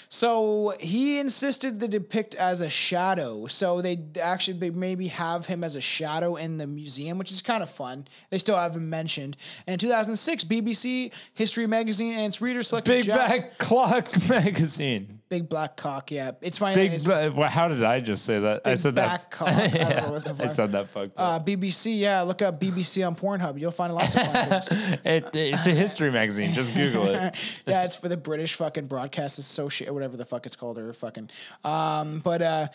[0.08, 3.46] So he insisted to depict as a shadow.
[3.46, 7.40] So they actually they maybe have him as a shadow in the museum, which is
[7.42, 8.06] kind of fun.
[8.30, 9.36] They still have him mentioned.
[9.66, 15.15] And in 2006, BBC History Magazine and its readers selected Big Jack- Back Clock magazine.
[15.28, 16.12] Big black cock.
[16.12, 16.76] Yeah, it's fine.
[16.76, 16.92] Big.
[16.92, 18.62] it's, well, how did I just say that?
[18.64, 19.30] I said back that.
[19.30, 19.48] cock.
[19.48, 21.42] I don't know what the I said that fucked up.
[21.42, 23.60] Uh, BBC, yeah, look up BBC on Pornhub.
[23.60, 24.68] You'll find lots of fun things.
[25.04, 26.52] it, it's a history magazine.
[26.52, 27.34] Just Google it.
[27.66, 31.28] yeah, it's for the British fucking Broadcast Associate, whatever the fuck it's called, or fucking.
[31.64, 32.68] Um, but uh,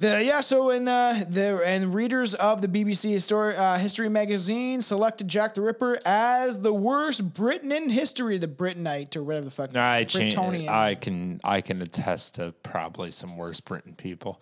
[0.00, 4.80] the yeah, so in the the and readers of the BBC history uh, history magazine
[4.80, 9.50] selected Jack the Ripper as the worst Briton in history, the Britonite or whatever the
[9.50, 9.76] fuck.
[9.76, 10.34] I change.
[10.36, 11.38] I can.
[11.44, 14.40] I can attest to probably some worse Britain people.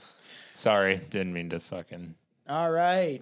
[0.52, 2.14] Sorry, didn't mean to fucking.
[2.48, 3.20] All right.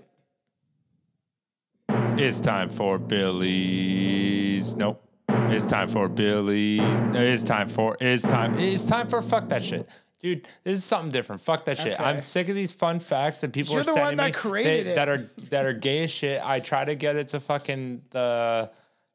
[1.89, 4.77] It's time for Billy's.
[4.77, 5.03] Nope.
[5.29, 6.83] It's time for Billy's.
[7.15, 7.97] It's time for.
[7.99, 8.59] It's time.
[8.59, 9.89] It's time for fuck that shit.
[10.19, 11.43] Dude, this is something different.
[11.43, 11.95] Fuck that shit.
[11.95, 12.03] Okay.
[12.03, 14.33] I'm sick of these fun facts that people You're are the sending one that me
[14.33, 14.95] created that, it.
[14.97, 15.19] that are
[15.51, 16.41] that are gay as shit.
[16.43, 18.71] I try to get it to fucking the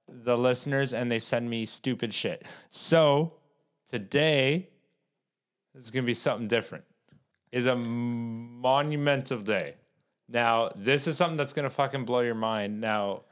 [0.08, 2.46] the listeners, and they send me stupid shit.
[2.70, 3.34] So
[3.90, 4.70] today
[5.74, 6.84] this is gonna be something different.
[7.52, 9.76] Is a monumental day.
[10.30, 12.80] Now, this is something that's gonna fucking blow your mind.
[12.80, 13.24] Now,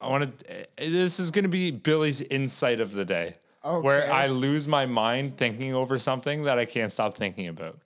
[0.00, 0.66] I want to.
[0.76, 5.74] This is gonna be Billy's insight of the day, where I lose my mind thinking
[5.74, 7.78] over something that I can't stop thinking about.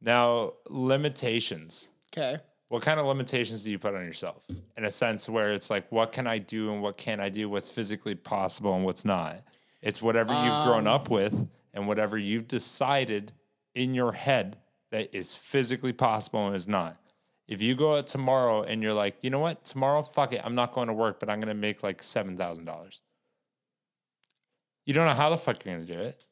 [0.00, 1.88] Now, limitations.
[2.12, 2.38] Okay.
[2.68, 4.46] What kind of limitations do you put on yourself?
[4.76, 7.48] In a sense where it's like, what can I do and what can't I do?
[7.48, 9.38] What's physically possible and what's not?
[9.82, 10.94] It's whatever you've grown um.
[10.94, 13.32] up with and whatever you've decided
[13.74, 14.58] in your head
[14.90, 16.96] that is physically possible and is not.
[17.48, 20.54] If you go out tomorrow and you're like, you know what, tomorrow, fuck it, I'm
[20.54, 23.00] not going to work, but I'm going to make like $7,000.
[24.84, 26.24] You don't know how the fuck you're going to do it.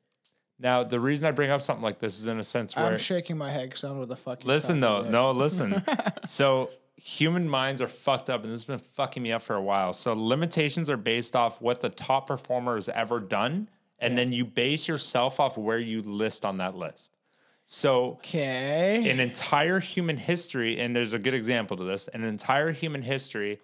[0.58, 2.98] Now, the reason I bring up something like this is in a sense where I'm
[2.98, 4.44] shaking my head because I don't know what the fuck.
[4.44, 5.84] Listen though, talking no, listen.
[6.26, 9.62] so human minds are fucked up, and this has been fucking me up for a
[9.62, 9.92] while.
[9.92, 13.68] So limitations are based off what the top performer has ever done,
[14.00, 17.16] and then you base yourself off where you list on that list.
[17.64, 19.08] So Okay.
[19.08, 23.60] in entire human history, and there's a good example to this, in entire human history,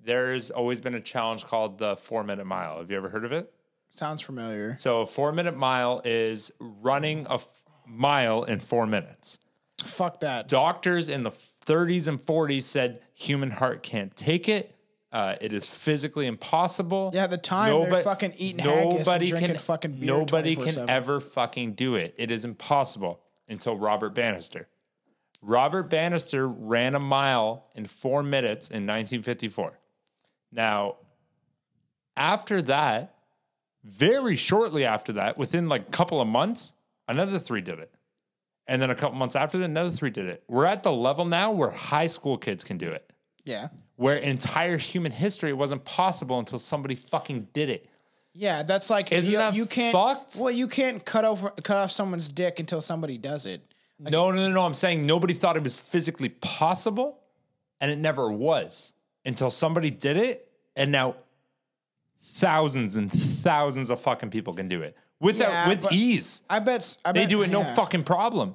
[0.00, 2.78] there's always been a challenge called the four minute mile.
[2.78, 3.53] Have you ever heard of it?
[3.94, 4.74] Sounds familiar.
[4.74, 7.46] So a four minute mile is running a f-
[7.86, 9.38] mile in four minutes
[9.84, 10.48] Fuck that.
[10.48, 11.30] doctors in the
[11.64, 14.74] 30s and 40s said human heart can't take it.
[15.12, 17.12] Uh, it is physically impossible.
[17.14, 20.90] Yeah, at the time, they're fucking eating haggis and drinking fucking beer Nobody can 24/7.
[20.90, 22.14] ever fucking do it.
[22.18, 24.66] It is impossible until Robert Bannister.
[25.40, 29.78] Robert Bannister ran a mile in four minutes in 1954.
[30.50, 30.96] Now,
[32.16, 33.13] after that,
[33.84, 36.72] very shortly after that, within like a couple of months,
[37.06, 37.94] another three did it.
[38.66, 40.42] And then a couple months after that, another three did it.
[40.48, 43.12] We're at the level now where high school kids can do it,
[43.44, 43.68] Yeah.
[43.96, 47.86] where entire human history wasn't possible until somebody fucking did it.
[48.32, 49.92] Yeah, that's like Isn't you, that you can't.
[49.92, 50.36] fucked?
[50.36, 53.60] Well, you can't cut over cut off someone's dick until somebody does it.
[54.00, 54.62] no, no, no, no.
[54.62, 57.20] I'm saying nobody thought it was physically possible,
[57.80, 58.92] and it never was
[59.24, 61.14] until somebody did it, and now
[62.34, 66.42] thousands and thousands of fucking people can do it with Yeah, with ease.
[66.50, 66.96] I bet.
[67.04, 68.54] I They bet, do it no fucking problem.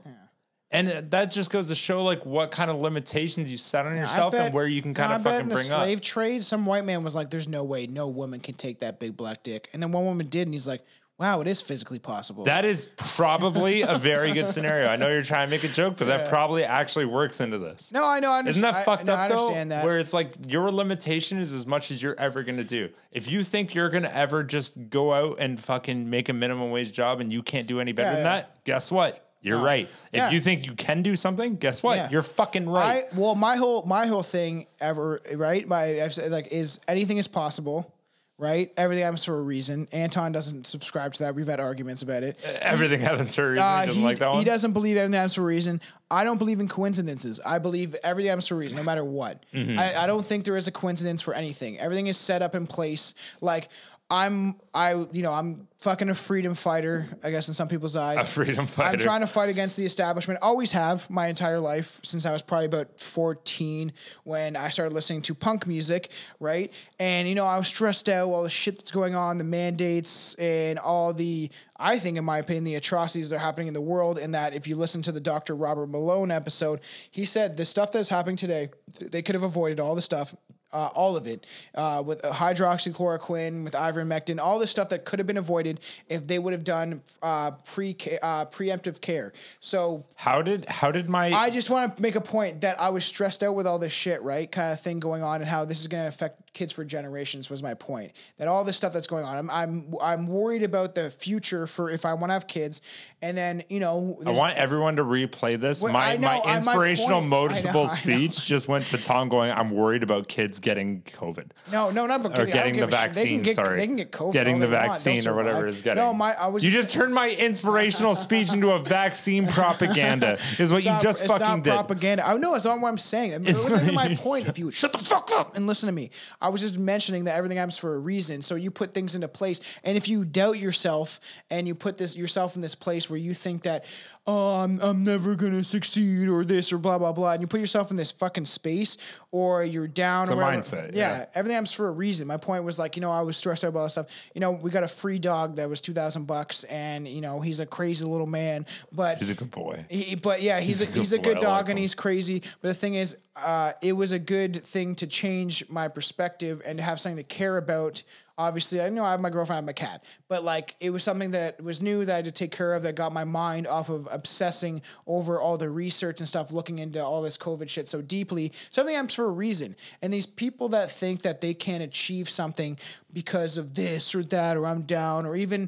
[0.72, 4.34] And that just goes to show like what kind of limitations you set on yourself
[4.34, 6.04] bet- and where you can kind of fucking in the bring slave up.
[6.04, 9.18] trade, some white man was like, "There's no way, no woman can take that big
[9.18, 10.84] black dick," and then one woman did, and he's like,
[11.20, 14.88] "Wow, it is physically possible." That is probably a very good scenario.
[14.88, 17.92] I know you're trying to make a joke, but that probably actually works into this.
[17.92, 18.32] no, I know.
[18.32, 19.34] I Isn't that fucked I, no, up I though?
[19.40, 19.86] understand that.
[19.86, 22.90] Where it's like your limitation is as much as you're ever gonna do.
[23.12, 26.92] If you think you're gonna ever just go out and fucking make a minimum wage
[26.92, 28.36] job and you can't do any better Yeah, than yeah.
[28.42, 29.26] that, guess what?
[29.42, 29.64] You're No.
[29.64, 29.88] right.
[30.12, 30.30] If Yeah.
[30.32, 31.96] you think you can do something, guess what?
[31.98, 32.10] Yeah.
[32.12, 33.06] You're fucking right.
[33.12, 35.66] I well, my whole my whole thing ever right.
[35.68, 37.94] My I've said like is anything is possible.
[38.40, 39.90] Right, everything happens for a reason.
[39.92, 41.36] Anton doesn't subscribe to that.
[41.36, 42.40] We've had arguments about it.
[42.62, 43.64] Everything happens for a reason.
[43.64, 45.82] Uh, he doesn't he, like that he doesn't believe everything happens for a reason.
[46.10, 47.42] I don't believe in coincidences.
[47.46, 49.44] I believe everything happens for a reason, no matter what.
[49.54, 49.78] Mm-hmm.
[49.78, 51.80] I, I don't think there is a coincidence for anything.
[51.80, 53.14] Everything is set up in place.
[53.42, 53.68] Like
[54.12, 57.08] I'm, I, you know, I'm fucking a freedom fighter.
[57.24, 58.94] I guess in some people's eyes, A freedom fighter.
[58.94, 60.40] I'm trying to fight against the establishment.
[60.42, 65.22] Always have my entire life since I was probably about 14 when I started listening
[65.24, 66.10] to punk music,
[66.40, 66.74] right?
[67.00, 70.34] And you know, I was stressed out all the shit that's going on, the mandates
[70.36, 73.82] and all the I think in my opinion the atrocities that are happening in the
[73.82, 75.56] world and that if you listen to the Dr.
[75.56, 76.82] Robert Malone episode,
[77.12, 78.70] he said the stuff that's happening today,
[79.00, 80.36] they could have avoided all the stuff
[80.72, 85.20] uh, all of it uh, with uh, hydroxychloroquine, with ivermectin, all this stuff that could
[85.20, 89.34] have been avoided if they would have done uh, pre uh, preemptive care.
[89.60, 92.90] So How did how did my I just want to make a point that I
[92.90, 94.52] was stressed out with all this shit, right?
[94.52, 97.50] Kind of thing going on, and how this is going to affect kids for generations
[97.50, 98.12] was my point.
[98.38, 101.90] That all this stuff that's going on, I'm I'm I'm worried about the future for
[101.90, 102.82] if I want to have kids,
[103.22, 105.82] and then you know I want everyone to replay this.
[105.82, 109.72] Wait, my know, my my inspirational know, motivational speech just went to Tom going, I'm
[109.72, 111.52] worried about kids getting COVID.
[111.72, 113.14] No, no, not about Or getting, the give a shit.
[113.14, 113.78] They can vaccine, get, sorry.
[113.80, 114.34] They can get COVID.
[114.34, 114.84] Getting the they want.
[114.84, 116.04] They'll vaccine or whatever is getting.
[116.04, 116.66] No, my I was.
[116.66, 120.38] You just turned my inspirational speech into a vaccine propaganda.
[120.58, 121.72] Is what It's you just fucking not did.
[121.72, 122.28] propaganda.
[122.28, 123.32] I know it's not what I'm saying.
[123.32, 124.48] It wasn't my point.
[124.48, 125.56] If you Shut the fuck up.
[125.56, 126.10] and listen to me,
[126.42, 128.42] I was just mentioning that everything happens for a reason.
[128.42, 131.20] So you put things into place, and if you doubt yourself
[131.50, 133.86] and you put this yourself in this place where you think that,
[134.28, 137.60] oh, I'm, I'm never gonna succeed or this or blah blah blah, and you put
[137.60, 138.98] yourself in this fucking space,
[139.32, 140.24] or you're down.
[140.24, 140.62] It's or a whatever.
[140.62, 141.26] mindset, Yeah, yeah.
[141.34, 142.28] everything happens for a reason.
[142.28, 144.08] My point was like, you know, I was stressed out about stuff.
[144.36, 147.42] You know, we got a free dog that was two thousand bucks, and you know,
[147.42, 149.86] he's a crazy little man, but He's a good boy.
[149.90, 151.84] he, but yeah, he's, a, a good he's a good I dog like and him.
[151.84, 152.44] he's crazy.
[152.62, 156.78] But the thing is, uh, it was a good thing to change my perspective and
[156.78, 158.04] to have something to care about.
[158.40, 161.04] Obviously, I know I have my girlfriend, I have my cat, but like it was
[161.04, 163.68] something that was new that I had to take care of that got my mind
[163.68, 167.90] off of obsessing over all the research and stuff, looking into all this COVID shit
[167.90, 168.54] so deeply.
[168.70, 169.76] Something happens for a reason.
[170.02, 172.78] And these people that think that they can't achieve something
[173.12, 175.68] because of this or that, or I'm down, or even,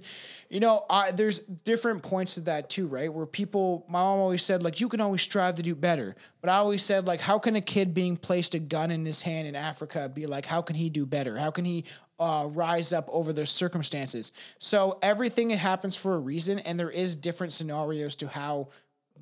[0.49, 3.11] you know, I, there's different points to that too, right?
[3.11, 6.15] Where people, my mom always said, like, you can always strive to do better.
[6.39, 9.23] But I always said, like, how can a kid being placed a gun in his
[9.23, 11.37] hand in Africa be like, how can he do better?
[11.37, 11.85] How can he
[12.21, 14.31] uh, rise up over their circumstances?
[14.59, 18.69] So everything happens for a reason, and there is different scenarios to how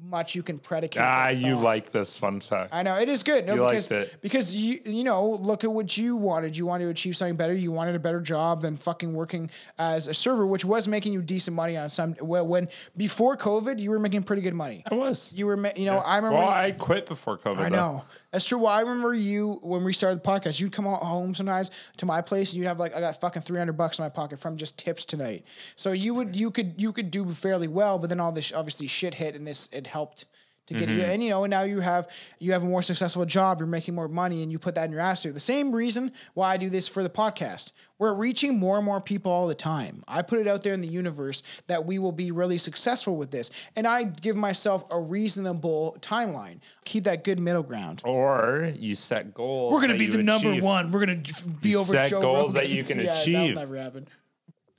[0.01, 1.01] much you can predicate.
[1.03, 2.73] Ah, you like this fun fact.
[2.73, 3.45] I know it is good.
[3.45, 4.21] No, You because liked it.
[4.21, 6.55] because you you know look at what you wanted.
[6.55, 7.53] You wanted to achieve something better.
[7.53, 11.21] You wanted a better job than fucking working as a server, which was making you
[11.21, 12.15] decent money on some.
[12.21, 14.83] Well, when before COVID, you were making pretty good money.
[14.89, 15.33] I was.
[15.35, 16.37] You were, ma- you know, I remember.
[16.37, 17.59] Well, I quit before COVID.
[17.59, 18.03] I though.
[18.31, 18.59] That's true.
[18.59, 20.59] Well, I remember you when we started the podcast.
[20.59, 23.57] You'd come home sometimes to my place, and you'd have like, I got fucking three
[23.57, 25.45] hundred bucks in my pocket from just tips tonight.
[25.75, 28.85] So you would, you could, you could do fairly well, but then all this obviously
[28.87, 30.25] shit hit, and this it helped
[30.69, 31.01] to get you.
[31.01, 32.07] And you know, and now you have
[32.39, 33.59] you have a more successful job.
[33.59, 35.23] You're making more money, and you put that in your ass.
[35.23, 35.31] Here.
[35.31, 37.71] The same reason why I do this for the podcast.
[37.97, 40.05] We're reaching more and more people all the time.
[40.07, 43.29] I put it out there in the universe that we will be really successful with
[43.29, 46.59] this, and I give myself a reasonable timeline.
[46.85, 48.01] Keep that good middle ground.
[48.05, 49.73] Or you set goals.
[49.73, 50.91] We're gonna that be you the number one.
[50.91, 51.21] We're gonna
[51.61, 53.55] be You over set Joe goals that you can yeah, achieve.
[53.55, 54.07] That'll never happen.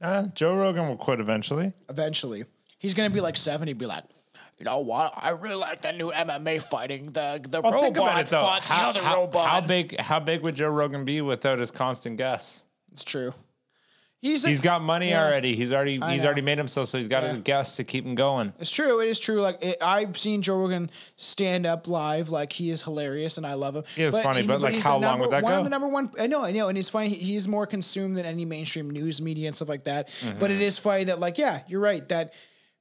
[0.01, 1.75] Uh, Joe Rogan will quit eventually.
[1.89, 2.45] Eventually,
[2.79, 3.75] he's gonna be like seventy.
[3.75, 4.05] Be like,
[4.61, 5.15] you know what?
[5.17, 7.07] I really like that new MMA fighting.
[7.13, 8.41] The the Well, think robot about it though.
[8.43, 9.49] fought How, the other how- robot.
[9.49, 9.99] how big?
[9.99, 12.65] How big would Joe Rogan be without his constant guests?
[12.93, 13.33] It's true.
[14.23, 15.25] He's He's got money Yeah.
[15.25, 15.57] already.
[15.57, 16.27] He's already I he's know.
[16.27, 17.33] already made himself, so he's got Yeah.
[17.33, 18.53] a guest to keep him going.
[18.59, 19.01] It's true.
[19.01, 19.41] It is true.
[19.41, 22.29] Like it, I've seen Joe Rogan stand up live.
[22.29, 23.85] Like he is hilarious, and I love him.
[23.97, 25.59] He is funny, but, like, he's how the long number, would that one go?
[25.61, 26.11] of the number one.
[26.21, 27.09] I know, I know, and it's funny.
[27.09, 30.09] he- He's more consumed than any mainstream news media and stuff like that.
[30.21, 30.39] Mm-hmm.
[30.39, 32.07] But it is funny that, like, yeah, you're right.
[32.11, 32.35] That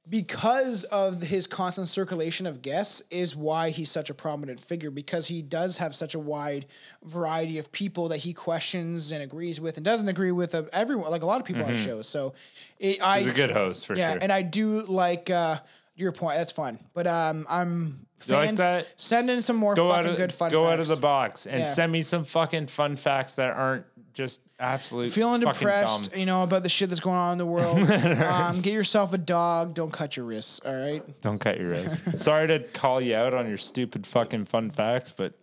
[0.08, 5.28] because of his constant circulation of guests is why he's such a prominent figure because
[5.28, 6.66] he does have such a wide
[7.04, 11.10] variety of people that he questions and agrees with and doesn't agree with uh, everyone
[11.10, 12.32] like a lot of people on shows so
[12.78, 13.24] it, I, Mm-hmm.
[13.28, 14.18] He's a good host for yeah, sure.
[14.22, 15.58] and I do like uh,
[15.96, 16.38] your point.
[16.38, 18.86] That's fun, but um, I'm You like that?
[18.96, 20.50] Send in some more go fucking of, good fun.
[20.50, 20.72] Go facts.
[20.72, 21.64] out of the box and Yeah.
[21.66, 23.84] send me some fucking fun facts that aren't
[24.14, 26.20] just absolutely Feeling depressed, dumb.
[26.20, 27.78] you know, about the shit that's going on in the world.
[27.90, 29.74] um, get yourself a dog.
[29.74, 30.60] Don't cut your wrists.
[30.64, 31.02] All right.
[31.20, 32.20] Don't cut your wrists.
[32.20, 35.34] Sorry to call you out on your stupid fucking fun facts, but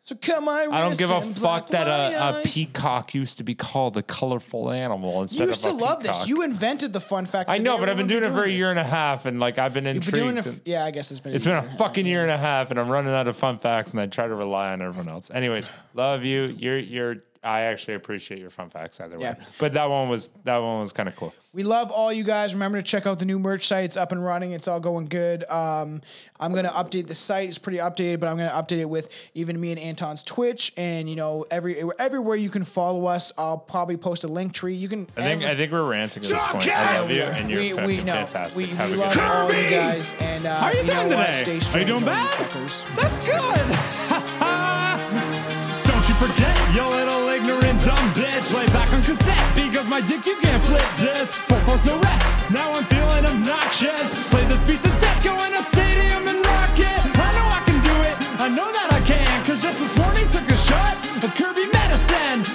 [0.00, 0.68] So cut my.
[0.70, 4.70] I don't give a fuck that a, a peacock used to be called a colorful
[4.70, 5.46] animal instead of.
[5.48, 6.28] You used to of a love this.
[6.28, 7.48] You invented the fun fact.
[7.48, 9.58] I know, but I've been doing it for a year and a half, and like
[9.58, 10.16] I've been You've intrigued.
[10.16, 10.46] been doing it.
[10.46, 11.32] and- F- yeah, I guess it's been.
[11.34, 13.92] It's been a fucking year and a half, and I'm running out of fun facts,
[13.92, 15.30] and I try to rely on everyone else.
[15.30, 16.44] Anyways, love you.
[16.58, 17.16] You're you're.
[17.44, 19.24] I actually appreciate your fun facts either way.
[19.38, 19.44] Yeah.
[19.58, 21.32] But that one was that one was kind of cool.
[21.52, 22.52] We love all you guys.
[22.52, 23.84] Remember to check out the new merch site.
[23.84, 24.50] It's up and running.
[24.52, 25.44] It's all going good.
[25.48, 26.00] Um,
[26.40, 27.48] I'm gonna update the site.
[27.48, 31.08] It's pretty updated, but I'm gonna update it with even me and Anton's Twitch, and
[31.08, 33.30] you know every everywhere you can follow us.
[33.38, 34.74] I'll probably post a link tree.
[34.74, 35.06] You can.
[35.16, 36.68] I think every- I think we're ranting at this point.
[36.68, 38.14] I love you, and you're we, fucking we know.
[38.26, 38.56] fantastic.
[38.58, 39.30] We, Have we a love good night.
[39.36, 41.26] all you guys, and uh, How you you know doing what?
[41.34, 41.42] today?
[41.42, 42.30] Stay Are you strong, doing bad?
[42.30, 42.96] fuckers.
[42.96, 44.13] That's good.
[47.74, 48.54] Ignorant dumb bitch.
[48.54, 51.32] Lay back on cassette because my dick you can't flip this.
[51.32, 52.50] Focus no rest.
[52.50, 54.10] Now I'm feeling obnoxious.
[54.28, 57.00] Play this beat to death, go in a stadium and rock it.
[57.16, 58.40] I know I can do it.
[58.40, 59.44] I know that I can.
[59.44, 62.53] Cause just this morning took a shot of Kirby medicine.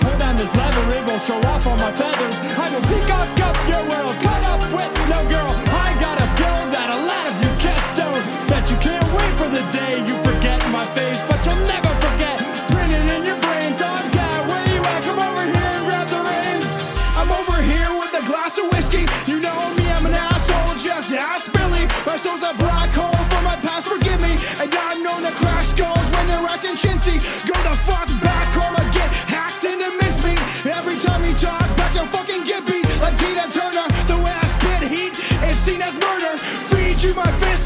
[0.00, 2.36] Pull down this lever, it will show off all my feathers.
[2.64, 4.57] I will peacock up your world, cut up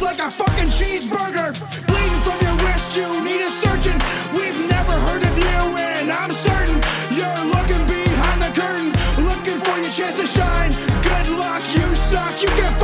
[0.03, 1.55] like a fucking cheeseburger.
[1.87, 3.97] Bleeding from your wrist, you need a surgeon.
[4.35, 6.77] We've never heard of you, and I'm certain
[7.15, 8.91] you're looking behind the curtain,
[9.25, 10.73] looking for your chance to shine.
[11.03, 12.82] Good luck, you suck, you can't